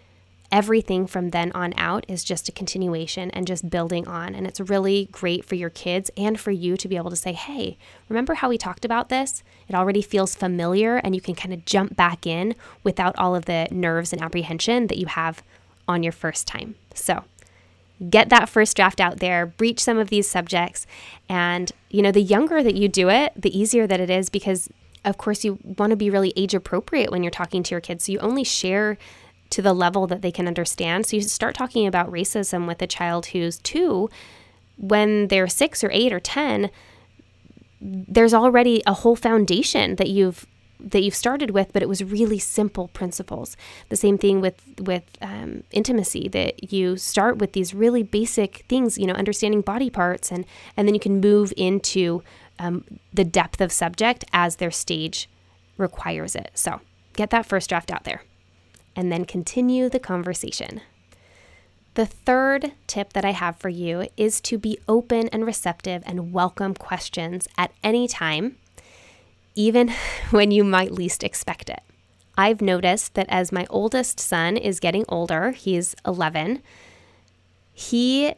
everything 0.52 1.06
from 1.06 1.30
then 1.30 1.50
on 1.52 1.72
out 1.78 2.04
is 2.06 2.22
just 2.22 2.48
a 2.48 2.52
continuation 2.52 3.30
and 3.30 3.46
just 3.46 3.70
building 3.70 4.06
on. 4.06 4.34
And 4.34 4.46
it's 4.46 4.60
really 4.60 5.08
great 5.10 5.46
for 5.46 5.54
your 5.54 5.70
kids 5.70 6.10
and 6.16 6.38
for 6.38 6.50
you 6.50 6.76
to 6.76 6.86
be 6.86 6.96
able 6.96 7.10
to 7.10 7.16
say, 7.16 7.32
hey, 7.32 7.78
remember 8.10 8.34
how 8.34 8.50
we 8.50 8.58
talked 8.58 8.84
about 8.84 9.08
this? 9.08 9.42
It 9.66 9.74
already 9.74 10.02
feels 10.02 10.34
familiar, 10.34 10.98
and 10.98 11.14
you 11.14 11.22
can 11.22 11.34
kind 11.34 11.54
of 11.54 11.64
jump 11.64 11.96
back 11.96 12.26
in 12.26 12.54
without 12.84 13.18
all 13.18 13.34
of 13.34 13.46
the 13.46 13.66
nerves 13.70 14.12
and 14.12 14.20
apprehension 14.20 14.88
that 14.88 14.98
you 14.98 15.06
have 15.06 15.42
on 15.88 16.02
your 16.02 16.12
first 16.12 16.46
time. 16.46 16.74
So, 16.94 17.24
get 18.10 18.28
that 18.28 18.48
first 18.48 18.76
draft 18.76 19.00
out 19.00 19.20
there, 19.20 19.46
breach 19.46 19.80
some 19.80 19.96
of 19.96 20.10
these 20.10 20.28
subjects. 20.28 20.86
And, 21.28 21.72
you 21.88 22.02
know, 22.02 22.12
the 22.12 22.20
younger 22.20 22.62
that 22.62 22.74
you 22.74 22.88
do 22.88 23.08
it, 23.08 23.32
the 23.36 23.56
easier 23.56 23.86
that 23.86 24.00
it 24.00 24.10
is 24.10 24.28
because, 24.28 24.68
of 25.04 25.16
course, 25.16 25.44
you 25.44 25.58
want 25.62 25.90
to 25.90 25.96
be 25.96 26.10
really 26.10 26.32
age 26.36 26.52
appropriate 26.52 27.10
when 27.10 27.22
you're 27.22 27.30
talking 27.30 27.62
to 27.62 27.70
your 27.70 27.80
kids. 27.80 28.04
So 28.04 28.12
you 28.12 28.18
only 28.18 28.44
share 28.44 28.98
to 29.52 29.62
the 29.62 29.72
level 29.72 30.06
that 30.06 30.22
they 30.22 30.32
can 30.32 30.48
understand. 30.48 31.06
So 31.06 31.16
you 31.16 31.22
start 31.22 31.54
talking 31.54 31.86
about 31.86 32.10
racism 32.10 32.66
with 32.66 32.82
a 32.82 32.86
child 32.86 33.26
who's 33.26 33.58
two, 33.58 34.10
when 34.76 35.28
they're 35.28 35.48
six 35.48 35.84
or 35.84 35.90
eight 35.92 36.12
or 36.12 36.20
10, 36.20 36.70
there's 37.80 38.34
already 38.34 38.82
a 38.86 38.94
whole 38.94 39.16
foundation 39.16 39.96
that 39.96 40.08
you've 40.08 40.46
that 40.84 41.02
you've 41.02 41.14
started 41.14 41.52
with, 41.52 41.72
but 41.72 41.80
it 41.80 41.88
was 41.88 42.02
really 42.02 42.40
simple 42.40 42.88
principles. 42.88 43.56
The 43.88 43.96
same 43.96 44.18
thing 44.18 44.40
with 44.40 44.60
with 44.80 45.04
um, 45.20 45.62
intimacy 45.70 46.28
that 46.28 46.72
you 46.72 46.96
start 46.96 47.38
with 47.38 47.52
these 47.52 47.72
really 47.72 48.02
basic 48.02 48.64
things, 48.68 48.98
you 48.98 49.06
know, 49.06 49.14
understanding 49.14 49.60
body 49.60 49.90
parts, 49.90 50.32
and 50.32 50.44
and 50.76 50.88
then 50.88 50.94
you 50.94 51.00
can 51.00 51.20
move 51.20 51.52
into 51.56 52.22
um, 52.58 52.84
the 53.12 53.24
depth 53.24 53.60
of 53.60 53.70
subject 53.70 54.24
as 54.32 54.56
their 54.56 54.70
stage 54.70 55.28
requires 55.76 56.34
it. 56.34 56.50
So 56.54 56.80
get 57.14 57.30
that 57.30 57.46
first 57.46 57.68
draft 57.68 57.90
out 57.90 58.04
there, 58.04 58.22
and 58.94 59.10
then 59.10 59.24
continue 59.24 59.88
the 59.88 59.98
conversation. 59.98 60.80
The 61.94 62.06
third 62.06 62.72
tip 62.86 63.12
that 63.12 63.24
I 63.24 63.32
have 63.32 63.56
for 63.56 63.68
you 63.68 64.08
is 64.16 64.40
to 64.42 64.56
be 64.56 64.78
open 64.88 65.28
and 65.28 65.44
receptive 65.44 66.02
and 66.06 66.32
welcome 66.32 66.74
questions 66.74 67.46
at 67.58 67.72
any 67.84 68.08
time, 68.08 68.56
even 69.54 69.92
when 70.30 70.50
you 70.50 70.64
might 70.64 70.92
least 70.92 71.22
expect 71.22 71.68
it. 71.68 71.80
I've 72.36 72.62
noticed 72.62 73.14
that 73.14 73.26
as 73.28 73.52
my 73.52 73.66
oldest 73.68 74.18
son 74.18 74.56
is 74.56 74.80
getting 74.80 75.04
older, 75.08 75.50
he's 75.50 75.94
11, 76.06 76.62
he 77.74 78.34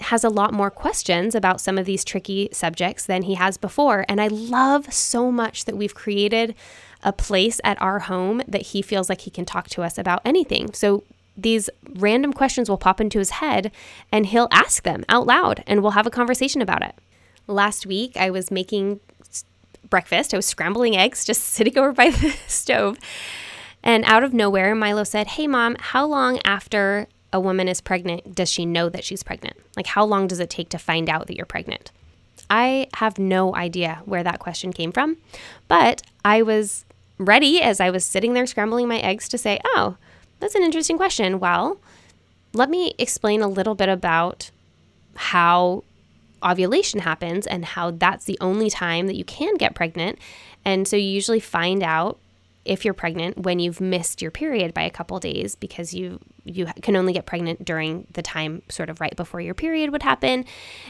has 0.00 0.22
a 0.22 0.28
lot 0.28 0.52
more 0.52 0.70
questions 0.70 1.34
about 1.34 1.60
some 1.60 1.78
of 1.78 1.86
these 1.86 2.04
tricky 2.04 2.48
subjects 2.52 3.06
than 3.06 3.22
he 3.22 3.34
has 3.34 3.56
before. 3.56 4.04
And 4.08 4.20
I 4.20 4.28
love 4.28 4.92
so 4.92 5.32
much 5.32 5.64
that 5.64 5.76
we've 5.76 5.94
created 5.94 6.54
a 7.02 7.12
place 7.12 7.60
at 7.64 7.80
our 7.80 8.00
home 8.00 8.42
that 8.48 8.62
he 8.62 8.82
feels 8.82 9.08
like 9.08 9.22
he 9.22 9.30
can 9.30 9.44
talk 9.44 9.68
to 9.68 9.82
us 9.82 9.98
about 9.98 10.20
anything. 10.24 10.72
So 10.72 11.04
these 11.36 11.70
random 11.90 12.32
questions 12.32 12.68
will 12.68 12.78
pop 12.78 13.00
into 13.00 13.18
his 13.18 13.30
head 13.30 13.70
and 14.10 14.26
he'll 14.26 14.48
ask 14.50 14.82
them 14.82 15.04
out 15.08 15.26
loud 15.26 15.62
and 15.66 15.82
we'll 15.82 15.92
have 15.92 16.06
a 16.06 16.10
conversation 16.10 16.60
about 16.60 16.82
it. 16.82 16.96
Last 17.46 17.86
week, 17.86 18.16
I 18.16 18.30
was 18.30 18.50
making 18.50 19.00
breakfast. 19.88 20.34
I 20.34 20.36
was 20.36 20.46
scrambling 20.46 20.96
eggs, 20.96 21.24
just 21.24 21.42
sitting 21.54 21.78
over 21.78 21.92
by 21.92 22.10
the 22.10 22.30
stove. 22.46 22.98
And 23.82 24.04
out 24.04 24.24
of 24.24 24.34
nowhere, 24.34 24.74
Milo 24.74 25.04
said, 25.04 25.28
Hey, 25.28 25.46
mom, 25.46 25.76
how 25.78 26.04
long 26.04 26.40
after 26.44 27.06
a 27.32 27.38
woman 27.38 27.68
is 27.68 27.80
pregnant 27.80 28.34
does 28.34 28.50
she 28.50 28.66
know 28.66 28.88
that 28.88 29.04
she's 29.04 29.22
pregnant? 29.22 29.56
Like, 29.76 29.86
how 29.86 30.04
long 30.04 30.26
does 30.26 30.40
it 30.40 30.50
take 30.50 30.68
to 30.70 30.78
find 30.78 31.08
out 31.08 31.26
that 31.28 31.36
you're 31.36 31.46
pregnant? 31.46 31.92
I 32.50 32.88
have 32.94 33.18
no 33.18 33.54
idea 33.54 34.02
where 34.04 34.22
that 34.24 34.38
question 34.38 34.72
came 34.72 34.90
from, 34.90 35.18
but 35.68 36.02
I 36.24 36.42
was 36.42 36.84
ready 37.18 37.60
as 37.60 37.80
I 37.80 37.90
was 37.90 38.04
sitting 38.04 38.32
there 38.32 38.46
scrambling 38.46 38.88
my 38.88 38.98
eggs 38.98 39.28
to 39.30 39.38
say, 39.38 39.58
Oh, 39.64 39.96
that's 40.40 40.54
an 40.54 40.62
interesting 40.62 40.96
question. 40.96 41.40
Well, 41.40 41.80
let 42.52 42.70
me 42.70 42.94
explain 42.98 43.42
a 43.42 43.48
little 43.48 43.74
bit 43.74 43.88
about 43.88 44.50
how 45.16 45.84
ovulation 46.42 47.00
happens 47.00 47.46
and 47.46 47.64
how 47.64 47.90
that's 47.90 48.24
the 48.24 48.38
only 48.40 48.70
time 48.70 49.06
that 49.08 49.16
you 49.16 49.24
can 49.24 49.56
get 49.56 49.74
pregnant. 49.74 50.18
And 50.64 50.86
so 50.86 50.96
you 50.96 51.08
usually 51.08 51.40
find 51.40 51.82
out 51.82 52.18
if 52.64 52.84
you're 52.84 52.94
pregnant 52.94 53.38
when 53.38 53.58
you've 53.58 53.80
missed 53.80 54.20
your 54.20 54.30
period 54.30 54.74
by 54.74 54.82
a 54.82 54.90
couple 54.90 55.18
days 55.18 55.54
because 55.56 55.94
you 55.94 56.20
you 56.44 56.66
can 56.82 56.96
only 56.96 57.12
get 57.12 57.26
pregnant 57.26 57.64
during 57.64 58.06
the 58.12 58.22
time 58.22 58.62
sort 58.68 58.88
of 58.88 59.00
right 59.00 59.14
before 59.16 59.40
your 59.40 59.54
period 59.54 59.90
would 59.90 60.02
happen. 60.02 60.44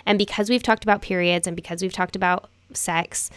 And 0.07 0.19
because 0.19 0.49
we've 0.49 0.63
talked 0.63 0.85
about 0.85 1.03
periods 1.03 1.47
and 1.47 1.57
because 1.57 1.83
we've 1.83 1.93
talked 1.93 2.15
about 2.15 2.49
sex, 2.73 3.31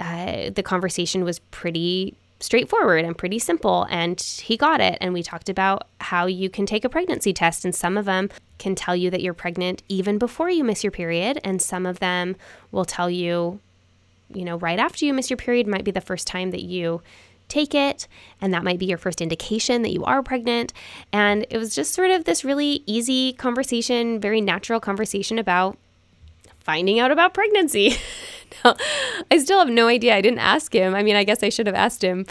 uh, 0.00 0.50
the 0.50 0.62
conversation 0.62 1.24
was 1.24 1.38
pretty 1.38 2.16
straightforward 2.40 3.04
and 3.04 3.16
pretty 3.16 3.38
simple. 3.38 3.86
And 3.90 4.20
he 4.20 4.56
got 4.56 4.80
it. 4.80 4.98
And 5.00 5.12
we 5.12 5.22
talked 5.22 5.48
about 5.48 5.88
how 6.00 6.26
you 6.26 6.50
can 6.50 6.66
take 6.66 6.84
a 6.84 6.88
pregnancy 6.88 7.32
test, 7.32 7.64
and 7.64 7.74
some 7.74 7.96
of 7.96 8.04
them 8.04 8.30
can 8.58 8.74
tell 8.74 8.96
you 8.96 9.10
that 9.10 9.22
you're 9.22 9.34
pregnant 9.34 9.82
even 9.88 10.18
before 10.18 10.50
you 10.50 10.64
miss 10.64 10.84
your 10.84 10.90
period. 10.90 11.38
And 11.44 11.60
some 11.60 11.86
of 11.86 11.98
them 11.98 12.36
will 12.72 12.84
tell 12.84 13.10
you, 13.10 13.60
you 14.32 14.44
know, 14.44 14.58
right 14.58 14.78
after 14.78 15.04
you 15.04 15.14
miss 15.14 15.30
your 15.30 15.36
period 15.36 15.66
might 15.66 15.84
be 15.84 15.90
the 15.90 16.00
first 16.00 16.26
time 16.26 16.50
that 16.50 16.62
you 16.62 17.02
take 17.48 17.74
it 17.74 18.08
and 18.40 18.52
that 18.52 18.64
might 18.64 18.78
be 18.78 18.86
your 18.86 18.98
first 18.98 19.20
indication 19.20 19.82
that 19.82 19.92
you 19.92 20.04
are 20.04 20.20
pregnant 20.20 20.72
and 21.12 21.46
it 21.48 21.58
was 21.58 21.74
just 21.74 21.94
sort 21.94 22.10
of 22.10 22.24
this 22.24 22.44
really 22.44 22.82
easy 22.86 23.32
conversation 23.34 24.18
very 24.18 24.40
natural 24.40 24.80
conversation 24.80 25.38
about 25.38 25.78
finding 26.66 26.98
out 26.98 27.12
about 27.12 27.32
pregnancy 27.32 27.96
I 29.30 29.38
still 29.38 29.58
have 29.58 29.68
no 29.68 29.86
idea. 29.86 30.16
I 30.16 30.20
didn't 30.20 30.40
ask 30.40 30.74
him. 30.74 30.94
I 30.94 31.02
mean, 31.02 31.16
I 31.16 31.24
guess 31.24 31.42
I 31.42 31.48
should 31.48 31.66
have 31.66 31.76
asked 31.76 32.02
him, 32.02 32.26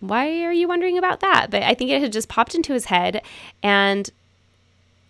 why 0.00 0.42
are 0.44 0.52
you 0.52 0.68
wondering 0.68 0.98
about 0.98 1.20
that? 1.20 1.48
But 1.50 1.62
I 1.62 1.74
think 1.74 1.90
it 1.90 2.02
had 2.02 2.12
just 2.12 2.28
popped 2.28 2.54
into 2.54 2.72
his 2.72 2.86
head 2.86 3.22
and 3.62 4.10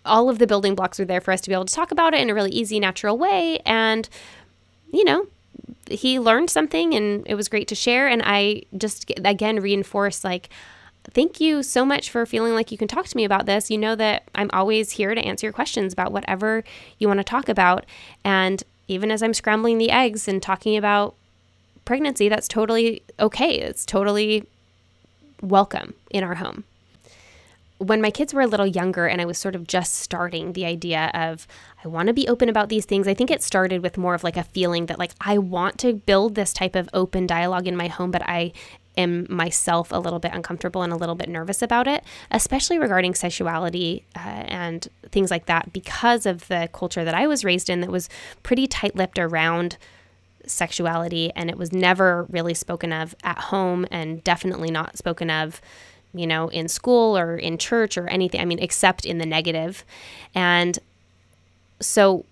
all 0.05 0.29
of 0.29 0.39
the 0.39 0.47
building 0.47 0.75
blocks 0.75 0.99
were 0.99 1.05
there 1.05 1.21
for 1.21 1.31
us 1.31 1.41
to 1.41 1.49
be 1.49 1.53
able 1.53 1.65
to 1.65 1.73
talk 1.73 1.91
about 1.91 2.13
it 2.13 2.21
in 2.21 2.29
a 2.29 2.33
really 2.33 2.51
easy, 2.51 2.79
natural 2.79 3.17
way. 3.17 3.59
And, 3.65 4.07
you 4.91 5.03
know, 5.03 5.27
he 5.89 6.19
learned 6.19 6.49
something 6.49 6.93
and 6.93 7.25
it 7.25 7.35
was 7.35 7.47
great 7.47 7.67
to 7.69 7.75
share. 7.75 8.07
And 8.07 8.21
I 8.23 8.63
just, 8.77 9.11
again, 9.23 9.59
reinforce 9.59 10.23
like, 10.23 10.49
thank 11.11 11.39
you 11.39 11.63
so 11.63 11.85
much 11.85 12.09
for 12.09 12.25
feeling 12.25 12.53
like 12.53 12.71
you 12.71 12.77
can 12.77 12.87
talk 12.87 13.05
to 13.05 13.17
me 13.17 13.25
about 13.25 13.45
this. 13.45 13.69
You 13.69 13.77
know 13.77 13.95
that 13.95 14.23
I'm 14.35 14.49
always 14.53 14.91
here 14.91 15.13
to 15.13 15.21
answer 15.21 15.45
your 15.45 15.53
questions 15.53 15.93
about 15.93 16.11
whatever 16.11 16.63
you 16.97 17.07
want 17.07 17.19
to 17.19 17.23
talk 17.23 17.49
about. 17.49 17.85
And 18.23 18.63
even 18.87 19.11
as 19.11 19.21
I'm 19.21 19.33
scrambling 19.33 19.77
the 19.77 19.91
eggs 19.91 20.27
and 20.27 20.41
talking 20.41 20.77
about 20.77 21.15
pregnancy, 21.85 22.29
that's 22.29 22.47
totally 22.47 23.03
okay. 23.19 23.59
It's 23.59 23.85
totally 23.85 24.45
welcome 25.41 25.93
in 26.09 26.23
our 26.23 26.35
home. 26.35 26.63
When 27.79 28.01
my 28.01 28.11
kids 28.11 28.33
were 28.33 28.41
a 28.41 28.47
little 28.47 28.67
younger 28.67 29.07
and 29.07 29.19
I 29.19 29.25
was 29.25 29.37
sort 29.37 29.55
of 29.55 29.67
just 29.67 29.95
starting 29.95 30.53
the 30.53 30.65
idea 30.65 31.11
of, 31.13 31.47
I 31.83 31.89
want 31.89 32.07
to 32.07 32.13
be 32.13 32.29
open 32.29 32.47
about 32.47 32.69
these 32.69 32.85
things, 32.85 33.09
I 33.09 33.13
think 33.13 33.29
it 33.29 33.43
started 33.43 33.83
with 33.83 33.97
more 33.97 34.15
of 34.15 34.23
like 34.23 34.37
a 34.37 34.43
feeling 34.43 34.85
that, 34.85 34.99
like, 34.99 35.11
I 35.19 35.37
want 35.37 35.79
to 35.79 35.93
build 35.93 36.35
this 36.35 36.53
type 36.53 36.75
of 36.75 36.87
open 36.93 37.27
dialogue 37.27 37.67
in 37.67 37.75
my 37.75 37.87
home, 37.87 38.11
but 38.11 38.21
I 38.21 38.53
am 38.97 39.25
myself 39.29 39.91
a 39.91 39.97
little 39.97 40.19
bit 40.19 40.33
uncomfortable 40.33 40.81
and 40.81 40.93
a 40.93 40.95
little 40.95 41.15
bit 41.15 41.29
nervous 41.29 41.61
about 41.61 41.87
it, 41.87 42.03
especially 42.31 42.77
regarding 42.77 43.15
sexuality 43.15 44.05
uh, 44.15 44.19
and 44.19 44.87
things 45.09 45.31
like 45.31 45.45
that, 45.45 45.73
because 45.73 46.25
of 46.25 46.47
the 46.47 46.69
culture 46.73 47.03
that 47.03 47.13
I 47.13 47.27
was 47.27 47.43
raised 47.43 47.69
in 47.69 47.81
that 47.81 47.91
was 47.91 48.09
pretty 48.43 48.67
tight 48.67 48.95
lipped 48.95 49.19
around 49.19 49.77
sexuality 50.45 51.31
and 51.35 51.49
it 51.49 51.57
was 51.57 51.71
never 51.71 52.25
really 52.29 52.53
spoken 52.53 52.91
of 52.91 53.15
at 53.23 53.37
home 53.37 53.85
and 53.89 54.23
definitely 54.23 54.69
not 54.69 54.97
spoken 54.97 55.29
of 55.29 55.61
you 56.13 56.27
know 56.27 56.49
in 56.49 56.67
school 56.67 57.17
or 57.17 57.37
in 57.37 57.57
church 57.57 57.97
or 57.97 58.07
anything 58.09 58.41
i 58.41 58.45
mean 58.45 58.59
except 58.59 59.05
in 59.05 59.19
the 59.19 59.25
negative. 59.25 59.85
And 60.35 60.77
so 61.79 62.25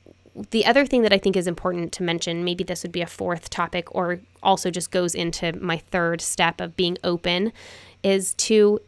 the 0.51 0.65
other 0.65 0.85
thing 0.85 1.01
that 1.01 1.13
I 1.13 1.17
think 1.17 1.35
is 1.35 1.47
important 1.47 1.91
to 1.93 2.03
mention, 2.03 2.43
maybe 2.43 2.63
this 2.63 2.83
would 2.83 2.91
be 2.91 3.01
a 3.01 3.07
fourth 3.07 3.49
topic 3.49 3.93
or 3.93 4.19
also 4.41 4.71
just 4.71 4.91
goes 4.91 5.13
into 5.13 5.53
my 5.61 5.77
third 5.77 6.21
step 6.21 6.61
of 6.61 6.75
being 6.75 6.97
open, 7.03 7.51
is 8.03 8.33
to 8.35 8.79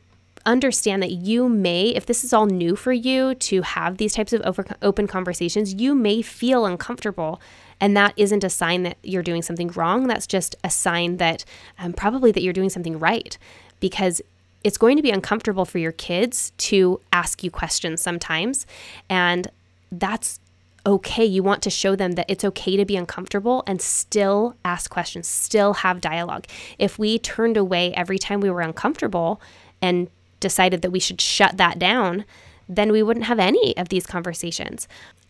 understand 0.45 1.01
that 1.01 1.11
you 1.11 1.47
may, 1.47 1.89
if 1.89 2.05
this 2.05 2.23
is 2.23 2.33
all 2.33 2.45
new 2.45 2.75
for 2.75 2.91
you 2.91 3.35
to 3.35 3.61
have 3.61 3.97
these 3.97 4.13
types 4.13 4.33
of 4.33 4.59
open 4.81 5.07
conversations, 5.07 5.73
you 5.73 5.95
may 5.95 6.21
feel 6.21 6.65
uncomfortable. 6.65 7.41
And 7.79 7.95
that 7.97 8.13
isn't 8.17 8.43
a 8.43 8.49
sign 8.49 8.83
that 8.83 8.97
you're 9.03 9.23
doing 9.23 9.41
something 9.41 9.69
wrong. 9.69 10.07
That's 10.07 10.27
just 10.27 10.55
a 10.63 10.69
sign 10.69 11.17
that 11.17 11.43
um, 11.79 11.93
probably 11.93 12.31
that 12.31 12.41
you're 12.41 12.53
doing 12.53 12.69
something 12.69 12.99
right 12.99 13.37
because 13.79 14.21
it's 14.63 14.77
going 14.77 14.95
to 14.95 15.03
be 15.03 15.11
uncomfortable 15.11 15.65
for 15.65 15.77
your 15.77 15.91
kids 15.91 16.53
to 16.57 17.01
ask 17.11 17.43
you 17.43 17.51
questions 17.51 18.01
sometimes. 18.01 18.65
And 19.09 19.49
that's 19.91 20.39
okay. 20.85 21.25
You 21.25 21.43
want 21.43 21.61
to 21.63 21.69
show 21.69 21.95
them 21.95 22.13
that 22.13 22.29
it's 22.29 22.43
okay 22.43 22.75
to 22.77 22.85
be 22.85 22.95
uncomfortable 22.95 23.63
and 23.67 23.81
still 23.81 24.55
ask 24.65 24.89
questions, 24.89 25.27
still 25.27 25.75
have 25.75 26.01
dialogue. 26.01 26.45
If 26.77 26.99
we 26.99 27.19
turned 27.19 27.57
away 27.57 27.93
every 27.93 28.19
time 28.19 28.41
we 28.41 28.49
were 28.49 28.61
uncomfortable 28.61 29.41
and 29.81 30.09
decided 30.39 30.81
that 30.81 30.91
we 30.91 30.99
should 30.99 31.21
shut 31.21 31.57
that 31.57 31.79
down, 31.79 32.25
then 32.67 32.91
we 32.91 33.03
wouldn't 33.03 33.25
have 33.25 33.39
any 33.39 33.75
of 33.77 33.89
these 33.89 34.05
conversations. 34.05 34.87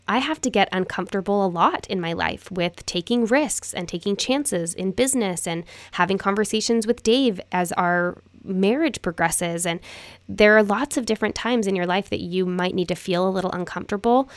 I 0.08 0.18
have 0.18 0.42
to 0.42 0.50
get 0.50 0.68
uncomfortable 0.72 1.46
a 1.46 1.48
lot 1.48 1.88
in 1.88 2.02
my 2.02 2.14
life 2.14 2.52
with 2.52 2.86
taking 2.86 3.26
risks 3.26 3.74
and 3.74 3.88
taking 3.88 4.18
chances 4.18 4.74
in 4.74 4.92
business 4.92 5.48
and 5.48 5.64
having 5.92 6.18
conversations 6.18 6.86
with 6.86 7.04
Dave 7.04 7.40
as 7.52 7.72
our 7.74 8.22
marriage 8.44 9.02
progresses. 9.02 9.66
And 9.66 9.80
there 10.28 10.58
are 10.58 10.64
lots 10.64 10.98
of 10.98 11.06
different 11.06 11.36
times 11.36 11.68
in 11.68 11.76
your 11.76 11.86
life 11.86 12.10
that 12.10 12.20
you 12.20 12.46
might 12.46 12.76
need 12.76 12.90
to 12.90 12.96
feel 12.96 13.28
a 13.28 13.32
little 13.32 13.52
uncomfortable 13.52 14.30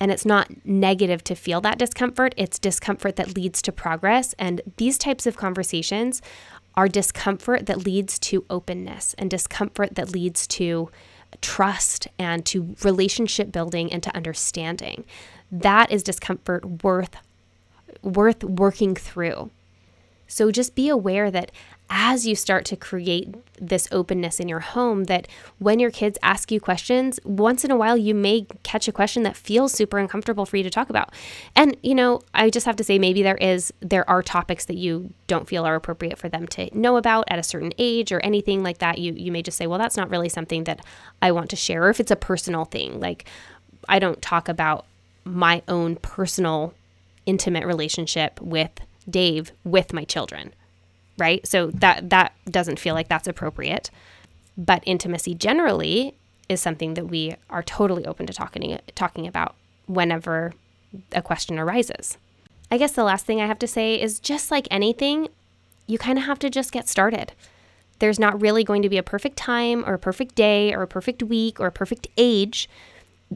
and 0.00 0.10
it's 0.10 0.24
not 0.24 0.50
negative 0.64 1.22
to 1.24 1.34
feel 1.34 1.60
that 1.60 1.78
discomfort, 1.78 2.34
it's 2.38 2.58
discomfort 2.58 3.16
that 3.16 3.36
leads 3.36 3.60
to 3.62 3.72
progress. 3.72 4.34
And 4.38 4.62
these 4.78 4.96
types 4.96 5.26
of 5.26 5.36
conversations 5.36 6.22
are 6.74 6.88
discomfort 6.88 7.66
that 7.66 7.84
leads 7.84 8.18
to 8.18 8.44
openness 8.48 9.14
and 9.18 9.30
discomfort 9.30 9.96
that 9.96 10.12
leads 10.12 10.46
to 10.46 10.90
trust 11.42 12.08
and 12.18 12.44
to 12.46 12.74
relationship 12.82 13.52
building 13.52 13.92
and 13.92 14.02
to 14.02 14.14
understanding. 14.16 15.04
That 15.52 15.92
is 15.92 16.02
discomfort 16.02 16.82
worth 16.82 17.16
worth 18.02 18.42
working 18.42 18.94
through. 18.94 19.50
So 20.26 20.50
just 20.50 20.74
be 20.74 20.88
aware 20.88 21.30
that 21.30 21.50
as 21.90 22.24
you 22.24 22.36
start 22.36 22.64
to 22.64 22.76
create 22.76 23.34
this 23.60 23.88
openness 23.90 24.38
in 24.38 24.48
your 24.48 24.60
home 24.60 25.04
that 25.04 25.26
when 25.58 25.80
your 25.80 25.90
kids 25.90 26.16
ask 26.22 26.52
you 26.52 26.60
questions 26.60 27.18
once 27.24 27.64
in 27.64 27.70
a 27.70 27.76
while 27.76 27.96
you 27.96 28.14
may 28.14 28.46
catch 28.62 28.86
a 28.86 28.92
question 28.92 29.24
that 29.24 29.36
feels 29.36 29.72
super 29.72 29.98
uncomfortable 29.98 30.46
for 30.46 30.56
you 30.56 30.62
to 30.62 30.70
talk 30.70 30.88
about. 30.88 31.12
And 31.56 31.76
you 31.82 31.94
know 31.94 32.20
i 32.32 32.48
just 32.48 32.66
have 32.66 32.76
to 32.76 32.84
say 32.84 32.98
maybe 32.98 33.22
there 33.22 33.36
is 33.36 33.72
there 33.80 34.08
are 34.08 34.22
topics 34.22 34.64
that 34.66 34.76
you 34.76 35.12
don't 35.26 35.48
feel 35.48 35.64
are 35.64 35.74
appropriate 35.74 36.16
for 36.18 36.28
them 36.28 36.46
to 36.48 36.70
know 36.78 36.96
about 36.96 37.24
at 37.28 37.38
a 37.38 37.42
certain 37.42 37.72
age 37.76 38.12
or 38.12 38.20
anything 38.20 38.62
like 38.62 38.78
that. 38.78 38.98
You 38.98 39.12
you 39.12 39.32
may 39.32 39.42
just 39.42 39.58
say 39.58 39.66
well 39.66 39.78
that's 39.78 39.96
not 39.96 40.10
really 40.10 40.28
something 40.28 40.64
that 40.64 40.80
i 41.20 41.32
want 41.32 41.50
to 41.50 41.56
share 41.56 41.84
or 41.84 41.90
if 41.90 42.00
it's 42.00 42.10
a 42.10 42.16
personal 42.16 42.64
thing 42.64 43.00
like 43.00 43.24
i 43.88 43.98
don't 43.98 44.22
talk 44.22 44.48
about 44.48 44.86
my 45.24 45.62
own 45.68 45.96
personal 45.96 46.72
intimate 47.26 47.66
relationship 47.66 48.40
with 48.40 48.70
dave 49.08 49.52
with 49.64 49.92
my 49.92 50.04
children 50.04 50.54
right? 51.18 51.46
So 51.46 51.70
that 51.72 52.10
that 52.10 52.34
doesn't 52.50 52.78
feel 52.78 52.94
like 52.94 53.08
that's 53.08 53.28
appropriate. 53.28 53.90
But 54.56 54.82
intimacy 54.86 55.34
generally 55.34 56.14
is 56.48 56.60
something 56.60 56.94
that 56.94 57.06
we 57.06 57.36
are 57.48 57.62
totally 57.62 58.04
open 58.06 58.26
to 58.26 58.32
talking 58.32 58.78
talking 58.94 59.26
about 59.26 59.54
whenever 59.86 60.52
a 61.12 61.22
question 61.22 61.58
arises. 61.58 62.18
I 62.70 62.78
guess 62.78 62.92
the 62.92 63.04
last 63.04 63.26
thing 63.26 63.40
I 63.40 63.46
have 63.46 63.58
to 63.60 63.66
say 63.66 64.00
is 64.00 64.20
just 64.20 64.50
like 64.50 64.68
anything, 64.70 65.28
you 65.86 65.98
kind 65.98 66.18
of 66.18 66.24
have 66.24 66.38
to 66.40 66.50
just 66.50 66.72
get 66.72 66.88
started. 66.88 67.32
There's 67.98 68.18
not 68.18 68.40
really 68.40 68.64
going 68.64 68.82
to 68.82 68.88
be 68.88 68.96
a 68.96 69.02
perfect 69.02 69.36
time 69.36 69.84
or 69.84 69.94
a 69.94 69.98
perfect 69.98 70.34
day 70.34 70.72
or 70.72 70.82
a 70.82 70.88
perfect 70.88 71.22
week 71.22 71.60
or 71.60 71.66
a 71.66 71.72
perfect 71.72 72.06
age. 72.16 72.68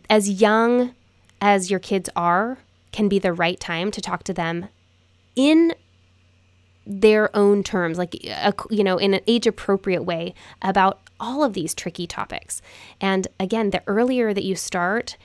As 0.08 0.40
young 0.40 0.94
as 1.40 1.70
your 1.70 1.80
kids 1.80 2.08
are, 2.16 2.58
can 2.92 3.08
be 3.08 3.18
the 3.18 3.32
right 3.32 3.58
time 3.58 3.90
to 3.90 4.00
talk 4.00 4.22
to 4.24 4.32
them 4.32 4.68
in 5.36 5.74
their 6.86 7.34
own 7.36 7.62
terms, 7.62 7.98
like, 7.98 8.14
a, 8.24 8.54
you 8.70 8.84
know, 8.84 8.98
in 8.98 9.14
an 9.14 9.20
age 9.26 9.46
appropriate 9.46 10.02
way 10.02 10.34
about 10.62 11.00
all 11.18 11.42
of 11.42 11.54
these 11.54 11.74
tricky 11.74 12.06
topics. 12.06 12.60
And 13.00 13.28
again, 13.40 13.70
the 13.70 13.82
earlier 13.86 14.34
that 14.34 14.44
you 14.44 14.54
start, 14.54 15.16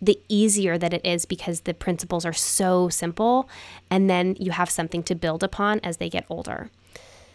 the 0.00 0.20
easier 0.28 0.76
that 0.76 0.92
it 0.92 1.04
is 1.04 1.24
because 1.24 1.62
the 1.62 1.74
principles 1.74 2.24
are 2.24 2.32
so 2.32 2.88
simple. 2.88 3.48
And 3.90 4.10
then 4.10 4.36
you 4.38 4.50
have 4.50 4.68
something 4.68 5.02
to 5.04 5.14
build 5.14 5.42
upon 5.42 5.80
as 5.80 5.96
they 5.96 6.10
get 6.10 6.26
older. 6.28 6.70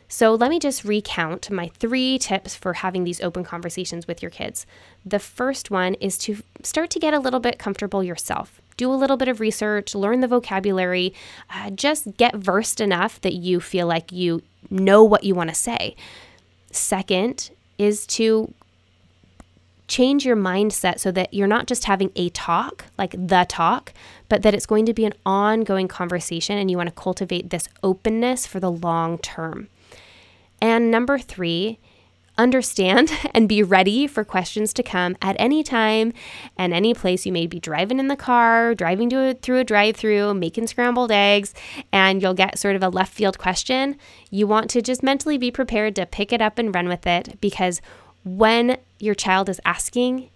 So, 0.08 0.36
let 0.36 0.50
me 0.50 0.60
just 0.60 0.84
recount 0.84 1.50
my 1.50 1.70
three 1.80 2.20
tips 2.20 2.54
for 2.54 2.74
having 2.74 3.06
these 3.06 3.22
open 3.22 3.46
conversations 3.46 4.08
with 4.08 4.22
your 4.22 4.30
kids. 4.30 4.66
The 5.06 5.20
first 5.20 5.72
one 5.72 5.94
is 5.96 6.18
to 6.20 6.44
start 6.64 6.90
to 6.92 7.00
get 7.00 7.14
a 7.14 7.20
little 7.20 7.40
bit 7.40 7.58
comfortable 7.58 8.04
yourself 8.04 8.61
do 8.82 8.92
a 8.92 8.96
little 8.96 9.16
bit 9.16 9.28
of 9.28 9.40
research, 9.40 9.94
learn 9.94 10.22
the 10.22 10.28
vocabulary, 10.28 11.14
uh, 11.52 11.70
just 11.70 12.18
get 12.18 12.36
versed 12.36 12.82
enough 12.82 13.22
that 13.22 13.34
you 13.34 13.60
feel 13.60 13.86
like 13.86 14.12
you 14.12 14.42
know 14.72 15.04
what 15.04 15.24
you 15.24 15.36
want 15.36 15.50
to 15.50 15.56
say. 15.56 15.96
Second 16.72 17.52
is 17.78 18.08
to 18.08 18.52
change 19.88 20.26
your 20.26 20.36
mindset 20.36 21.00
so 21.00 21.12
that 21.12 21.32
you're 21.32 21.46
not 21.46 21.68
just 21.68 21.86
having 21.86 22.12
a 22.16 22.30
talk, 22.30 22.86
like 22.98 23.12
the 23.12 23.46
talk, 23.48 23.94
but 24.30 24.42
that 24.42 24.56
it's 24.56 24.66
going 24.66 24.88
to 24.88 24.96
be 24.96 25.06
an 25.06 25.14
ongoing 25.28 25.88
conversation 25.88 26.58
and 26.58 26.72
you 26.72 26.78
want 26.78 26.90
to 26.90 26.96
cultivate 26.96 27.52
this 27.52 27.70
openness 27.84 28.48
for 28.48 28.60
the 28.60 28.72
long 28.72 29.20
term. 29.20 29.68
And 30.60 30.90
number 30.90 31.20
three 31.20 31.78
understand 32.38 33.12
and 33.34 33.48
be 33.48 33.64
ready 33.64 34.08
for 34.08 34.24
questions 34.24 34.74
to 34.74 34.84
come 34.84 35.16
at 35.22 35.36
any 35.40 35.64
time 35.64 36.14
and 36.58 36.74
any 36.74 36.94
place 36.94 37.26
you 37.26 37.32
may 37.32 37.48
be 37.48 37.60
driving 37.60 38.00
in 38.00 38.08
the 38.08 38.16
car, 38.16 38.76
driving 38.76 39.10
to 39.10 39.30
a, 39.30 39.34
through 39.34 39.60
a 39.60 39.64
drive-through, 39.64 40.34
making 40.34 40.68
scrambled 40.68 41.12
eggs, 41.12 41.54
and 41.92 42.22
you'll 42.22 42.34
get 42.34 42.58
sort 42.60 42.76
of 42.76 42.84
a 42.84 42.90
left 42.90 43.14
field 43.14 43.38
question. 43.38 43.98
You 44.30 44.48
want 44.48 44.70
to 44.72 44.82
just 44.82 45.04
mentally 45.04 45.38
be 45.38 45.52
prepared 45.52 45.96
to 45.96 46.06
pick 46.06 46.32
it 46.32 46.42
up 46.42 46.58
and 46.58 46.74
run 46.74 46.88
with 46.88 47.06
it 47.08 47.40
because 47.42 47.82
when 48.24 48.78
your 49.00 49.16
child 49.16 49.50
is 49.50 49.60
asking 49.66 50.30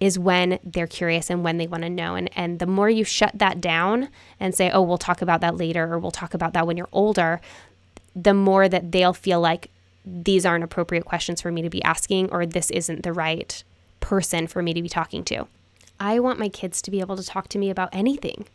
is 0.00 0.18
when 0.18 0.58
they're 0.62 0.86
curious 0.86 1.28
and 1.28 1.42
when 1.42 1.58
they 1.58 1.66
want 1.66 1.82
to 1.82 1.90
know. 1.90 2.14
And, 2.14 2.30
and 2.36 2.58
the 2.58 2.66
more 2.66 2.88
you 2.88 3.04
shut 3.04 3.32
that 3.34 3.60
down 3.60 4.08
and 4.38 4.54
say, 4.54 4.70
oh, 4.70 4.82
we'll 4.82 4.98
talk 4.98 5.22
about 5.22 5.40
that 5.40 5.56
later, 5.56 5.92
or 5.92 5.98
we'll 5.98 6.10
talk 6.10 6.34
about 6.34 6.52
that 6.52 6.66
when 6.66 6.76
you're 6.76 6.88
older, 6.92 7.40
the 8.14 8.34
more 8.34 8.68
that 8.68 8.92
they'll 8.92 9.12
feel 9.12 9.40
like 9.40 9.70
these 10.10 10.46
aren't 10.46 10.64
appropriate 10.64 11.04
questions 11.04 11.40
for 11.40 11.52
me 11.52 11.62
to 11.62 11.70
be 11.70 11.82
asking, 11.82 12.30
or 12.30 12.46
this 12.46 12.70
isn't 12.70 13.02
the 13.02 13.12
right 13.12 13.62
person 14.00 14.46
for 14.46 14.62
me 14.62 14.72
to 14.74 14.82
be 14.82 14.88
talking 14.88 15.24
to. 15.24 15.46
I 16.00 16.20
want 16.20 16.38
my 16.38 16.48
kids 16.48 16.80
to 16.82 16.90
be 16.90 17.00
able 17.00 17.16
to 17.16 17.24
talk 17.24 17.48
to 17.48 17.58
me 17.58 17.70
about 17.70 17.90
anything. 17.92 18.46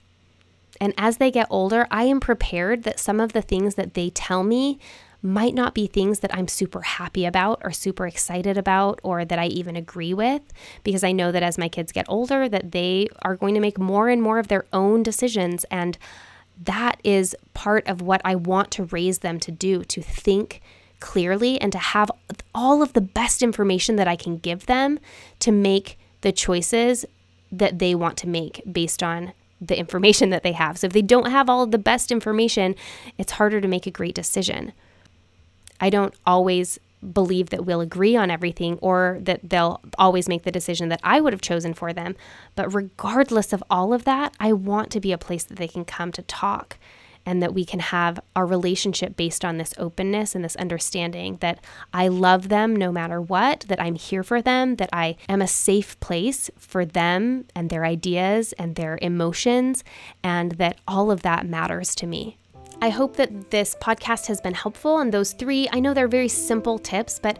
And 0.79 0.93
as 0.97 1.17
they 1.17 1.29
get 1.29 1.47
older, 1.49 1.87
I 1.91 2.05
am 2.05 2.19
prepared 2.19 2.83
that 2.83 2.99
some 2.99 3.19
of 3.19 3.33
the 3.33 3.41
things 3.41 3.75
that 3.75 3.93
they 3.93 4.09
tell 4.09 4.43
me 4.43 4.79
might 5.21 5.53
not 5.53 5.73
be 5.73 5.87
things 5.87 6.19
that 6.19 6.35
I'm 6.35 6.49
super 6.49 6.81
happy 6.81 7.25
about 7.25 7.61
or 7.63 7.71
super 7.71 8.05
excited 8.05 8.57
about 8.57 8.99
or 9.03 9.23
that 9.23 9.39
I 9.39 9.45
even 9.45 9.77
agree 9.77 10.13
with 10.13 10.41
because 10.83 11.03
I 11.03 11.13
know 11.13 11.31
that 11.31 11.43
as 11.43 11.57
my 11.57 11.69
kids 11.69 11.93
get 11.93 12.05
older 12.09 12.49
that 12.49 12.73
they 12.73 13.07
are 13.21 13.37
going 13.37 13.53
to 13.53 13.61
make 13.61 13.79
more 13.79 14.09
and 14.09 14.21
more 14.21 14.37
of 14.37 14.49
their 14.49 14.65
own 14.73 15.01
decisions 15.01 15.63
and 15.71 15.97
that 16.61 16.99
is 17.05 17.35
part 17.53 17.87
of 17.87 18.01
what 18.01 18.21
I 18.25 18.35
want 18.35 18.69
to 18.71 18.83
raise 18.85 19.19
them 19.19 19.39
to 19.39 19.51
do 19.51 19.83
to 19.85 20.01
think 20.01 20.61
clearly 21.03 21.59
and 21.59 21.73
to 21.73 21.77
have 21.77 22.09
all 22.55 22.81
of 22.81 22.93
the 22.93 23.01
best 23.01 23.43
information 23.43 23.97
that 23.97 24.07
I 24.07 24.15
can 24.15 24.37
give 24.37 24.67
them 24.67 24.99
to 25.39 25.51
make 25.51 25.99
the 26.21 26.31
choices 26.31 27.05
that 27.51 27.79
they 27.79 27.93
want 27.93 28.15
to 28.19 28.27
make 28.27 28.61
based 28.71 29.03
on 29.03 29.33
the 29.59 29.77
information 29.77 30.29
that 30.29 30.43
they 30.43 30.53
have. 30.53 30.77
So 30.77 30.87
if 30.87 30.93
they 30.93 31.01
don't 31.01 31.29
have 31.29 31.49
all 31.49 31.61
of 31.61 31.71
the 31.71 31.77
best 31.77 32.09
information, 32.09 32.73
it's 33.17 33.33
harder 33.33 33.59
to 33.59 33.67
make 33.67 33.85
a 33.85 33.91
great 33.91 34.15
decision. 34.15 34.71
I 35.81 35.89
don't 35.89 36.13
always 36.25 36.79
believe 37.11 37.49
that 37.49 37.65
we'll 37.65 37.81
agree 37.81 38.15
on 38.15 38.31
everything 38.31 38.79
or 38.81 39.19
that 39.23 39.41
they'll 39.43 39.81
always 39.97 40.29
make 40.29 40.43
the 40.43 40.51
decision 40.51 40.87
that 40.87 41.01
I 41.03 41.19
would 41.19 41.33
have 41.33 41.41
chosen 41.41 41.73
for 41.73 41.91
them. 41.91 42.15
But 42.55 42.73
regardless 42.73 43.51
of 43.51 43.61
all 43.69 43.93
of 43.93 44.05
that, 44.05 44.33
I 44.39 44.53
want 44.53 44.89
to 44.91 45.01
be 45.01 45.11
a 45.11 45.17
place 45.17 45.43
that 45.43 45.57
they 45.57 45.67
can 45.67 45.83
come 45.83 46.13
to 46.13 46.21
talk 46.21 46.77
and 47.25 47.41
that 47.41 47.53
we 47.53 47.65
can 47.65 47.79
have 47.79 48.19
our 48.35 48.45
relationship 48.45 49.15
based 49.15 49.45
on 49.45 49.57
this 49.57 49.73
openness 49.77 50.35
and 50.35 50.43
this 50.43 50.55
understanding 50.57 51.37
that 51.41 51.63
I 51.93 52.07
love 52.07 52.49
them 52.49 52.75
no 52.75 52.91
matter 52.91 53.21
what, 53.21 53.61
that 53.67 53.81
I'm 53.81 53.95
here 53.95 54.23
for 54.23 54.41
them, 54.41 54.75
that 54.75 54.89
I 54.91 55.15
am 55.29 55.41
a 55.41 55.47
safe 55.47 55.99
place 55.99 56.49
for 56.57 56.85
them 56.85 57.45
and 57.55 57.69
their 57.69 57.85
ideas 57.85 58.53
and 58.53 58.75
their 58.75 58.99
emotions, 59.01 59.83
and 60.23 60.53
that 60.53 60.79
all 60.87 61.11
of 61.11 61.21
that 61.21 61.45
matters 61.45 61.95
to 61.95 62.07
me. 62.07 62.37
I 62.81 62.89
hope 62.89 63.15
that 63.15 63.51
this 63.51 63.75
podcast 63.81 64.27
has 64.27 64.41
been 64.41 64.53
helpful. 64.53 64.99
And 64.99 65.13
those 65.13 65.31
three, 65.31 65.69
I 65.71 65.79
know 65.79 65.93
they're 65.93 66.07
very 66.07 66.27
simple 66.27 66.77
tips, 66.77 67.19
but 67.19 67.39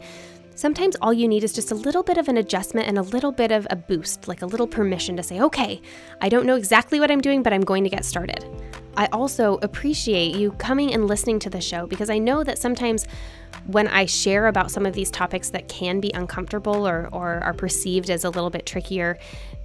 Sometimes 0.56 0.96
all 1.02 1.12
you 1.12 1.28
need 1.28 1.44
is 1.44 1.52
just 1.52 1.72
a 1.72 1.76
little 1.76 2.04
bit 2.04 2.20
of 2.20 2.28
an 2.28 2.38
adjustment 2.38 2.88
and 2.88 3.00
a 3.00 3.02
little 3.02 3.32
bit 3.32 3.52
of 3.52 3.66
a 3.72 3.76
boost, 3.76 4.28
like 4.28 4.44
a 4.44 4.46
little 4.46 4.68
permission 4.68 5.18
to 5.18 5.24
say, 5.24 5.42
okay, 5.42 5.82
I 6.22 6.30
don't 6.30 6.46
know 6.46 6.56
exactly 6.56 7.00
what 7.00 7.10
I'm 7.10 7.22
doing, 7.22 7.42
but 7.42 7.54
I'm 7.54 7.62
going 7.62 7.84
to 7.84 7.90
get 7.90 8.06
started. 8.06 8.46
I 8.96 9.08
also 9.08 9.58
appreciate 9.62 10.36
you 10.36 10.52
coming 10.54 10.94
and 10.94 11.08
listening 11.08 11.40
to 11.40 11.50
the 11.50 11.62
show 11.62 11.88
because 11.88 12.10
I 12.10 12.20
know 12.20 12.44
that 12.44 12.60
sometimes 12.60 13.08
when 13.66 13.88
I 13.88 14.06
share 14.06 14.48
about 14.48 14.72
some 14.72 14.86
of 14.86 14.94
these 14.94 15.10
topics 15.10 15.50
that 15.52 15.68
can 15.68 16.00
be 16.00 16.12
uncomfortable 16.14 16.88
or, 16.88 17.10
or 17.12 17.44
are 17.44 17.54
perceived 17.54 18.10
as 18.10 18.24
a 18.24 18.30
little 18.30 18.50
bit 18.50 18.66
trickier, 18.66 19.18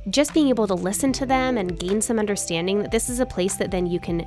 just 0.09 0.33
being 0.33 0.49
able 0.49 0.67
to 0.67 0.75
listen 0.75 1.13
to 1.15 1.27
them 1.27 1.59
and 1.59 1.79
gain 1.79 2.01
some 2.01 2.19
understanding 2.19 2.83
that 2.83 2.91
this 2.91 3.11
is 3.11 3.21
a 3.21 3.27
place 3.27 3.57
that 3.57 3.71
then 3.71 3.87
you 3.87 4.01
can 4.01 4.27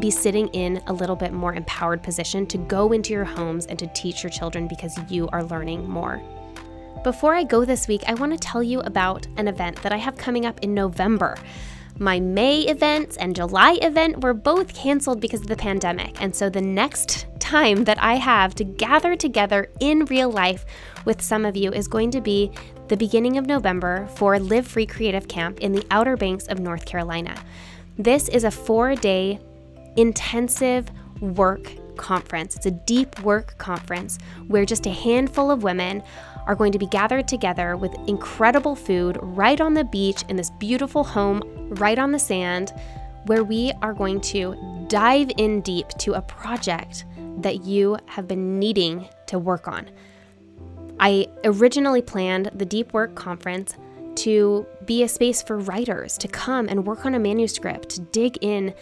be 0.00 0.10
sitting 0.10 0.48
in 0.48 0.82
a 0.88 0.92
little 0.92 1.16
bit 1.16 1.32
more 1.32 1.54
empowered 1.54 2.02
position 2.02 2.46
to 2.46 2.58
go 2.58 2.92
into 2.92 3.12
your 3.12 3.24
homes 3.24 3.66
and 3.66 3.78
to 3.78 3.86
teach 3.88 4.22
your 4.22 4.30
children 4.30 4.66
because 4.66 4.98
you 5.08 5.28
are 5.28 5.44
learning 5.44 5.88
more. 5.88 6.20
Before 7.04 7.34
I 7.34 7.44
go 7.44 7.64
this 7.64 7.86
week, 7.86 8.02
I 8.08 8.14
want 8.14 8.32
to 8.32 8.38
tell 8.38 8.62
you 8.62 8.80
about 8.80 9.28
an 9.36 9.46
event 9.46 9.80
that 9.82 9.92
I 9.92 9.96
have 9.96 10.16
coming 10.16 10.44
up 10.44 10.58
in 10.60 10.74
November. 10.74 11.36
My 11.98 12.20
May 12.20 12.60
event 12.60 13.16
and 13.18 13.34
July 13.34 13.78
event 13.80 14.22
were 14.22 14.34
both 14.34 14.74
canceled 14.74 15.18
because 15.18 15.40
of 15.40 15.46
the 15.46 15.56
pandemic, 15.56 16.20
and 16.20 16.36
so 16.36 16.50
the 16.50 16.60
next 16.60 17.26
time 17.40 17.84
that 17.84 18.02
I 18.02 18.16
have 18.16 18.54
to 18.56 18.64
gather 18.64 19.16
together 19.16 19.70
in 19.80 20.04
real 20.04 20.30
life 20.30 20.66
with 21.06 21.22
some 21.22 21.46
of 21.46 21.56
you 21.56 21.72
is 21.72 21.88
going 21.88 22.10
to 22.10 22.20
be 22.20 22.50
the 22.88 22.98
beginning 22.98 23.38
of 23.38 23.46
November 23.46 24.06
for 24.14 24.38
Live 24.38 24.66
Free 24.66 24.84
Creative 24.84 25.26
Camp 25.26 25.60
in 25.60 25.72
the 25.72 25.86
Outer 25.90 26.18
Banks 26.18 26.46
of 26.48 26.60
North 26.60 26.84
Carolina. 26.84 27.34
This 27.96 28.28
is 28.28 28.44
a 28.44 28.50
four 28.50 28.94
day 28.94 29.40
intensive 29.96 30.90
work 31.20 31.72
conference. 31.96 32.56
It's 32.56 32.66
a 32.66 32.70
deep 32.72 33.18
work 33.20 33.56
conference 33.56 34.18
where 34.48 34.66
just 34.66 34.84
a 34.84 34.90
handful 34.90 35.50
of 35.50 35.62
women 35.62 36.02
are 36.46 36.54
going 36.54 36.72
to 36.72 36.78
be 36.78 36.86
gathered 36.86 37.26
together 37.26 37.76
with 37.76 37.94
incredible 38.06 38.74
food 38.74 39.18
right 39.20 39.60
on 39.60 39.74
the 39.74 39.84
beach 39.84 40.22
in 40.28 40.36
this 40.36 40.50
beautiful 40.50 41.04
home 41.04 41.42
right 41.70 41.98
on 41.98 42.12
the 42.12 42.18
sand 42.18 42.72
where 43.26 43.42
we 43.42 43.72
are 43.82 43.92
going 43.92 44.20
to 44.20 44.56
dive 44.88 45.30
in 45.36 45.60
deep 45.60 45.88
to 45.98 46.14
a 46.14 46.22
project 46.22 47.04
that 47.38 47.64
you 47.64 47.96
have 48.06 48.28
been 48.28 48.58
needing 48.58 49.08
to 49.26 49.38
work 49.38 49.68
on. 49.68 49.90
I 50.98 51.28
originally 51.44 52.02
planned 52.02 52.50
the 52.54 52.64
Deep 52.64 52.92
Work 52.92 53.14
Conference 53.14 53.74
to 54.16 54.66
be 54.86 55.02
a 55.02 55.08
space 55.08 55.42
for 55.42 55.58
writers 55.58 56.16
to 56.18 56.28
come 56.28 56.68
and 56.68 56.86
work 56.86 57.04
on 57.04 57.14
a 57.14 57.18
manuscript, 57.18 57.90
to 57.90 58.00
dig 58.00 58.38
in 58.40 58.72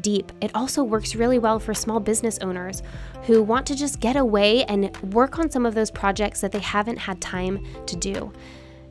deep. 0.00 0.32
It 0.40 0.50
also 0.54 0.82
works 0.82 1.14
really 1.14 1.38
well 1.38 1.58
for 1.58 1.74
small 1.74 2.00
business 2.00 2.38
owners 2.38 2.82
who 3.24 3.42
want 3.42 3.66
to 3.66 3.74
just 3.74 4.00
get 4.00 4.16
away 4.16 4.64
and 4.64 4.96
work 5.14 5.38
on 5.38 5.50
some 5.50 5.66
of 5.66 5.74
those 5.74 5.90
projects 5.90 6.40
that 6.40 6.52
they 6.52 6.58
haven't 6.58 6.98
had 6.98 7.20
time 7.20 7.64
to 7.86 7.96
do. 7.96 8.32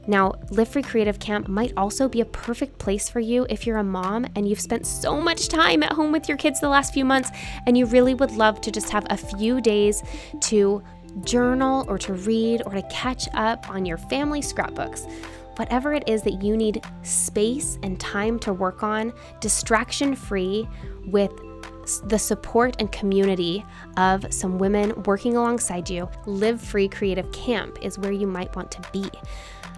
Now, 0.06 0.34
Live 0.50 0.68
Free 0.68 0.82
Creative 0.82 1.18
Camp 1.18 1.48
might 1.48 1.72
also 1.78 2.10
be 2.10 2.20
a 2.20 2.26
perfect 2.26 2.78
place 2.78 3.10
for 3.10 3.22
you 3.22 3.46
if 3.50 3.66
you're 3.66 3.78
a 3.78 3.84
mom 3.84 4.26
and 4.36 4.48
you've 4.48 4.60
spent 4.60 4.86
so 4.86 5.22
much 5.22 5.48
time 5.48 5.82
at 5.82 5.94
home 5.94 6.12
with 6.12 6.28
your 6.28 6.38
kids 6.38 6.60
the 6.60 6.68
last 6.68 6.94
few 6.94 7.06
months 7.06 7.30
and 7.66 7.78
you 7.78 7.86
really 7.86 8.14
would 8.14 8.32
love 8.32 8.60
to 8.62 8.72
just 8.72 8.90
have 8.90 9.06
a 9.10 9.16
few 9.16 9.62
days 9.62 10.04
to 10.42 10.84
journal 11.22 11.86
or 11.88 11.98
to 12.00 12.14
read 12.14 12.64
or 12.66 12.74
to 12.74 12.82
catch 12.84 13.30
up 13.34 13.70
on 13.70 13.86
your 13.86 13.98
family 13.98 14.42
scrapbooks. 14.42 15.08
Whatever 15.56 15.94
it 15.94 16.08
is 16.08 16.24
that 16.24 16.42
you 16.42 16.58
need 16.58 16.84
space 17.04 17.78
and 17.84 18.00
time 18.00 18.40
to 18.40 18.54
work 18.54 18.82
on, 18.82 19.14
distraction 19.40 20.16
free, 20.16 20.68
with 21.06 21.32
the 22.06 22.18
support 22.18 22.76
and 22.80 22.92
community 22.92 23.66
of 23.98 24.26
some 24.34 24.58
women 24.58 25.04
working 25.04 25.36
alongside 25.36 25.90
you, 25.90 26.10
Live 26.26 26.62
Free 26.62 26.88
Creative 26.88 27.30
Camp 27.32 27.78
is 27.82 28.00
where 28.00 28.12
you 28.12 28.26
might 28.26 28.56
want 28.56 28.72
to 28.72 28.82
be. 28.92 29.10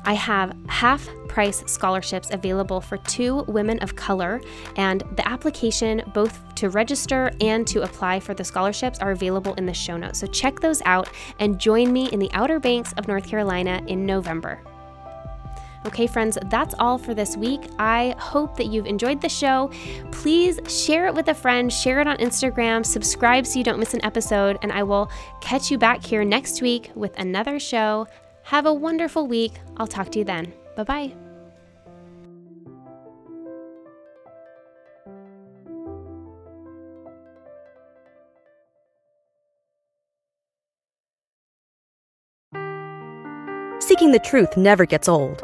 I 0.07 0.13
have 0.13 0.55
half 0.67 1.09
price 1.27 1.63
scholarships 1.65 2.29
available 2.31 2.79
for 2.79 2.97
two 2.97 3.43
women 3.47 3.79
of 3.79 3.95
color, 3.95 4.39
and 4.75 5.01
the 5.15 5.27
application, 5.27 6.03
both 6.13 6.39
to 6.55 6.69
register 6.69 7.31
and 7.41 7.65
to 7.67 7.81
apply 7.81 8.19
for 8.19 8.35
the 8.35 8.43
scholarships, 8.43 8.99
are 8.99 9.11
available 9.11 9.55
in 9.55 9.65
the 9.65 9.73
show 9.73 9.97
notes. 9.97 10.19
So 10.19 10.27
check 10.27 10.59
those 10.59 10.83
out 10.85 11.09
and 11.39 11.59
join 11.59 11.91
me 11.91 12.09
in 12.11 12.19
the 12.19 12.29
Outer 12.33 12.59
Banks 12.59 12.93
of 12.93 13.07
North 13.07 13.27
Carolina 13.27 13.81
in 13.87 14.05
November. 14.05 14.61
Okay, 15.85 16.07
friends, 16.07 16.37
that's 16.49 16.73
all 16.79 16.97
for 16.97 17.13
this 17.13 17.37
week. 17.37 17.61
I 17.77 18.15
hope 18.17 18.57
that 18.57 18.65
you've 18.65 18.87
enjoyed 18.87 19.21
the 19.21 19.29
show. 19.29 19.69
Please 20.11 20.59
share 20.67 21.05
it 21.05 21.13
with 21.13 21.27
a 21.27 21.33
friend, 21.33 21.71
share 21.71 22.01
it 22.01 22.07
on 22.07 22.17
Instagram, 22.17 22.85
subscribe 22.85 23.45
so 23.45 23.59
you 23.59 23.63
don't 23.63 23.79
miss 23.79 23.93
an 23.93 24.03
episode, 24.03 24.57
and 24.61 24.71
I 24.71 24.83
will 24.83 25.11
catch 25.41 25.69
you 25.69 25.77
back 25.77 26.03
here 26.03 26.25
next 26.25 26.61
week 26.61 26.91
with 26.95 27.17
another 27.19 27.59
show. 27.59 28.07
Have 28.43 28.65
a 28.65 28.73
wonderful 28.73 29.27
week. 29.27 29.53
I'll 29.77 29.87
talk 29.87 30.11
to 30.11 30.19
you 30.19 30.25
then. 30.25 30.53
Bye 30.75 30.83
bye. 30.83 31.13
Seeking 43.79 44.11
the 44.11 44.19
truth 44.19 44.57
never 44.57 44.85
gets 44.85 45.07
old. 45.07 45.43